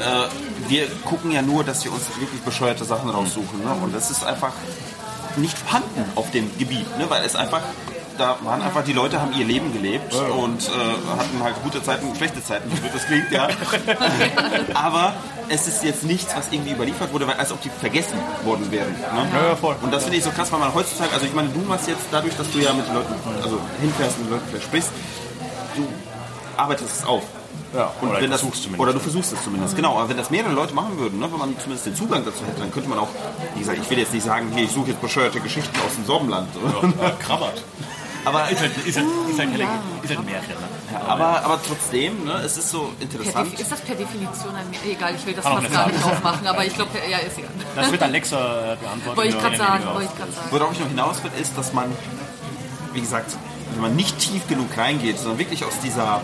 äh, 0.00 0.68
wir 0.68 0.88
gucken 1.04 1.32
ja 1.32 1.42
nur, 1.42 1.64
dass 1.64 1.84
wir 1.84 1.92
uns 1.92 2.02
wirklich 2.18 2.40
bescheuerte 2.42 2.84
Sachen 2.84 3.10
raussuchen. 3.10 3.62
Ne? 3.64 3.72
Und 3.82 3.94
das 3.94 4.10
ist 4.10 4.24
einfach 4.24 4.52
nicht 5.36 5.56
vorhanden 5.56 6.04
auf 6.16 6.30
dem 6.30 6.50
Gebiet, 6.58 6.98
ne? 6.98 7.06
weil 7.08 7.24
es 7.24 7.36
einfach, 7.36 7.62
da 8.20 8.36
waren 8.42 8.60
einfach, 8.60 8.84
die 8.84 8.92
Leute 8.92 9.20
haben 9.20 9.32
ihr 9.32 9.46
Leben 9.46 9.72
gelebt 9.72 10.14
und 10.14 10.68
äh, 10.68 11.18
hatten 11.18 11.42
halt 11.42 11.54
gute 11.62 11.82
Zeiten 11.82 12.06
und 12.06 12.16
schlechte 12.16 12.44
Zeiten, 12.44 12.70
wie 12.70 12.88
das 12.92 13.06
klingt, 13.06 13.32
ja. 13.32 13.48
Aber 14.74 15.14
es 15.48 15.66
ist 15.66 15.82
jetzt 15.82 16.04
nichts, 16.04 16.36
was 16.36 16.48
irgendwie 16.50 16.72
überliefert 16.72 17.12
wurde, 17.12 17.26
weil, 17.26 17.36
als 17.36 17.50
ob 17.50 17.62
die 17.62 17.70
vergessen 17.70 18.18
worden 18.44 18.70
wären. 18.70 18.92
Ne? 18.92 19.26
Ja, 19.32 19.48
ja, 19.48 19.56
voll. 19.56 19.74
Und 19.80 19.92
das 19.92 20.02
finde 20.02 20.18
ich 20.18 20.24
so 20.24 20.30
krass, 20.30 20.52
weil 20.52 20.60
man 20.60 20.74
heutzutage, 20.74 21.12
also 21.14 21.24
ich 21.24 21.32
meine, 21.32 21.48
du 21.48 21.60
machst 21.60 21.88
jetzt 21.88 22.02
dadurch, 22.10 22.36
dass 22.36 22.50
du 22.50 22.58
ja 22.58 22.74
mit 22.74 22.86
den 22.86 22.94
Leuten, 22.94 23.14
also 23.42 23.58
hinfährst 23.80 24.18
und 24.18 24.30
mit 24.30 24.40
den 24.40 24.52
Leuten 24.52 24.62
sprichst, 24.62 24.90
du 25.76 25.88
arbeitest 26.58 27.00
es 27.00 27.04
auf. 27.06 27.22
Ja, 27.74 27.90
Und 28.00 28.10
oder 28.10 28.20
wenn 28.20 28.30
das. 28.30 28.44
Oder 28.76 28.92
du 28.92 28.98
versuchst 28.98 29.32
es 29.32 29.42
zumindest, 29.44 29.76
genau. 29.76 29.96
Aber 29.96 30.08
wenn 30.08 30.16
das 30.16 30.28
mehrere 30.30 30.52
Leute 30.52 30.74
machen 30.74 30.98
würden, 30.98 31.20
ne, 31.20 31.30
wenn 31.30 31.38
man 31.38 31.56
zumindest 31.58 31.86
den 31.86 31.94
Zugang 31.94 32.24
dazu 32.24 32.44
hätte, 32.44 32.60
dann 32.60 32.72
könnte 32.72 32.88
man 32.88 32.98
auch, 32.98 33.08
wie 33.54 33.60
gesagt, 33.60 33.78
ich 33.80 33.88
will 33.88 33.98
jetzt 33.98 34.12
nicht 34.12 34.26
sagen, 34.26 34.50
hier, 34.52 34.64
ich 34.64 34.72
suche 34.72 34.90
jetzt 34.90 35.00
bescheuerte 35.00 35.40
Geschichten 35.40 35.74
aus 35.86 35.94
dem 35.94 36.04
Sorbenland. 36.04 36.48
äh, 36.56 37.22
Krabbert. 37.22 37.62
Aber, 38.24 38.50
Ist 38.50 38.60
halt, 38.60 38.76
ist 38.86 38.96
halt, 38.98 39.06
ist 39.30 39.38
halt, 39.38 39.50
helle- 39.52 39.64
ist 40.02 40.08
halt 40.10 40.18
ein 40.18 40.24
Märchen. 40.26 40.50
Ne? 40.50 41.00
aber, 41.08 41.42
aber 41.44 41.60
trotzdem, 41.66 42.24
ne, 42.24 42.34
es 42.44 42.56
ist 42.58 42.70
so 42.70 42.92
Per 42.98 43.02
interessant. 43.02 43.48
Defi- 43.52 43.60
ist 43.62 43.72
das 43.72 43.80
per 43.80 43.94
Definition 43.94 44.54
ein 44.54 44.66
Egal, 44.90 45.14
ich 45.14 45.24
will 45.26 45.34
das 45.34 45.44
fast 45.44 45.72
gar 45.72 45.86
nicht 45.88 46.04
aufmachen, 46.04 46.46
aber 46.46 46.64
ich 46.66 46.74
glaube, 46.74 46.90
ja, 47.10 47.18
ist 47.18 47.38
egal. 47.38 47.50
Das 47.76 47.90
wird 47.90 48.02
Alexa 48.02 48.36
äh, 48.72 48.76
beantworten. 48.76 49.16
Wollte 49.16 49.30
ich 49.30 49.38
gerade 49.38 49.56
sagen, 49.56 49.84
wollte 49.86 50.08
ich 50.12 50.18
gerade 50.18 50.32
sagen. 50.32 50.46
Worauf 50.50 50.72
ich 50.72 50.80
noch 50.80 50.88
hinaus 50.88 51.22
will, 51.24 51.30
ist, 51.40 51.56
dass 51.56 51.72
man, 51.72 51.86
wie 52.92 53.00
gesagt, 53.00 53.36
wenn 53.72 53.82
man 53.82 53.96
nicht 53.96 54.18
tief 54.18 54.46
genug 54.48 54.76
reingeht, 54.76 55.18
sondern 55.18 55.38
wirklich 55.38 55.64
aus 55.64 55.78
dieser, 55.82 56.20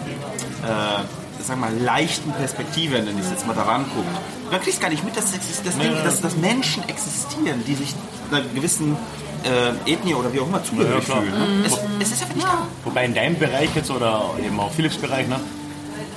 äh, 0.65 1.03
sag 1.47 1.59
mal, 1.59 1.73
leichten 1.79 2.33
Perspektive, 2.33 2.97
nenne 2.97 3.13
ich 3.19 3.25
es 3.27 3.31
jetzt 3.31 3.47
mal, 3.47 3.55
daran 3.55 3.85
guckt, 3.95 4.07
dann 4.51 4.61
kriegst 4.61 4.79
du 4.79 4.83
gar 4.83 4.91
nicht 4.91 5.05
mit, 5.05 5.17
dass, 5.17 5.33
exist- 5.35 5.65
dass, 5.65 5.75
dass, 6.05 6.21
dass 6.21 6.37
Menschen 6.37 6.83
existieren, 6.89 7.63
die 7.67 7.75
sich 7.75 7.95
einer 8.31 8.43
gewissen 8.55 8.97
äh, 9.45 9.93
Ethnie 9.93 10.15
oder 10.15 10.33
wie 10.33 10.41
auch 10.41 10.49
immer 10.49 10.63
zugehörig 10.65 11.05
klar. 11.05 11.23
fühlen. 11.23 11.61
Ne? 11.61 11.67
Es, 11.67 11.79
es 12.01 12.13
ist 12.13 12.23
einfach 12.23 12.35
nicht 12.35 12.47
da. 12.47 12.67
Wobei 12.85 13.05
in 13.05 13.15
deinem 13.15 13.39
Bereich 13.39 13.71
jetzt 13.75 13.91
oder 13.91 14.31
eben 14.45 14.59
auch 14.59 14.73
Philips 14.73 14.97
Bereich, 14.97 15.29
ne, 15.29 15.39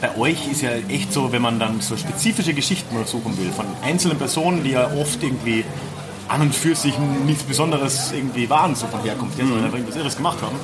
bei 0.02 0.18
euch 0.18 0.50
ist 0.52 0.62
ja 0.62 0.72
echt 0.88 1.12
so, 1.14 1.32
wenn 1.32 1.42
man 1.42 1.60
dann 1.60 1.82
so 1.82 1.98
spezifische 1.98 2.54
Geschichten 2.54 2.96
suchen 3.06 3.38
will, 3.38 3.52
von 3.52 3.66
einzelnen 3.84 4.18
Personen, 4.18 4.64
die 4.64 4.72
ja 4.72 4.90
oft 4.94 5.22
irgendwie 5.22 5.66
an 6.30 6.42
und 6.42 6.56
für 6.56 6.76
sich 6.76 6.94
nichts 7.26 7.44
Besonderes 7.44 8.12
irgendwie 8.14 8.50
waren, 8.50 8.76
so 8.76 8.88
von 8.88 9.02
Herkunft 9.04 9.38
her, 9.38 9.46
sondern 9.46 9.66
einfach 9.66 9.78
irgendwas 9.78 9.98
Irres 10.00 10.16
gemacht 10.16 10.38
haben. 10.42 10.56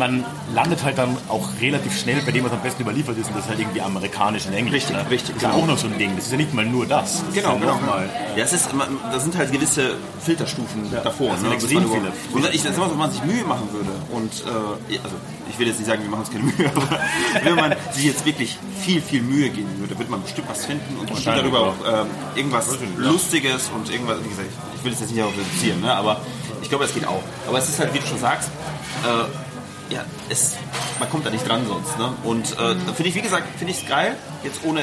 Man 0.00 0.24
landet 0.54 0.82
halt 0.82 0.96
dann 0.96 1.14
auch 1.28 1.46
relativ 1.60 1.96
schnell 1.96 2.22
bei 2.22 2.32
dem, 2.32 2.42
was 2.42 2.52
am 2.52 2.62
besten 2.62 2.82
überliefert 2.82 3.18
ist, 3.18 3.28
und 3.28 3.36
das 3.36 3.44
ist 3.44 3.50
halt 3.50 3.60
irgendwie 3.60 3.82
amerikanisch 3.82 4.46
und 4.46 4.54
Englisch. 4.54 4.84
Richtig, 4.84 4.96
ne? 4.96 5.10
richtig, 5.10 5.34
Das 5.34 5.36
ist 5.36 5.42
ja 5.42 5.50
genau. 5.50 5.62
auch 5.62 5.66
noch 5.66 5.78
so 5.78 5.88
ein 5.88 5.98
Ding. 5.98 6.16
Das 6.16 6.24
ist 6.24 6.30
ja 6.32 6.38
nicht 6.38 6.54
mal 6.54 6.64
nur 6.64 6.86
das. 6.86 7.22
das 7.26 7.34
Genau, 7.34 7.54
ja 7.54 7.58
genau. 7.58 7.80
mal 7.80 8.08
Ja, 8.34 8.44
es 8.44 8.54
ist, 8.54 8.70
da 9.12 9.20
sind 9.20 9.36
halt 9.36 9.52
gewisse 9.52 9.96
Filterstufen 10.24 10.90
davor. 11.04 11.32
das 11.32 11.42
ne, 11.42 11.52
extrem 11.52 11.82
viele. 11.82 12.12
Und 12.32 12.54
ich 12.54 12.62
sag 12.62 12.78
mal, 12.78 12.90
wenn 12.90 12.96
man 12.96 13.10
sich 13.10 13.22
Mühe 13.24 13.44
machen 13.44 13.68
würde 13.72 13.90
und, 14.12 14.32
äh, 14.90 14.98
also 15.04 15.16
ich 15.50 15.58
will 15.58 15.66
jetzt 15.66 15.78
nicht 15.78 15.88
sagen, 15.88 16.02
wir 16.02 16.08
machen 16.08 16.20
uns 16.20 16.30
keine 16.30 16.44
Mühe, 16.56 16.70
aber 16.74 17.00
wenn 17.44 17.54
man 17.56 17.74
sich 17.92 18.04
jetzt 18.04 18.24
wirklich 18.24 18.56
viel, 18.80 19.02
viel 19.02 19.20
Mühe 19.20 19.50
geben 19.50 19.68
würde, 19.78 19.98
würde 19.98 20.10
man 20.10 20.22
bestimmt 20.22 20.48
was 20.48 20.64
finden 20.64 20.96
und 20.98 21.10
bestimmt 21.10 21.36
darüber 21.36 21.60
auch 21.60 21.74
ähm, 21.86 22.06
irgendwas 22.34 22.68
Lustiges 22.96 23.70
und 23.74 23.90
irgendwas, 23.90 24.16
wie 24.24 24.30
gesagt, 24.30 24.48
ich 24.76 24.84
will 24.84 24.92
es 24.92 25.00
jetzt 25.00 25.10
nicht 25.10 25.20
darauf 25.20 25.34
reduzieren, 25.36 25.82
ne, 25.82 25.92
aber 25.94 26.22
ich 26.62 26.68
glaube, 26.70 26.84
es 26.84 26.94
geht 26.94 27.06
auch. 27.06 27.22
Aber 27.46 27.58
es 27.58 27.68
ist 27.68 27.78
halt, 27.78 27.92
wie 27.92 27.98
du 27.98 28.06
schon 28.06 28.18
sagst, 28.18 28.48
äh, 29.04 29.49
ja, 29.90 30.04
es, 30.28 30.56
man 30.98 31.10
kommt 31.10 31.26
da 31.26 31.30
nicht 31.30 31.46
dran 31.46 31.66
sonst. 31.66 31.98
Ne? 31.98 32.12
Und 32.24 32.52
äh, 32.52 32.74
finde 32.94 33.08
ich, 33.08 33.14
wie 33.14 33.22
gesagt, 33.22 33.46
finde 33.58 33.72
ich 33.72 33.82
es 33.82 33.88
geil, 33.88 34.16
jetzt 34.42 34.64
ohne, 34.64 34.82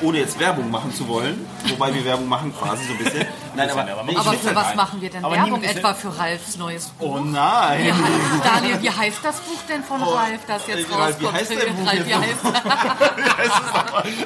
ohne 0.00 0.18
jetzt 0.18 0.38
Werbung 0.38 0.70
machen 0.70 0.94
zu 0.94 1.08
wollen, 1.08 1.46
wobei 1.68 1.94
wir 1.94 2.04
Werbung 2.04 2.28
machen 2.28 2.54
quasi 2.56 2.84
so 2.84 2.92
ein 2.92 2.98
bisschen. 2.98 3.26
Nein, 3.58 3.70
aber, 3.70 3.80
aber 4.00 4.10
ich 4.12 4.18
Aber 4.18 4.30
find's 4.30 4.40
für 4.42 4.46
halt 4.48 4.56
was 4.56 4.66
geil. 4.68 4.76
machen 4.76 5.00
wir 5.00 5.10
denn 5.10 5.24
Aber 5.24 5.34
Werbung 5.36 5.62
etwa 5.62 5.94
für 5.94 6.18
Ralfs 6.18 6.56
neues 6.56 6.86
Buch? 6.88 7.16
Oh 7.16 7.20
nein! 7.20 7.84
Wie 7.84 7.90
heißt- 7.90 8.44
Daniel, 8.44 8.82
wie 8.82 8.90
heißt 8.90 9.18
das 9.22 9.36
Buch 9.40 9.58
denn 9.68 9.82
von 9.84 10.02
Ralf, 10.02 10.40
das 10.46 10.66
jetzt 10.66 10.90
äh, 10.90 10.94
Ralf, 10.94 11.20
wie 11.20 11.24
rauskommt? 11.24 11.40
heißt 11.40 11.50
dein 11.50 11.76
Buch 11.76 11.86
Ralf, 11.86 12.06
wie 12.06 12.14
heißt 12.14 12.38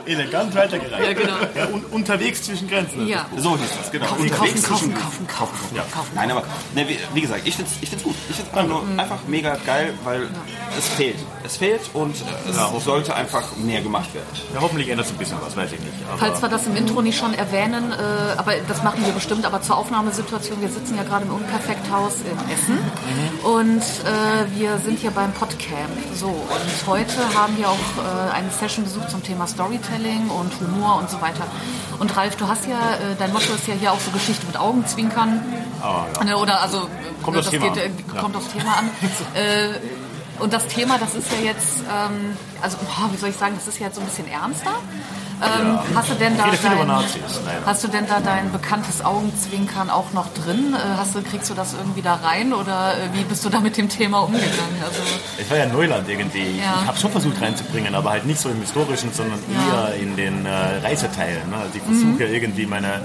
elegant 0.06 0.54
weitergereicht. 0.54 1.06
Ja, 1.06 1.12
genau. 1.14 1.36
Ja, 1.54 1.66
un 1.72 1.84
unterwegs 1.90 2.42
zwischen 2.42 2.68
Grenzen. 2.68 3.06
Ja. 3.06 3.26
So 3.36 3.56
hieß 3.58 3.68
das, 3.78 3.90
genau. 3.90 4.06
Kaufen, 4.06 4.22
Unterwegs 4.22 4.62
kaufen, 4.62 4.92
zwischen- 4.92 4.94
kaufen, 4.94 5.26
kaufen, 5.26 5.58
kaufen, 5.58 5.76
Ja. 5.76 5.82
kaufen. 5.92 6.10
Nein, 6.14 6.30
aber 6.30 6.42
ne, 6.74 6.88
wie, 6.88 6.98
wie 7.14 7.20
gesagt, 7.20 7.42
ich 7.44 7.56
finde 7.56 7.70
es 7.70 7.82
ich 7.82 7.88
find's 7.88 8.04
gut. 8.04 8.14
Ich 8.28 8.36
finde 8.36 8.50
es 8.52 8.58
einfach, 8.58 8.82
nur 8.86 8.98
einfach 9.02 9.18
mega 9.26 9.56
geil, 9.66 9.94
weil 10.04 10.28
es 10.78 10.88
fehlt. 10.88 11.16
Es 11.44 11.56
fehlt 11.56 11.80
und 11.94 12.16
äh, 12.16 12.50
es 12.50 12.84
sollte 12.84 13.14
einfach 13.14 13.56
mehr 13.56 13.80
gemacht 13.82 14.12
werden. 14.14 14.26
Ja, 14.54 14.60
hoffentlich 14.60 14.88
ändert 14.88 15.06
es 15.06 15.12
ein 15.12 15.18
bisschen 15.18 15.38
was, 15.42 15.56
weiß 15.56 15.72
ich 15.72 15.80
nicht. 15.80 15.92
Falls 16.18 16.40
wir 16.42 16.48
das 16.48 16.66
im 16.66 16.76
Intro 16.76 17.02
nicht 17.02 17.18
schon 17.18 17.34
erwähnen, 17.34 17.92
äh, 17.92 18.38
aber 18.38 18.52
das 18.68 18.82
machen 18.82 19.04
wir 19.04 19.12
bestimmt, 19.12 19.21
aber 19.30 19.62
zur 19.62 19.76
Aufnahmesituation, 19.76 20.60
wir 20.60 20.68
sitzen 20.68 20.96
ja 20.96 21.04
gerade 21.04 21.24
im 21.24 21.32
Unperfekthaus 21.32 22.16
in 22.22 22.50
Essen 22.52 22.78
und 23.44 23.80
äh, 23.80 24.58
wir 24.58 24.78
sind 24.78 24.98
hier 24.98 25.12
beim 25.12 25.32
Podcamp. 25.32 25.90
So, 26.14 26.26
und 26.26 26.86
heute 26.86 27.16
haben 27.34 27.56
wir 27.56 27.68
auch 27.68 27.74
äh, 27.76 28.32
eine 28.32 28.50
Session 28.50 28.84
besucht 28.84 29.10
zum 29.10 29.22
Thema 29.22 29.46
Storytelling 29.46 30.28
und 30.28 30.52
Humor 30.60 30.96
und 30.96 31.08
so 31.08 31.20
weiter. 31.20 31.46
Und 32.00 32.16
Ralf, 32.16 32.34
du 32.36 32.48
hast 32.48 32.66
ja, 32.66 32.94
äh, 32.94 33.14
dein 33.18 33.32
Motto 33.32 33.54
ist 33.54 33.68
ja 33.68 33.74
hier 33.74 33.92
auch 33.92 34.00
so 34.00 34.10
Geschichte 34.10 34.44
mit 34.46 34.56
Augenzwinkern. 34.56 35.40
Ne, 36.24 36.36
Oder 36.36 36.60
also, 36.60 36.88
Kommt 37.22 37.36
ne, 37.36 37.40
aufs 37.40 37.50
Thema 37.50 37.68
geht, 37.70 37.76
äh, 37.76 37.86
an. 37.86 38.20
kommt 38.20 38.36
aufs 38.36 38.48
Thema 38.52 38.78
an. 38.78 38.90
und 40.42 40.52
das 40.52 40.66
Thema, 40.66 40.98
das 40.98 41.14
ist 41.14 41.30
ja 41.32 41.38
jetzt, 41.44 41.80
ähm, 41.90 42.36
also 42.60 42.76
boah, 42.78 43.10
wie 43.12 43.16
soll 43.16 43.30
ich 43.30 43.36
sagen, 43.36 43.54
das 43.56 43.66
ist 43.68 43.78
ja 43.78 43.86
jetzt 43.86 43.96
so 43.96 44.00
ein 44.02 44.06
bisschen 44.06 44.28
ernster. 44.30 44.72
Ähm, 45.42 45.76
Hast 45.96 46.08
du 46.08 46.14
denn 46.14 46.36
da 46.38 46.44
dein, 46.44 47.66
hast 47.66 47.82
du 47.82 47.88
denn 47.88 48.06
da 48.06 48.20
dein 48.20 48.52
bekanntes 48.52 49.04
Augenzwinkern 49.04 49.90
auch 49.90 50.12
noch 50.12 50.32
drin? 50.34 50.72
Äh, 50.74 50.96
Hast 50.98 51.16
du, 51.16 51.22
kriegst 51.22 51.50
du 51.50 51.54
das 51.54 51.72
irgendwie 51.74 52.00
da 52.02 52.14
rein 52.14 52.52
oder 52.52 52.94
äh, 52.96 53.08
wie 53.12 53.24
bist 53.24 53.44
du 53.44 53.48
da 53.48 53.58
mit 53.58 53.76
dem 53.76 53.88
Thema 53.88 54.20
umgegangen? 54.20 54.76
Also, 54.84 55.00
Es 55.40 55.50
war 55.50 55.56
ja 55.56 55.66
Neuland 55.66 56.08
irgendwie. 56.08 56.58
Ja. 56.60 56.78
Ich 56.82 56.86
habe 56.86 56.96
schon 56.98 57.10
versucht 57.10 57.40
reinzubringen, 57.40 57.92
aber 57.96 58.10
halt 58.10 58.24
nicht 58.24 58.40
so 58.40 58.50
im 58.50 58.60
historischen, 58.60 59.12
sondern 59.12 59.40
Ja. 59.52 59.88
eher 59.88 59.94
in 59.96 60.14
den 60.14 60.46
äh, 60.46 60.50
Reiseteilen. 60.84 61.50
Ne? 61.50 61.56
Also 61.56 61.70
ich 61.74 61.82
versuche 61.82 62.22
ja 62.24 62.30
irgendwie 62.30 62.66
meine, 62.66 63.00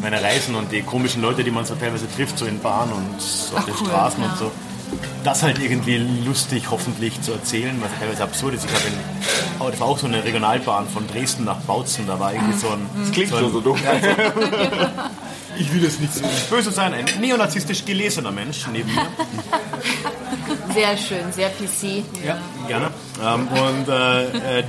meine 0.00 0.22
Reisen 0.22 0.54
und 0.54 0.72
die 0.72 0.80
komischen 0.80 1.20
Leute, 1.20 1.44
die 1.44 1.50
man 1.50 1.66
so 1.66 1.74
teilweise 1.74 2.06
trifft, 2.10 2.38
so 2.38 2.46
in 2.46 2.58
Bahn 2.60 2.90
und 2.90 3.16
auf 3.18 3.52
Ach, 3.58 3.64
den 3.64 3.74
cool, 3.80 3.86
Straßen 3.86 4.22
ja. 4.22 4.30
und 4.30 4.38
so. 4.38 4.50
Das 5.24 5.42
halt 5.42 5.58
irgendwie 5.58 5.98
lustig 6.24 6.70
hoffentlich 6.70 7.20
zu 7.20 7.32
erzählen, 7.32 7.76
was 7.80 7.90
teilweise 7.98 8.22
absurd 8.22 8.54
ist. 8.54 8.64
Ich 8.64 8.70
habe 8.70 8.84
in, 8.86 8.94
oh, 9.60 9.70
das 9.70 9.80
war 9.80 9.88
auch 9.88 9.98
so 9.98 10.06
eine 10.06 10.22
Regionalbahn 10.22 10.88
von 10.88 11.06
Dresden 11.08 11.44
nach 11.44 11.58
Bautzen, 11.60 12.06
da 12.06 12.20
war 12.20 12.32
irgendwie 12.32 12.56
so 12.56 12.68
ein... 12.68 12.88
Das 13.00 13.10
Klingt 13.10 13.30
schon 13.30 13.52
so 13.52 13.60
dumm. 13.60 13.78
Ich 15.58 15.72
will 15.72 15.82
jetzt 15.82 16.00
nicht 16.00 16.12
so 16.12 16.22
böse 16.50 16.70
sein, 16.70 16.92
ein 16.92 17.06
neonazistisch 17.20 17.84
gelesener 17.84 18.30
Mensch 18.30 18.66
neben 18.72 18.94
mir. 18.94 19.06
Sehr 20.74 20.96
schön, 20.96 21.32
sehr 21.32 21.48
PC. 21.48 22.04
Ja, 22.24 22.38
gerne. 22.68 22.90
Ähm, 23.22 23.48
und 23.48 23.88
äh, 23.88 24.58
äh, 24.58 24.64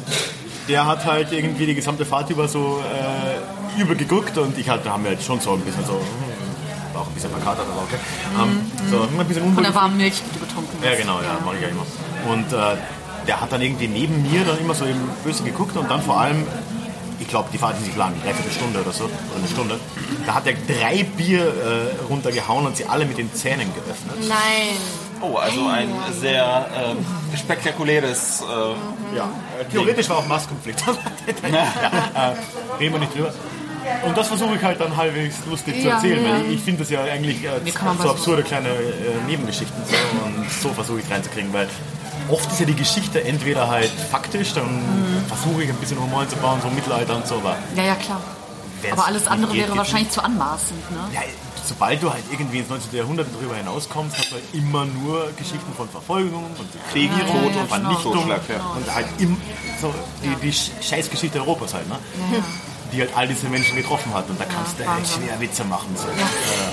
der 0.70 0.86
hat 0.86 1.06
halt 1.06 1.32
irgendwie 1.32 1.66
die 1.66 1.76
gesamte 1.76 2.06
Fahrt 2.06 2.30
über 2.30 2.48
so 2.48 2.82
äh, 2.82 3.82
übergeguckt 3.82 4.38
und 4.38 4.58
ich 4.58 4.70
halt, 4.70 4.86
da 4.86 4.92
haben 4.94 5.04
wir 5.04 5.12
halt 5.12 5.24
schon 5.24 5.40
so 5.40 5.54
ein 5.54 5.62
bisschen 5.62 5.86
so, 5.86 5.94
hm, 5.94 6.94
war 6.94 7.02
auch 7.02 7.07
ein 7.07 7.07
bisschen 7.18 7.32
verkatert, 7.32 7.66
aber 7.72 7.84
okay. 7.84 8.00
Ähm, 8.42 8.62
so 8.90 9.02
ein 9.20 9.28
bisschen 9.28 9.54
von 9.54 9.64
der 9.64 9.76
warmen 9.76 9.98
Milch, 9.98 10.22
die 10.26 10.40
du 10.40 10.46
getrunken 10.46 10.78
hast. 10.80 10.86
Ja, 10.90 10.96
genau, 10.96 11.20
ja, 11.22 11.38
mache 11.44 11.56
ich 11.56 11.62
ja 11.62 11.68
immer. 11.70 11.86
Und 12.32 12.52
äh, 12.54 12.78
der 13.28 13.42
hat 13.42 13.52
dann 13.52 13.62
irgendwie 13.62 13.88
neben 13.88 14.22
mir 14.32 14.44
dann 14.46 14.58
immer 14.60 14.74
so 14.74 14.86
eben 14.86 15.02
böse 15.24 15.44
geguckt 15.44 15.76
und 15.78 15.90
dann 15.90 16.02
vor 16.02 16.20
allem, 16.20 16.46
ich 17.20 17.28
glaube, 17.28 17.50
die 17.52 17.58
Fahrt 17.58 17.78
ist 17.78 17.86
nicht 17.86 17.98
lang, 17.98 18.14
dreiviertel 18.24 18.52
Stunde 18.52 18.82
oder 18.82 18.92
so, 18.92 19.06
oder 19.06 19.14
eine 19.38 19.48
Stunde, 19.48 19.80
da 20.26 20.36
hat 20.36 20.48
er 20.48 20.54
drei 20.54 21.04
Bier 21.04 21.42
äh, 21.46 22.04
runtergehauen 22.10 22.66
und 22.68 22.78
sie 22.78 22.86
alle 22.86 23.06
mit 23.06 23.18
den 23.18 23.34
Zähnen 23.34 23.68
geöffnet. 23.74 24.16
Nein. 24.30 24.78
Oh, 25.20 25.36
also 25.36 25.66
ein 25.68 25.90
sehr 26.22 26.68
ähm, 26.76 27.04
spektakuläres. 27.36 28.42
Äh, 28.42 29.16
Ja, 29.18 29.30
theoretisch 29.72 30.08
war 30.10 30.18
auch 30.18 30.28
Masskonflikt. 30.28 30.84
ja, 31.52 31.64
äh, 32.32 32.36
reden 32.80 32.94
wir 32.94 33.00
nicht 33.00 33.16
drüber. 33.16 33.34
Und 34.04 34.18
das 34.18 34.28
versuche 34.28 34.56
ich 34.56 34.64
halt 34.64 34.80
dann 34.80 34.96
halbwegs 34.96 35.36
lustig 35.50 35.82
zu 35.82 35.88
Ja, 35.88 35.96
erzählen, 35.96 36.24
ja. 36.24 36.32
weil 36.32 36.46
ich, 36.50 36.56
ich 36.58 36.62
finde 36.62 36.80
das 36.82 36.90
ja 36.90 37.04
eigentlich 37.04 37.44
äh, 37.44 37.60
so 38.02 38.10
absurde 38.10 38.44
kleine 38.44 38.70
äh, 38.70 39.26
Nebengeschichten 39.28 39.76
so, 39.86 40.26
und 40.26 40.50
so 40.62 40.70
versuche 40.74 41.00
ich 41.00 41.10
reinzukriegen, 41.12 41.52
weil 41.54 41.68
oft 42.30 42.52
ist 42.52 42.60
ja 42.60 42.66
die 42.66 42.76
Geschichte 42.76 43.24
entweder 43.24 43.68
halt 43.70 43.90
faktisch, 44.12 44.54
dann 44.54 44.66
Mhm. 44.66 45.26
versuche 45.28 45.64
ich 45.64 45.70
ein 45.70 45.76
bisschen 45.78 46.00
Humor 46.00 46.22
einzubauen, 46.22 46.60
so 46.62 46.70
Mittelalter 46.70 47.16
und 47.16 47.28
so, 47.28 47.36
aber 47.36 47.58
Ja, 47.76 47.84
ja, 47.84 47.96
klar. 47.96 48.22
Aber 48.92 49.06
alles 49.08 49.22
nicht 49.24 49.32
andere 49.32 49.52
geht, 49.52 49.62
wäre 49.62 49.68
geht's 49.72 49.78
wahrscheinlich 49.80 50.12
zu 50.12 50.24
anmaßend, 50.24 50.92
ne? 50.92 50.98
ja, 51.14 51.22
sobald 51.66 52.02
du 52.04 52.12
halt 52.14 52.24
irgendwie 52.32 52.60
ins 52.60 52.70
19. 52.70 52.96
Jahrhundert 52.96 53.28
darüber 53.34 53.56
hinauskommst, 53.56 54.18
hast 54.18 54.30
du 54.32 54.36
halt 54.36 54.44
immer 54.54 54.86
nur 54.86 55.32
Geschichten 55.38 55.74
von 55.76 55.90
Verfolgung 55.90 56.46
und 56.46 56.92
Krieg, 56.94 57.10
Ja, 57.12 57.18
ja, 57.20 57.26
Tod 57.26 57.34
ja, 57.34 57.42
und 57.48 57.52
genau. 57.54 57.66
Vernichtung 57.68 58.30
ja. 58.30 58.62
und 58.76 58.94
halt 58.96 59.08
im, 59.18 59.38
so 59.82 59.94
die, 60.24 60.36
die 60.46 60.54
Sch- 60.54 60.70
Scheißgeschichte 60.82 61.40
Europas 61.40 61.74
halt, 61.74 61.90
ne? 61.90 61.98
Die 62.92 63.02
halt 63.02 63.12
all 63.16 63.28
diese 63.28 63.48
Menschen 63.48 63.76
getroffen 63.78 64.14
hat 64.14 64.30
und 64.30 64.40
da 64.40 64.46
kannst 64.46 64.80
du 64.80 64.84
echt 64.84 65.14
schwer 65.14 65.40
Witze 65.40 65.64
machen. 65.64 65.96
So. 65.96 66.08
Ja. 66.08 66.28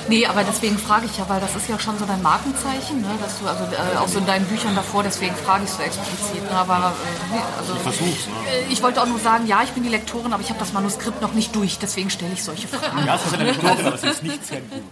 Nee, 0.09 0.27
aber 0.27 0.45
deswegen 0.45 0.79
frage 0.79 1.07
ich 1.07 1.17
ja, 1.19 1.29
weil 1.29 1.41
das 1.41 1.55
ist 1.57 1.69
ja 1.69 1.79
schon 1.79 1.99
so 1.99 2.05
dein 2.05 2.23
Markenzeichen, 2.23 3.01
ne? 3.01 3.09
dass 3.21 3.39
du 3.41 3.47
also 3.47 3.65
äh, 3.65 3.97
auch 3.99 4.09
so 4.09 4.19
in 4.19 4.27
deinen 4.27 4.47
Büchern 4.47 4.75
davor, 4.75 5.03
deswegen 5.03 5.35
frage 5.35 5.65
ich 5.65 5.71
so 5.71 5.83
explizit. 5.83 6.43
Ne? 6.51 6.57
Aber 6.57 6.95
äh, 6.95 7.35
nee, 7.35 7.41
also, 7.59 7.75
Versuch's, 7.77 8.27
ne? 8.27 8.51
äh, 8.51 8.73
ich 8.73 8.83
wollte 8.83 9.03
auch 9.03 9.07
nur 9.07 9.19
sagen, 9.19 9.47
ja, 9.47 9.63
ich 9.63 9.71
bin 9.71 9.83
die 9.83 9.89
Lektorin, 9.89 10.33
aber 10.33 10.43
ich 10.43 10.51
habe 10.51 10.59
das 10.59 10.73
Manuskript 10.73 11.21
noch 11.21 11.33
nicht 11.35 11.55
durch, 11.55 11.79
deswegen 11.79 12.11
stelle 12.11 12.33
ich 12.35 12.45
solche 12.45 12.69
Fragen. 12.69 13.07
Ja, 13.07 13.17
es 13.17 13.27
ist 13.27 13.35
eine 13.35 13.45
Lektorin, 13.45 13.87
aber 13.87 13.95
es 13.97 14.05
ist 14.05 14.23
nicht 14.23 14.47
sehr 14.47 14.61
gut. 14.61 14.83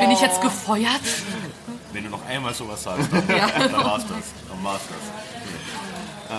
Bin 0.00 0.10
ich 0.10 0.20
jetzt 0.20 0.40
gefeuert? 0.40 1.00
Wenn 1.92 2.04
du 2.04 2.10
noch 2.10 2.24
einmal 2.26 2.54
sowas 2.54 2.82
sagst, 2.82 3.08
dann, 3.10 3.24
Ja. 3.28 3.48
dann 3.48 3.72
war's 3.72 4.02
das. 4.02 4.26
Dann 4.48 4.62
war's 4.64 4.80
das. 4.88 5.37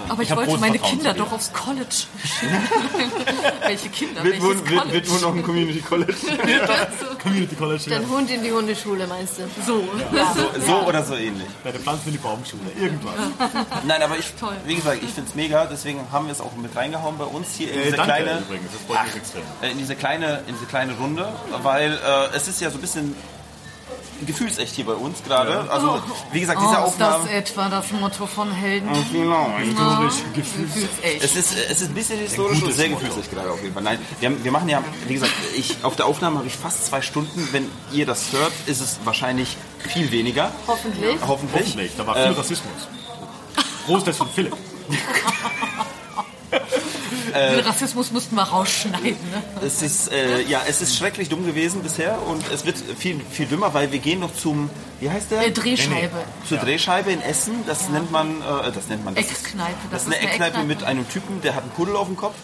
Aber 0.07 0.21
ich, 0.23 0.31
hab 0.31 0.37
wollte 0.37 0.57
meine 0.57 0.79
Kinder 0.79 1.13
doch 1.13 1.31
aufs 1.31 1.51
College. 1.53 2.05
Welche 3.65 3.89
Kinder? 3.89 4.23
wird, 4.23 4.41
wohl, 4.41 4.55
College? 4.55 4.93
wird 4.93 5.09
wohl 5.09 5.19
noch 5.19 5.35
ein 5.35 5.43
Community 5.43 5.81
College. 5.81 6.13
Community 7.23 7.55
College, 7.55 7.83
ja. 7.87 7.99
Dein 7.99 8.09
Hund 8.09 8.29
in 8.29 8.43
die 8.43 8.51
Hundeschule, 8.51 9.07
meinst 9.07 9.39
du? 9.39 9.43
so. 9.65 9.83
So, 10.35 10.61
so 10.65 10.87
oder 10.87 11.03
so 11.03 11.15
ähnlich. 11.15 11.47
bei 11.63 11.71
der 11.71 11.79
Pflanzen 11.79 12.07
in 12.07 12.11
die 12.13 12.17
Baumschule, 12.19 12.61
irgendwas. 12.79 13.13
Nein, 13.85 14.01
aber 14.01 14.17
ich, 14.17 14.33
Toll. 14.39 14.55
wie 14.65 14.75
gesagt, 14.75 15.01
ich 15.03 15.09
finde 15.09 15.29
es 15.29 15.35
mega, 15.35 15.65
deswegen 15.65 15.99
haben 16.11 16.25
wir 16.25 16.33
es 16.33 16.41
auch 16.41 16.55
mit 16.55 16.75
reingehauen 16.75 17.17
bei 17.17 17.25
uns 17.25 17.55
hier 17.55 17.71
in 17.73 17.79
Äh, 17.79 17.83
diese 17.85 17.97
danke 17.97 18.13
kleine, 18.13 18.39
übrigens, 18.39 18.71
das 18.71 18.81
freut 18.95 19.05
mich 19.05 19.15
extrem. 19.15 19.41
äh, 19.61 19.71
in 19.71 19.77
diese 19.77 19.95
kleine, 19.95 20.43
in 20.47 20.53
diese 20.53 20.65
kleine 20.65 20.95
Runde, 20.97 21.27
weil 21.63 21.93
äh, 21.93 22.35
es 22.35 22.47
ist 22.47 22.61
ja 22.61 22.69
so 22.69 22.77
ein 22.77 22.81
bisschen 22.81 23.15
gefühlsecht 24.25 24.75
hier 24.75 24.85
bei 24.85 24.93
uns 24.93 25.23
gerade. 25.23 25.69
Also, 25.69 26.01
wie 26.31 26.39
gesagt, 26.39 26.59
Oh, 26.61 26.65
diese 26.65 26.73
ist 26.79 26.85
Aufnahme. 26.85 27.23
das 27.25 27.33
etwa 27.33 27.69
das 27.69 27.91
Motto 27.91 28.25
von 28.27 28.51
Helden? 28.51 28.89
Genau. 29.11 29.49
Gefühlsecht. 30.33 31.23
Es 31.23 31.35
ist, 31.35 31.55
es 31.69 31.81
ist 31.81 31.89
ein 31.89 31.93
bisschen 31.93 32.19
historisch 32.19 32.61
und 32.61 32.73
sehr 32.73 32.89
gefühlsecht 32.89 33.31
gerade 33.31 33.51
auf 33.51 33.61
jeden 33.61 33.73
Fall. 33.73 33.83
Nein, 33.83 33.99
wir, 34.19 34.29
haben, 34.29 34.43
wir 34.43 34.51
machen 34.51 34.69
ja, 34.69 34.83
wie 35.07 35.13
gesagt, 35.13 35.33
ich, 35.55 35.77
auf 35.83 35.95
der 35.95 36.05
Aufnahme 36.05 36.37
habe 36.39 36.47
ich 36.47 36.55
fast 36.55 36.85
zwei 36.85 37.01
Stunden. 37.01 37.47
Wenn 37.51 37.69
ihr 37.91 38.05
das 38.05 38.31
hört, 38.31 38.51
ist 38.65 38.81
es 38.81 38.99
wahrscheinlich 39.03 39.57
viel 39.87 40.11
weniger. 40.11 40.51
Hoffentlich. 40.67 41.15
Hoffentlich. 41.25 41.61
Hoffentlich, 41.65 41.91
da 41.97 42.07
war 42.07 42.15
viel 42.15 42.31
Rassismus. 42.33 42.87
Großteils 43.85 44.17
von 44.17 44.29
Philipp. 44.29 44.55
Den 47.31 47.65
Rassismus 47.65 48.11
mussten 48.11 48.35
wir 48.35 48.43
rausschneiden. 48.43 49.17
Ne? 49.31 49.43
Es 49.65 49.81
ist, 49.81 50.11
äh, 50.11 50.41
ja, 50.43 50.61
es 50.67 50.81
ist 50.81 50.97
schrecklich 50.97 51.29
dumm 51.29 51.45
gewesen 51.45 51.81
bisher 51.83 52.17
und 52.27 52.43
es 52.51 52.65
wird 52.65 52.77
viel, 52.97 53.19
viel 53.31 53.45
dümmer, 53.45 53.73
weil 53.73 53.91
wir 53.91 53.99
gehen 53.99 54.19
noch 54.19 54.33
zum, 54.33 54.69
wie 54.99 55.09
heißt 55.09 55.31
der? 55.31 55.47
Äh, 55.47 55.51
Drehscheibe. 55.51 56.17
Zur 56.47 56.57
Drehscheibe 56.57 57.11
in 57.11 57.21
Essen. 57.21 57.63
Das 57.67 57.89
nennt 57.89 58.11
man, 58.11 58.41
äh, 58.41 58.71
das 58.71 58.87
nennt 58.89 59.05
man. 59.05 59.15
Das 59.15 59.25
ist, 59.25 59.47
Eckkneipe. 59.47 59.77
das 59.91 60.03
ist 60.03 60.13
eine 60.13 60.19
Eckkneipe 60.19 60.63
mit 60.63 60.83
einem 60.83 61.07
Typen, 61.09 61.41
der 61.41 61.55
hat 61.55 61.63
einen 61.63 61.71
Puddel 61.71 61.95
auf 61.95 62.07
dem 62.07 62.17
Kopf. 62.17 62.35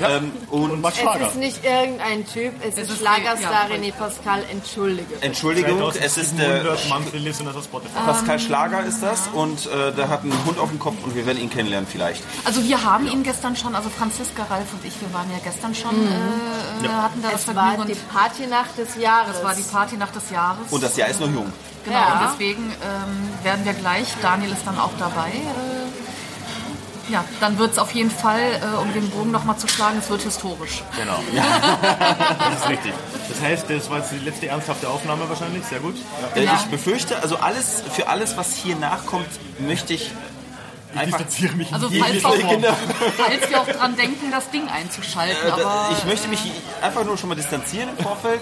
Ähm, 0.00 0.32
und 0.50 0.70
Und 0.70 0.80
Max 0.80 0.96
Es 0.96 1.02
Schlager. 1.02 1.28
ist 1.28 1.36
nicht 1.36 1.64
irgendein 1.64 2.26
Typ, 2.26 2.52
es, 2.62 2.78
ist 2.78 2.90
ist 2.90 2.98
Schlagerstar 2.98 3.68
ja, 3.68 3.74
René 3.76 3.92
Pascal, 3.92 4.42
entschuldige. 4.50 5.14
Entschuldigung, 5.20 5.82
es 6.00 6.16
ist 6.16 6.38
der 6.38 6.54
100 6.62 6.88
monthly 6.88 7.18
listeners 7.18 7.56
auf 7.56 7.64
Spotify. 7.64 7.98
Pascal 8.06 8.38
Schlager 8.40 8.84
ist 8.84 9.02
das 9.02 9.28
und 9.34 9.66
äh, 9.66 9.92
der 9.92 10.08
hat 10.08 10.22
einen 10.22 10.32
Hund 10.46 10.58
auf 10.58 10.70
dem 10.70 10.78
Kopf 10.78 10.96
und 11.04 11.14
wir 11.14 11.26
werden 11.26 11.38
ihn 11.42 11.50
kennenlernen 11.50 11.86
vielleicht. 11.90 12.22
Also 12.44 12.62
wir 12.64 12.82
haben 12.82 13.06
ihn 13.06 13.22
gestern 13.22 13.54
schon, 13.56 13.74
also 13.74 13.90
Franziska, 13.90 14.44
Ralf 14.44 14.72
und 14.72 14.84
ich, 14.84 15.00
wir 15.00 15.12
waren 15.12 15.30
ja 15.30 15.38
gestern 15.44 15.74
schon, 15.74 15.94
äh, 15.94 16.86
äh, 16.86 16.88
hatten 16.88 17.20
da 17.22 17.30
das 17.30 17.42
Es 17.42 17.54
war 17.54 17.74
Vergnügen. 17.74 17.88
die 17.88 18.14
Partynacht 18.16 18.78
des 18.78 18.96
Jahres. 18.96 19.34
das 19.34 19.44
war 19.44 19.54
die 19.54 19.62
Partynacht 19.62 20.14
des 20.16 20.30
Jahres. 20.30 20.66
Und 20.70 20.82
das 20.82 20.96
Jahr 20.96 21.08
ist 21.08 21.20
noch 21.20 21.28
jung. 21.30 21.52
Genau, 21.84 21.96
Ja. 21.98 22.12
und 22.20 22.30
deswegen 22.32 22.62
ähm, 22.64 23.44
werden 23.44 23.64
wir 23.64 23.72
gleich, 23.74 24.06
Daniel 24.22 24.52
ist 24.52 24.64
dann 24.64 24.78
auch 24.78 24.92
dabei. 24.98 25.28
Äh, 25.30 25.91
ja, 27.12 27.24
dann 27.40 27.58
wird 27.58 27.72
es 27.72 27.78
auf 27.78 27.92
jeden 27.92 28.10
Fall, 28.10 28.40
äh, 28.40 28.76
um 28.78 28.92
den 28.92 29.08
Bogen 29.10 29.30
nochmal 29.30 29.56
zu 29.56 29.68
schlagen, 29.68 29.98
es 29.98 30.08
wird 30.10 30.22
historisch. 30.22 30.82
Genau. 30.98 31.18
Das 32.52 32.60
ist 32.62 32.68
richtig. 32.68 32.92
Das 33.28 33.40
heißt, 33.40 33.70
das 33.70 33.88
war 33.90 33.98
jetzt 33.98 34.12
die 34.12 34.18
letzte 34.24 34.48
ernsthafte 34.48 34.88
Aufnahme 34.88 35.28
wahrscheinlich. 35.28 35.64
Sehr 35.64 35.80
gut. 35.80 35.94
Äh, 36.34 36.44
Ich 36.44 36.64
befürchte, 36.70 37.20
also 37.22 37.36
alles 37.36 37.82
für 37.92 38.08
alles, 38.08 38.36
was 38.36 38.54
hier 38.56 38.76
nachkommt, 38.76 39.28
möchte 39.58 39.94
ich 39.94 40.10
Ich 40.94 41.00
einfach 41.00 41.18
distanziere 41.18 41.54
mich 41.56 41.72
Also 41.72 41.88
falls 41.90 42.24
auch, 42.24 42.34
falls 43.16 43.48
wir 43.50 43.60
auch 43.60 43.66
dran 43.66 43.96
denken, 43.96 44.30
das 44.30 44.50
Ding 44.50 44.68
einzuschalten. 44.68 45.48
Äh, 45.48 45.50
aber 45.50 45.88
ich 45.96 46.04
möchte 46.04 46.28
mich 46.28 46.40
einfach 46.82 47.04
nur 47.04 47.16
schon 47.16 47.28
mal 47.28 47.34
distanzieren 47.34 47.88
im 47.96 48.04
Vorfeld 48.04 48.40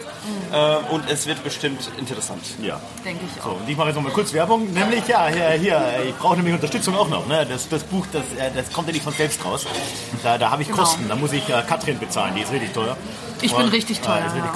äh, 0.52 0.76
und 0.92 1.08
es 1.10 1.26
wird 1.26 1.44
bestimmt 1.44 1.90
interessant. 1.98 2.42
Ja. 2.62 2.80
denke 3.04 3.24
ich 3.26 3.42
So, 3.42 3.50
auch. 3.50 3.60
und 3.60 3.68
ich 3.68 3.76
mache 3.76 3.88
jetzt 3.88 3.96
noch 3.96 4.02
mal 4.02 4.12
kurz 4.12 4.32
Werbung. 4.32 4.72
Nämlich, 4.72 5.06
ja, 5.06 5.26
hier, 5.28 5.50
hier 5.50 5.82
ich 6.08 6.14
brauche 6.16 6.36
nämlich 6.36 6.54
Unterstützung 6.54 6.96
auch 6.96 7.08
noch. 7.08 7.26
Ne? 7.26 7.46
Das, 7.46 7.68
das 7.68 7.82
Buch, 7.84 8.06
das, 8.12 8.22
äh, 8.38 8.50
das 8.54 8.72
kommt 8.72 8.88
ja 8.88 8.92
nicht 8.94 9.04
von 9.04 9.12
selbst 9.12 9.44
raus. 9.44 9.66
Da, 10.22 10.38
da 10.38 10.50
habe 10.50 10.62
ich 10.62 10.68
Genau. 10.68 10.82
Kosten. 10.82 11.08
Da 11.08 11.16
muss 11.16 11.32
ich 11.32 11.48
äh, 11.48 11.62
Katrin 11.66 11.98
bezahlen. 11.98 12.34
Die 12.36 12.42
ist 12.42 12.52
richtig 12.52 12.72
teuer. 12.72 12.96
Ich 13.42 13.52
bin 13.54 13.64
Und, 13.64 13.72
richtig 13.72 13.98
äh, 13.98 14.02
teuer, 14.02 14.26
ist 14.26 14.34
richtig 14.34 14.44
ja. 14.44 14.52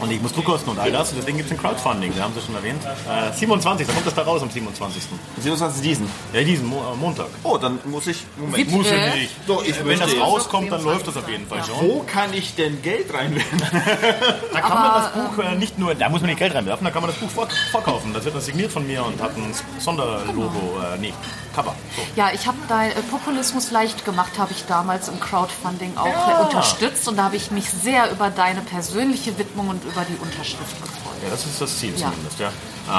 Und 0.00 0.10
ich 0.12 0.20
muss 0.20 0.32
Druckkosten 0.32 0.70
und 0.72 0.78
all 0.78 0.92
das. 0.92 1.10
Und 1.10 1.18
deswegen 1.18 1.38
gibt 1.38 1.50
es 1.50 1.56
ein 1.56 1.60
Crowdfunding. 1.60 2.12
Da 2.16 2.24
haben 2.24 2.34
Sie 2.34 2.40
schon 2.44 2.54
erwähnt. 2.54 2.82
Äh, 2.84 3.32
27. 3.32 3.86
Da 3.86 3.92
kommt 3.92 4.06
das 4.06 4.14
da 4.14 4.22
raus 4.22 4.42
am 4.42 4.50
27. 4.50 5.02
27 5.40 5.82
diesen. 5.82 6.08
Ja, 6.32 6.42
diesen 6.42 6.66
Mo 6.66 6.76
äh, 6.92 6.96
Montag. 6.96 7.26
Oh, 7.42 7.56
dann 7.58 7.78
muss 7.84 8.06
ich. 8.06 8.24
Moment. 8.36 8.70
Muss 8.70 8.86
ja 8.90 8.96
Äh? 8.96 9.18
nicht. 9.20 9.30
Doch, 9.46 9.64
ich 9.64 9.74
Wenn 9.84 9.98
das 9.98 10.16
rauskommt, 10.18 10.70
dann 10.70 10.82
läuft 10.84 11.06
das 11.08 11.16
auf 11.16 11.28
jeden 11.28 11.46
Fall 11.46 11.62
schon. 11.64 11.88
Wo 11.88 12.00
kann 12.06 12.32
ich 12.34 12.54
denn 12.54 12.80
Geld 12.82 13.12
reinwerfen? 13.12 13.62
Da 14.52 14.60
kann 14.60 14.78
man 14.78 15.02
das 15.02 15.12
Buch 15.12 15.44
äh, 15.44 15.54
nicht 15.56 15.78
nur, 15.78 15.94
da 15.94 16.08
muss 16.08 16.20
man 16.20 16.30
nicht 16.30 16.38
Geld 16.38 16.54
reinwerfen, 16.54 16.84
da 16.84 16.90
kann 16.90 17.02
man 17.02 17.10
das 17.10 17.20
Buch 17.20 17.28
vor- 17.30 17.48
verkaufen. 17.70 18.12
Das 18.14 18.24
wird 18.24 18.34
dann 18.34 18.42
signiert 18.42 18.72
von 18.72 18.86
mir 18.86 19.04
und 19.04 19.20
hat 19.20 19.36
ein 19.36 19.52
Sonderlogo, 19.78 20.78
äh, 20.94 20.98
nee, 20.98 21.12
Cover. 21.54 21.74
So. 21.96 22.02
Ja, 22.16 22.30
ich 22.34 22.46
habe 22.46 22.56
da 22.68 22.84
äh, 22.86 22.90
Populismus 23.10 23.70
leicht 23.70 24.04
gemacht, 24.04 24.32
habe 24.38 24.52
ich 24.52 24.64
damals 24.66 25.08
im 25.08 25.18
Crowdfunding 25.20 25.96
auch 25.96 26.06
Ja. 26.06 26.40
unterstützt 26.42 27.06
und 27.08 27.16
da 27.16 27.24
habe 27.24 27.36
ich 27.36 27.50
mich 27.50 27.70
sehr 27.70 28.10
über 28.10 28.30
deine 28.30 28.60
persönliche 28.60 29.38
Widmung 29.38 29.68
und 29.68 29.82
über 29.86 30.04
die 30.04 30.16
Unterschrift 30.20 30.76
gefreut. 30.82 31.16
Ja, 31.22 31.30
das 31.30 31.46
ist 31.46 31.60
das 31.60 31.78
Ziel 31.78 31.92
Ja. 31.96 32.10
zumindest, 32.10 32.38
ja. 32.40 32.50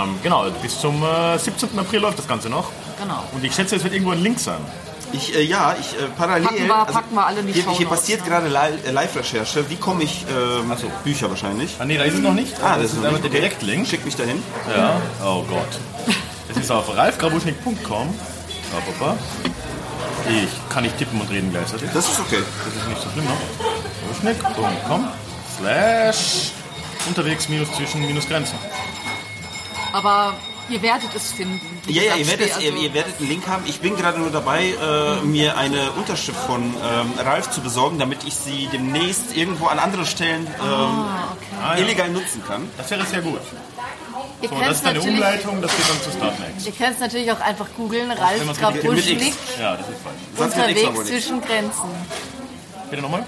Ähm, 0.03 0.17
genau, 0.23 0.45
bis 0.61 0.79
zum 0.79 1.03
äh, 1.03 1.37
17. 1.37 1.77
April 1.77 1.99
läuft 2.01 2.19
das 2.19 2.27
Ganze 2.27 2.49
noch. 2.49 2.69
Genau. 3.01 3.23
Und 3.33 3.43
ich 3.43 3.53
schätze, 3.53 3.75
es 3.75 3.83
wird 3.83 3.93
irgendwo 3.93 4.11
ein 4.11 4.23
Link 4.23 4.39
sein. 4.39 4.59
Ich, 5.13 5.33
äh, 5.35 5.41
ja, 5.43 5.73
ich 5.79 5.93
äh, 5.93 6.07
parallel. 6.17 6.47
Packen 6.47 6.67
wir- 6.67 6.85
packen 6.85 7.15
wir 7.15 7.25
alle 7.25 7.39
in 7.39 7.47
die 7.47 7.53
hier, 7.53 7.69
hier 7.71 7.87
passiert 7.87 8.21
ne? 8.21 8.27
gerade 8.29 8.47
Li- 8.49 8.87
äh, 8.89 8.91
Live-Recherche. 8.91 9.69
Wie 9.69 9.77
komme 9.77 10.03
ich? 10.03 10.25
Ähm, 10.29 10.73
so. 10.77 10.91
Bücher 11.03 11.29
wahrscheinlich. 11.29 11.75
Ah, 11.79 11.85
nee, 11.85 11.97
da 11.97 12.03
ist 12.03 12.15
es 12.15 12.19
noch 12.19 12.33
nicht. 12.33 12.53
Ah, 12.61 12.75
das, 12.75 12.87
ist 12.91 12.95
noch 12.95 13.05
einfach 13.05 13.21
nicht. 13.21 13.33
der 13.33 13.39
Direktlink. 13.41 13.87
Schick 13.87 14.03
mich 14.03 14.17
dahin. 14.17 14.43
Ja. 14.75 14.99
Oh 15.23 15.43
Gott. 15.43 15.79
Es 16.49 16.57
ist 16.57 16.71
auf 16.71 16.87
hoppa. 16.89 17.07
Ich 20.29 20.49
kann 20.73 20.83
nicht 20.83 20.97
tippen 20.97 21.21
und 21.21 21.29
reden 21.29 21.51
gleichzeitig. 21.51 21.89
Das 21.93 22.09
ist 22.09 22.19
okay. 22.19 22.39
Das 22.65 22.83
ist 22.83 22.89
nicht 22.89 23.01
so 23.01 23.09
schlimm, 23.11 23.25
ne? 23.25 23.31
Grabuschnik.com 24.21 25.07
slash 25.57 26.51
unterwegs 27.07 27.49
minus 27.49 27.71
zwischen 27.73 28.01
minus 28.05 28.27
Grenzen. 28.27 28.57
Aber 29.93 30.33
ihr 30.69 30.81
werdet 30.81 31.09
es 31.15 31.31
finden. 31.31 31.61
Ja, 31.87 32.03
ja, 32.03 32.15
ihr 32.15 32.27
werdet, 32.27 32.51
steht 32.51 32.63
ihr, 32.63 32.71
also- 32.71 32.83
ihr 32.83 32.93
werdet 32.93 33.17
einen 33.19 33.29
Link 33.29 33.47
haben. 33.47 33.63
Ich 33.67 33.79
bin 33.79 33.95
gerade 33.95 34.19
nur 34.19 34.29
dabei, 34.29 34.65
äh, 34.73 35.25
mir 35.25 35.57
eine 35.57 35.91
Unterschrift 35.93 36.37
von 36.45 36.61
ähm, 36.63 37.13
Ralf 37.25 37.49
zu 37.49 37.61
besorgen, 37.61 37.97
damit 37.99 38.23
ich 38.25 38.35
sie 38.35 38.67
demnächst 38.71 39.35
irgendwo 39.35 39.67
an 39.67 39.79
anderen 39.79 40.05
Stellen 40.05 40.45
ähm, 40.45 40.55
Ah, 40.63 41.75
ja. 41.75 41.77
illegal 41.83 42.09
nutzen 42.09 42.43
kann. 42.45 42.69
Das 42.77 42.89
wäre 42.91 43.05
sehr 43.05 43.21
gut. 43.21 43.39
Ihr 44.41 44.49
So, 44.49 44.55
könnt 44.55 44.67
das 44.69 44.77
ist 44.77 44.85
eine 44.85 45.01
Umleitung, 45.01 45.61
das 45.63 45.75
geht 45.75 45.89
dann 45.89 46.01
zu 46.01 46.11
Startnext. 46.11 46.67
ihr 46.67 46.71
könnt's 46.73 46.99
natürlich 46.99 47.31
auch 47.31 47.39
einfach 47.39 47.65
googeln, 47.75 48.11
Ralf 48.11 48.59
Grabuschnik. 48.59 49.33
Ja, 49.59 49.77
unterwegs 50.37 51.07
zwischen 51.07 51.41
Grenzen. 51.41 51.89
Bitte 52.91 53.01
nochmal. 53.01 53.23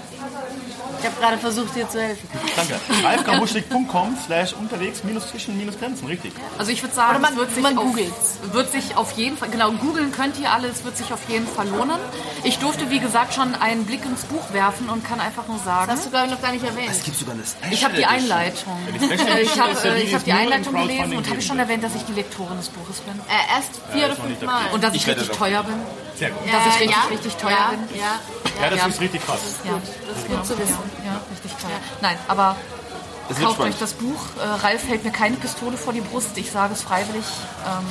Ich 1.00 1.06
habe 1.06 1.16
gerade 1.20 1.38
versucht, 1.38 1.74
dir 1.74 1.88
zu 1.88 2.00
helfen. 2.00 2.28
Danke. 2.56 2.78
ralfgrabuschnik.com 3.02 4.16
slash 4.26 4.52
unterwegs 4.52 5.02
minus 5.04 5.28
zwischen 5.28 5.56
minus 5.56 5.78
Grenzen, 5.78 6.06
richtig. 6.06 6.32
Also 6.58 6.70
ich 6.72 6.82
würde 6.82 6.94
sagen, 6.94 7.10
Oder 7.12 7.20
man- 7.20 7.32
es 7.32 7.38
wird 7.38 7.54
sich, 7.54 7.62
man 7.62 7.78
auf, 7.78 7.94
wird 8.52 8.72
sich 8.72 8.96
auf 8.96 9.12
jeden 9.12 9.36
Fall, 9.36 9.48
genau, 9.48 9.72
googeln 9.72 10.12
könnt 10.12 10.38
ihr 10.38 10.52
alle, 10.52 10.68
es 10.68 10.84
wird 10.84 10.96
sich 10.96 11.12
auf 11.12 11.20
jeden 11.28 11.46
Fall 11.46 11.68
lohnen. 11.68 11.96
Ich 12.44 12.58
durfte, 12.58 12.90
wie 12.90 12.98
gesagt, 12.98 13.34
schon 13.34 13.54
einen 13.54 13.86
Blick 13.86 14.04
ins 14.04 14.22
Buch 14.24 14.52
werfen 14.52 14.88
und 14.90 15.04
kann 15.04 15.20
einfach 15.20 15.46
nur 15.48 15.58
sagen, 15.58 15.86
Das 15.88 15.96
hast 16.00 16.06
du, 16.06 16.10
glaube 16.10 16.26
ich, 16.26 16.32
noch 16.32 16.42
gar 16.42 16.52
nicht 16.52 16.64
erwähnt. 16.64 16.90
Es 16.90 17.02
gibt 17.02 17.16
sogar 17.16 17.34
eine 17.34 17.44
Special 17.44 17.72
ich 17.72 17.84
habe 17.84 17.94
die. 17.96 18.04
Einleitung. 18.06 18.72
Special 18.98 19.38
Ich 19.40 19.60
habe 19.60 19.72
ja 19.72 19.94
äh, 19.94 20.04
die, 20.04 20.14
hab 20.14 20.20
die 20.20 20.24
die 20.24 20.30
im 20.30 20.36
Einleitung 20.36 20.74
gelesen 20.74 21.16
und 21.16 21.28
habe 21.28 21.38
ich 21.38 21.46
schon 21.46 21.58
erwähnt, 21.58 21.82
dass 21.84 21.94
ich 21.94 22.04
die 22.04 22.12
Lektorin 22.12 22.56
des 22.58 22.68
Buches 22.68 23.00
bin. 23.00 23.14
Äh, 23.20 23.56
erst 23.56 23.70
vier 23.92 24.06
oder 24.06 24.16
noch 24.18 24.24
nicht 24.26 24.38
fünf 24.38 24.50
Mal. 24.52 24.62
Und 24.72 24.84
dass 24.84 24.94
ich, 24.94 25.02
Ich 25.02 25.08
richtig 25.08 25.30
teuer 25.30 25.62
bin. 25.62 25.74
Sehr 26.20 26.30
gut. 26.30 26.40
dass 26.46 26.66
ich 26.66 26.74
Äh, 26.74 26.78
richtig, 26.84 26.90
ja, 26.90 27.02
richtig 27.10 27.34
teuer 27.36 27.50
ja, 27.50 27.70
bin. 27.70 27.98
Ja, 27.98 28.62
Ja, 28.62 28.70
das 28.70 28.78
Ja. 28.78 28.86
ist 28.86 29.00
richtig 29.00 29.24
krass. 29.26 29.40
Ja, 29.64 29.72
das 30.06 30.18
ist 30.18 30.28
gut 30.28 30.46
zu 30.46 30.58
wissen. 30.58 30.78
ja, 31.04 31.20
richtig 31.32 31.52
teuer. 31.52 31.80
Nein, 32.02 32.16
aber 32.28 32.56
kauft 33.28 33.54
spannend. 33.54 33.74
euch 33.74 33.80
das 33.80 33.92
Buch. 33.94 34.20
Äh, 34.38 34.46
Ralf 34.62 34.86
hält 34.88 35.02
mir 35.04 35.12
keine 35.12 35.36
Pistole 35.36 35.76
vor 35.76 35.92
die 35.92 36.00
Brust. 36.02 36.36
Ich 36.36 36.50
sage 36.50 36.74
es 36.74 36.82
freiwillig. 36.82 37.24
Ähm, 37.66 37.84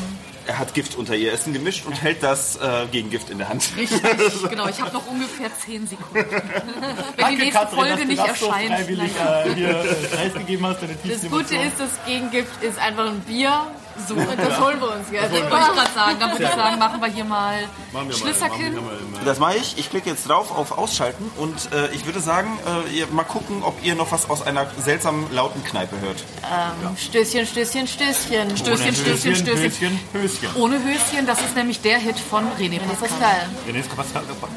Er 0.45 0.57
hat 0.59 0.73
Gift 0.73 0.95
unter 0.95 1.15
ihr 1.15 1.31
Essen 1.33 1.53
gemischt 1.53 1.85
und 1.85 1.93
hält 2.01 2.23
das 2.23 2.55
äh, 2.57 2.87
Gegengift 2.91 3.29
in 3.29 3.37
der 3.39 3.49
Hand. 3.49 3.63
richtig, 3.77 4.01
genau. 4.49 4.67
Ich 4.67 4.81
habe 4.81 4.91
noch 4.93 5.05
ungefähr 5.07 5.49
10 5.65 5.87
Sekunden. 5.87 6.13
Wenn 7.17 7.27
die 7.29 7.35
nächste 7.37 7.51
Katrin, 7.59 7.75
Folge 7.77 7.89
dass 7.91 7.99
du 8.01 8.05
nicht 8.07 8.19
das 8.27 8.39
so 8.39 8.45
erscheint. 8.47 8.73
freiwillig 8.73 9.11
äh, 9.15 9.53
hier 9.55 9.69
äh, 9.69 9.83
hast, 10.63 10.81
deine 10.81 10.95
Das 11.03 11.21
Gute 11.31 11.55
ist, 11.55 11.79
das 11.79 11.89
Gegengift 12.05 12.63
ist 12.63 12.77
einfach 12.79 13.07
ein 13.07 13.19
Bier. 13.21 13.67
So, 14.07 14.13
und 14.15 14.39
das 14.39 14.59
holen 14.59 14.79
wir 14.79 14.91
uns 14.95 15.11
jetzt. 15.11 15.31
Wollte 15.31 15.45
ich 15.45 15.49
gerade 15.49 15.91
sagen. 15.93 16.17
Dann 16.19 16.31
würde 16.31 16.43
ich 16.43 16.49
sagen, 16.51 16.79
machen 16.79 17.01
wir 17.01 17.07
hier 17.07 17.25
mal 17.25 17.59
wir 17.91 18.13
Schlüsselkind. 18.13 18.75
mal, 18.75 18.97
Das 19.25 19.39
mache 19.39 19.57
ich. 19.57 19.77
Ich 19.77 19.89
klicke 19.89 20.09
jetzt 20.09 20.27
drauf 20.27 20.55
auf 20.55 20.77
Ausschalten 20.77 21.29
und 21.37 21.71
äh, 21.73 21.89
ich 21.93 22.05
würde 22.05 22.19
sagen, 22.19 22.57
äh, 22.87 22.97
ihr 22.97 23.07
mal 23.07 23.23
gucken, 23.23 23.63
ob 23.63 23.83
ihr 23.83 23.95
noch 23.95 24.11
was 24.11 24.29
aus 24.29 24.45
einer 24.45 24.67
seltsamen 24.83 25.31
lauten 25.33 25.63
Kneipe 25.63 25.99
hört. 26.01 26.23
Stößchen, 26.97 27.45
Stößchen, 27.45 27.87
Stößchen. 27.87 28.57
Stößchen, 28.57 28.95
Stößchen, 28.95 29.35
Stößchen. 29.35 29.71
Höschen, 29.71 29.99
Höschen. 30.13 30.49
Ohne 30.55 30.77
Höschen, 30.83 31.25
das 31.25 31.39
ist 31.41 31.55
nämlich 31.55 31.81
der 31.81 31.99
Hit 31.99 32.19
von 32.19 32.45
René 32.59 32.79
Das 32.79 32.99
Pascal. 33.09 33.19
geil. 33.19 33.49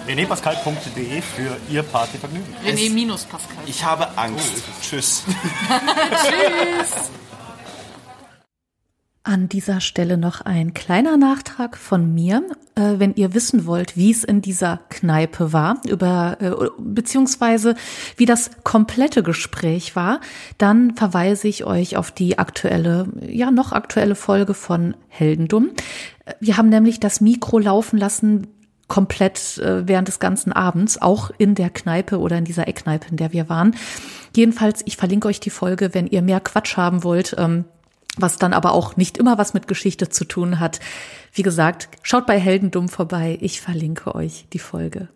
renepascal.de 0.07 1.23
für 1.23 1.57
Ihr 1.69 1.83
Partyvergnügen. 1.83 2.55
René 2.65 2.91
minus 2.91 3.25
Pascal. 3.25 3.57
Ich 3.67 3.85
habe 3.85 4.09
Angst. 4.17 4.63
Tschüss. 4.83 5.23
An 9.25 9.49
dieser 9.49 9.81
Stelle 9.81 10.19
noch 10.19 10.41
ein 10.41 10.75
kleiner 10.75 11.17
Nachtrag 11.17 11.77
von 11.77 12.13
mir. 12.13 12.43
Äh, 12.75 12.95
wenn 12.99 13.15
ihr 13.15 13.35
wissen 13.35 13.67
wollt, 13.67 13.97
wie 13.97 14.11
es 14.11 14.25
in 14.25 14.43
dieser 14.43 14.81
Kneipe 14.89 15.53
war, 15.53 15.81
über, 15.87 16.39
äh, 16.41 16.51
beziehungsweise 16.79 17.77
wie 18.17 18.27
das 18.27 18.51
komplette 18.65 19.23
Gespräch 19.23 19.95
war, 19.95 20.21
dann 20.59 20.97
verweise 20.97 21.47
ich 21.47 21.65
euch 21.65 21.97
auf 21.97 22.11
die 22.11 22.39
aktuelle, 22.39 23.07
ja, 23.21 23.53
noch 23.53 23.71
aktuelle 23.71 24.17
Folge 24.17 24.55
von 24.55 24.97
Heldendumm. 25.07 25.71
Äh, 26.25 26.33
Wir 26.41 26.57
haben 26.57 26.69
nämlich 26.69 26.99
das 26.99 27.21
Mikro 27.21 27.61
laufen 27.61 27.99
lassen, 27.99 28.49
komplett 28.89 29.59
äh, 29.59 29.87
während 29.87 30.09
des 30.09 30.19
ganzen 30.19 30.53
Abends, 30.53 31.01
auch 31.01 31.31
in 31.39 31.55
der 31.55 31.71
Kneipe 31.71 32.19
oder 32.19 32.39
in 32.39 32.45
dieser 32.45 32.67
Eckkneipe, 32.67 33.09
in 33.11 33.19
der 33.19 33.33
wir 33.33 33.49
waren. 33.49 33.77
Jedenfalls, 34.35 34.83
ich 34.85 34.97
verlinke 34.97 35.29
euch 35.29 35.39
die 35.39 35.51
Folge, 35.51 35.95
wenn 35.95 36.09
ihr 36.09 36.23
mehr 36.23 36.41
Quatsch 36.41 36.77
haben 36.77 37.05
wollt. 37.05 37.37
Was 38.17 38.37
dann 38.37 38.53
aber 38.53 38.73
auch 38.73 38.97
nicht 38.97 39.17
immer 39.17 39.39
was 39.39 39.55
mit 39.55 39.69
Geschichte 39.69 40.09
zu 40.09 40.25
tun 40.25 40.61
hat. 40.61 40.81
Wie 41.33 41.43
gesagt, 41.43 41.89
schaut 42.03 42.27
bei 42.27 42.39
Heldendumm 42.39 42.89
vorbei. 42.89 43.39
Ich 43.41 43.61
verlinke 43.61 44.15
euch 44.15 44.47
die 44.53 44.59
Folge. 44.59 45.09